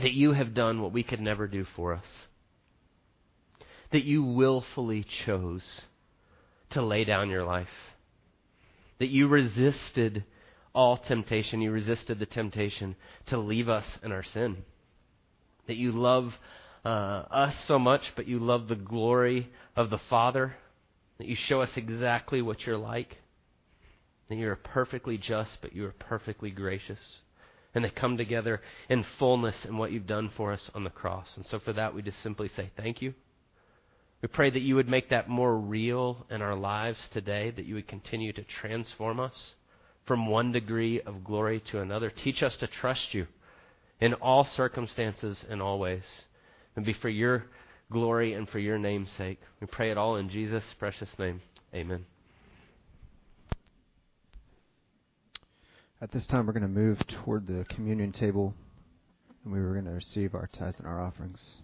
that 0.00 0.12
you 0.12 0.32
have 0.32 0.54
done 0.54 0.80
what 0.80 0.92
we 0.92 1.02
could 1.02 1.20
never 1.20 1.46
do 1.46 1.66
for 1.76 1.94
us. 1.94 2.04
That 3.92 4.04
you 4.04 4.22
willfully 4.22 5.04
chose 5.26 5.82
to 6.70 6.82
lay 6.82 7.04
down 7.04 7.30
your 7.30 7.44
life. 7.44 7.68
That 8.98 9.08
you 9.08 9.28
resisted 9.28 10.24
all 10.74 10.96
temptation. 10.96 11.60
You 11.60 11.72
resisted 11.72 12.18
the 12.18 12.26
temptation 12.26 12.96
to 13.26 13.38
leave 13.38 13.68
us 13.68 13.84
in 14.02 14.12
our 14.12 14.22
sin. 14.22 14.58
That 15.66 15.76
you 15.76 15.92
love 15.92 16.32
uh, 16.84 16.88
us 17.30 17.54
so 17.66 17.78
much, 17.78 18.02
but 18.14 18.28
you 18.28 18.38
love 18.38 18.68
the 18.68 18.76
glory 18.76 19.50
of 19.74 19.90
the 19.90 20.00
Father. 20.10 20.54
That 21.18 21.26
you 21.26 21.36
show 21.36 21.60
us 21.60 21.70
exactly 21.76 22.42
what 22.42 22.66
you're 22.66 22.76
like. 22.76 23.16
That 24.28 24.36
you 24.36 24.48
are 24.48 24.56
perfectly 24.56 25.18
just, 25.18 25.58
but 25.62 25.72
you 25.72 25.86
are 25.86 25.94
perfectly 25.98 26.50
gracious. 26.50 27.00
And 27.78 27.84
they 27.84 27.90
come 27.90 28.16
together 28.16 28.60
in 28.88 29.04
fullness 29.20 29.54
in 29.64 29.78
what 29.78 29.92
you've 29.92 30.08
done 30.08 30.32
for 30.36 30.52
us 30.52 30.68
on 30.74 30.82
the 30.82 30.90
cross. 30.90 31.28
And 31.36 31.46
so 31.46 31.60
for 31.60 31.72
that, 31.74 31.94
we 31.94 32.02
just 32.02 32.20
simply 32.24 32.50
say 32.56 32.72
thank 32.76 33.00
you. 33.00 33.14
We 34.20 34.26
pray 34.26 34.50
that 34.50 34.62
you 34.62 34.74
would 34.74 34.88
make 34.88 35.10
that 35.10 35.28
more 35.28 35.56
real 35.56 36.26
in 36.28 36.42
our 36.42 36.56
lives 36.56 36.98
today, 37.12 37.52
that 37.52 37.66
you 37.66 37.76
would 37.76 37.86
continue 37.86 38.32
to 38.32 38.42
transform 38.42 39.20
us 39.20 39.52
from 40.08 40.26
one 40.26 40.50
degree 40.50 41.00
of 41.02 41.22
glory 41.22 41.62
to 41.70 41.80
another. 41.80 42.10
Teach 42.10 42.42
us 42.42 42.56
to 42.58 42.66
trust 42.66 43.14
you 43.14 43.28
in 44.00 44.14
all 44.14 44.44
circumstances 44.56 45.44
and 45.48 45.62
all 45.62 45.78
ways. 45.78 46.02
And 46.74 46.84
be 46.84 46.94
for 46.94 47.08
your 47.08 47.44
glory 47.92 48.32
and 48.32 48.48
for 48.48 48.58
your 48.58 48.76
name's 48.76 49.10
sake. 49.16 49.38
We 49.60 49.68
pray 49.68 49.92
it 49.92 49.96
all 49.96 50.16
in 50.16 50.30
Jesus' 50.30 50.64
precious 50.80 51.10
name. 51.16 51.42
Amen. 51.72 52.17
At 56.00 56.12
this 56.12 56.28
time, 56.28 56.46
we're 56.46 56.52
going 56.52 56.62
to 56.62 56.68
move 56.68 56.98
toward 57.08 57.48
the 57.48 57.64
communion 57.68 58.12
table, 58.12 58.54
and 59.42 59.52
we 59.52 59.60
were 59.60 59.72
going 59.72 59.86
to 59.86 59.90
receive 59.90 60.32
our 60.32 60.48
tithes 60.56 60.78
and 60.78 60.86
our 60.86 61.00
offerings. 61.00 61.60